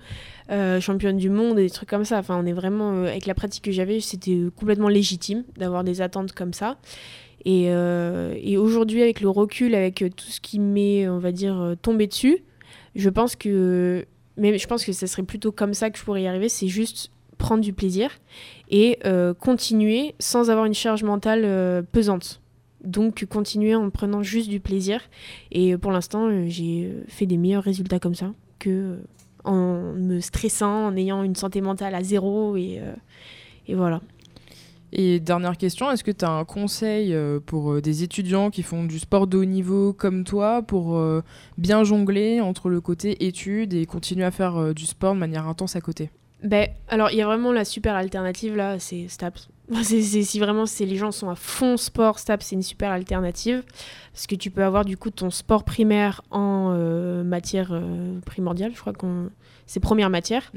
championne 0.81 1.17
du 1.17 1.29
monde 1.29 1.57
et 1.57 1.63
des 1.63 1.69
trucs 1.69 1.89
comme 1.89 2.05
ça. 2.05 2.17
Enfin, 2.19 2.39
on 2.41 2.45
est 2.45 2.53
vraiment 2.53 3.03
avec 3.03 3.25
la 3.25 3.33
pratique 3.33 3.63
que 3.63 3.71
j'avais, 3.71 3.99
c'était 3.99 4.39
complètement 4.55 4.89
légitime 4.89 5.43
d'avoir 5.57 5.83
des 5.83 6.01
attentes 6.01 6.33
comme 6.33 6.53
ça. 6.53 6.77
Et, 7.45 7.65
euh, 7.69 8.35
et 8.41 8.57
aujourd'hui, 8.57 9.01
avec 9.01 9.21
le 9.21 9.29
recul, 9.29 9.75
avec 9.75 10.03
tout 10.15 10.27
ce 10.27 10.39
qui 10.39 10.59
m'est, 10.59 11.07
on 11.07 11.19
va 11.19 11.31
dire, 11.31 11.59
euh, 11.59 11.75
tombé 11.75 12.07
dessus, 12.07 12.39
je 12.95 13.09
pense 13.09 13.35
que, 13.35 14.05
mais 14.37 14.57
je 14.57 14.67
pense 14.67 14.85
que 14.85 14.93
ce 14.93 15.07
serait 15.07 15.23
plutôt 15.23 15.51
comme 15.51 15.73
ça 15.73 15.89
que 15.89 15.97
je 15.97 16.03
pourrais 16.03 16.23
y 16.23 16.27
arriver. 16.27 16.47
C'est 16.47 16.67
juste 16.67 17.11
prendre 17.37 17.61
du 17.61 17.73
plaisir 17.73 18.09
et 18.69 18.99
euh, 19.05 19.33
continuer 19.33 20.15
sans 20.19 20.49
avoir 20.49 20.65
une 20.65 20.73
charge 20.73 21.03
mentale 21.03 21.85
pesante. 21.91 22.39
Donc 22.83 23.25
continuer 23.25 23.75
en 23.75 23.89
prenant 23.89 24.23
juste 24.23 24.49
du 24.49 24.59
plaisir. 24.59 25.01
Et 25.51 25.77
pour 25.77 25.91
l'instant, 25.91 26.47
j'ai 26.47 26.93
fait 27.07 27.25
des 27.25 27.37
meilleurs 27.37 27.63
résultats 27.63 27.99
comme 27.99 28.15
ça 28.15 28.33
que 28.59 28.99
en 29.43 29.93
me 29.93 30.19
stressant, 30.21 30.87
en 30.87 30.95
ayant 30.95 31.23
une 31.23 31.35
santé 31.35 31.59
mentale 31.59 31.95
à 31.95 32.03
zéro. 32.03 32.55
Et 32.55 32.79
voilà. 33.69 34.01
Et 34.95 35.19
dernière 35.19 35.57
question, 35.57 35.89
est-ce 35.89 36.03
que 36.03 36.11
tu 36.11 36.23
as 36.23 36.29
un 36.29 36.45
conseil 36.45 37.15
euh, 37.15 37.39
pour 37.43 37.73
euh, 37.73 37.81
des 37.81 38.03
étudiants 38.03 38.51
qui 38.51 38.61
font 38.61 38.83
du 38.83 38.99
sport 38.99 39.25
de 39.25 39.39
haut 39.39 39.45
niveau 39.45 39.91
comme 39.91 40.23
toi 40.23 40.61
pour 40.61 40.97
euh, 40.97 41.23
bien 41.57 41.83
jongler 41.83 42.41
entre 42.41 42.69
le 42.69 42.79
côté 42.79 43.25
études 43.25 43.73
et 43.73 43.87
continuer 43.87 44.23
à 44.23 44.29
faire 44.29 44.75
du 44.75 44.85
sport 44.85 45.15
de 45.15 45.19
manière 45.19 45.47
intense 45.47 45.75
à 45.75 45.81
côté? 45.81 46.11
Ben, 46.43 46.67
alors, 46.89 47.09
il 47.09 47.17
y 47.17 47.23
a 47.23 47.25
vraiment 47.25 47.51
la 47.51 47.65
super 47.65 47.95
alternative 47.95 48.55
là, 48.55 48.77
c'est 48.77 49.07
STAPS. 49.07 49.49
C'est- 49.81 50.01
si 50.03 50.39
vraiment 50.39 50.67
c'est 50.67 50.85
les 50.85 50.97
gens 50.97 51.11
sont 51.11 51.29
à 51.29 51.35
fond 51.35 51.75
sport, 51.77 52.19
STAPS 52.19 52.45
c'est 52.45 52.55
une 52.55 52.61
super 52.61 52.91
alternative. 52.91 53.63
Parce 54.11 54.27
que 54.27 54.35
tu 54.35 54.51
peux 54.51 54.63
avoir 54.63 54.85
du 54.85 54.95
coup 54.95 55.09
ton 55.09 55.31
sport 55.31 55.63
primaire 55.63 56.21
en 56.29 56.69
matière 57.23 57.73
primordiale, 58.25 58.73
je 58.75 58.79
crois 58.79 58.93
qu'on. 58.93 59.29
C'est 59.65 59.79
première 59.79 60.09
matière. 60.09 60.51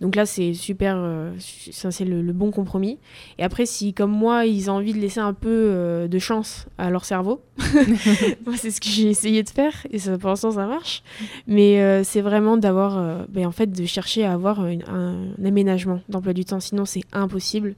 Donc 0.00 0.16
là, 0.16 0.26
c'est 0.26 0.54
super. 0.54 0.94
euh, 0.98 1.32
ça, 1.38 1.90
c'est 1.90 2.04
le, 2.04 2.22
le 2.22 2.32
bon 2.32 2.50
compromis. 2.50 2.98
Et 3.38 3.42
après, 3.42 3.66
si 3.66 3.92
comme 3.94 4.10
moi, 4.10 4.46
ils 4.46 4.70
ont 4.70 4.74
envie 4.74 4.92
de 4.92 4.98
laisser 4.98 5.20
un 5.20 5.32
peu 5.34 5.48
euh, 5.50 6.08
de 6.08 6.18
chance 6.18 6.66
à 6.78 6.90
leur 6.90 7.04
cerveau, 7.04 7.40
moi, 8.46 8.56
c'est 8.56 8.70
ce 8.70 8.80
que 8.80 8.88
j'ai 8.88 9.08
essayé 9.08 9.42
de 9.42 9.48
faire. 9.48 9.72
Et 9.90 9.98
ça, 9.98 10.16
pour 10.18 10.30
l'instant, 10.30 10.52
ça 10.52 10.66
marche. 10.66 11.02
Mais 11.46 11.80
euh, 11.80 12.04
c'est 12.04 12.20
vraiment 12.20 12.56
d'avoir. 12.56 13.26
ben, 13.28 13.46
en 13.46 13.52
fait, 13.52 13.70
de 13.70 13.84
chercher 13.86 14.24
à 14.24 14.32
avoir 14.32 14.66
une- 14.66 14.84
un, 14.88 15.16
aménagement 15.44 16.00
d'emploi 16.08 16.32
du 16.32 16.44
temps. 16.44 16.60
Sinon, 16.60 16.84
c'est 16.84 17.02
impossible. 17.12 17.74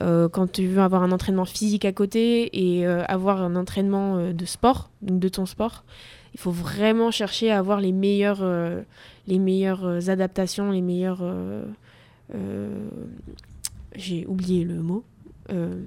Quand 0.00 0.50
tu 0.50 0.66
veux 0.66 0.80
avoir 0.80 1.02
un 1.02 1.12
entraînement 1.12 1.44
physique 1.44 1.84
à 1.84 1.92
côté 1.92 2.48
et 2.78 2.86
avoir 2.86 3.42
un 3.42 3.54
entraînement 3.54 4.32
de 4.32 4.44
sport, 4.46 4.88
donc 5.02 5.18
de 5.20 5.28
ton 5.28 5.44
sport, 5.44 5.84
il 6.34 6.40
faut 6.40 6.50
vraiment 6.52 7.10
chercher 7.10 7.50
à 7.50 7.58
avoir 7.58 7.80
les 7.80 7.92
meilleures, 7.92 8.38
euh, 8.42 8.80
les 9.30 9.38
meilleures 9.38 9.86
euh, 9.86 10.00
adaptations, 10.08 10.70
les 10.70 10.82
meilleures. 10.82 11.20
euh, 11.22 11.64
euh, 12.34 12.68
J'ai 13.96 14.26
oublié 14.26 14.64
le 14.64 14.74
mot. 14.82 15.02
Euh, 15.50 15.82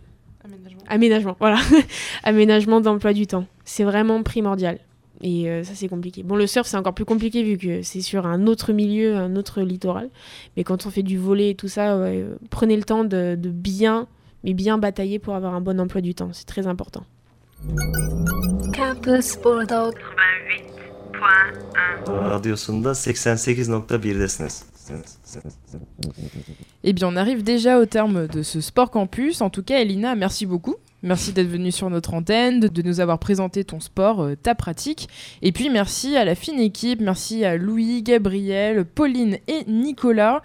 aménagement, 0.90 1.36
voilà. 1.40 1.58
aménagement 2.24 2.82
d'emploi 2.82 3.14
du 3.14 3.28
temps. 3.28 3.46
C'est 3.66 3.84
vraiment 3.84 4.24
primordial. 4.24 4.80
Et 5.22 5.50
euh, 5.50 5.64
ça, 5.64 5.74
c'est 5.74 5.88
compliqué. 5.88 6.22
Bon, 6.24 6.36
le 6.36 6.48
surf, 6.48 6.68
c'est 6.68 6.76
encore 6.76 6.94
plus 6.94 7.06
compliqué 7.06 7.44
vu 7.44 7.58
que 7.58 7.82
c'est 7.82 8.02
sur 8.02 8.26
un 8.26 8.46
autre 8.48 8.74
milieu, 8.74 9.16
un 9.16 9.38
autre 9.38 9.62
littoral. 9.62 10.10
Mais 10.58 10.66
quand 10.66 10.86
on 10.86 10.90
fait 10.90 11.04
du 11.04 11.18
volet 11.18 11.52
et 11.52 11.56
tout 11.56 11.70
ça, 11.70 11.98
ouais, 11.98 12.22
euh, 12.24 12.36
prenez 12.50 12.76
le 12.76 12.84
temps 12.84 13.06
de, 13.06 13.36
de 13.40 13.50
bien, 13.50 14.08
mais 14.44 14.54
bien 14.54 14.78
batailler 14.78 15.20
pour 15.20 15.36
avoir 15.36 15.54
un 15.54 15.62
bon 15.62 15.80
emploi 15.80 16.02
du 16.02 16.14
temps. 16.14 16.30
C'est 16.34 16.46
très 16.48 16.68
important. 16.68 17.06
Campus 18.76 19.38
Bulldog 19.42 19.94
Radyosunda 22.06 22.92
88.1'desiniz. 22.94 24.66
Eh 26.84 26.94
bien, 26.94 27.08
on 27.08 27.16
arrive 27.16 27.44
déjà 27.44 27.80
au 27.80 27.86
terme 27.86 28.28
de 28.28 28.44
ce 28.44 28.60
Sport 28.62 28.92
Campus. 28.92 29.42
En 29.42 29.50
tout 29.50 29.64
cas, 29.64 29.80
Elina, 29.80 30.16
merci 30.16 30.46
beaucoup. 30.46 30.76
Merci 31.06 31.34
d'être 31.34 31.50
venue 31.50 31.72
sur 31.74 31.90
notre 31.90 32.14
antenne, 32.14 32.62
de, 32.62 32.70
de 32.70 32.82
nous 32.82 33.02
avoir 33.02 33.20
présenté 33.20 33.66
ton 33.66 33.82
sport, 33.82 34.22
euh, 34.22 34.36
ta 34.42 34.56
pratique. 34.56 35.10
Et 35.42 35.52
puis, 35.52 35.70
merci 35.70 36.16
à 36.16 36.24
la 36.24 36.34
fine 36.34 36.62
équipe, 36.62 37.02
merci 37.02 37.44
à 37.44 37.58
Louis, 37.58 38.04
Gabriel, 38.04 38.86
Pauline 38.86 39.38
et 39.50 39.66
Nicolas 39.68 40.42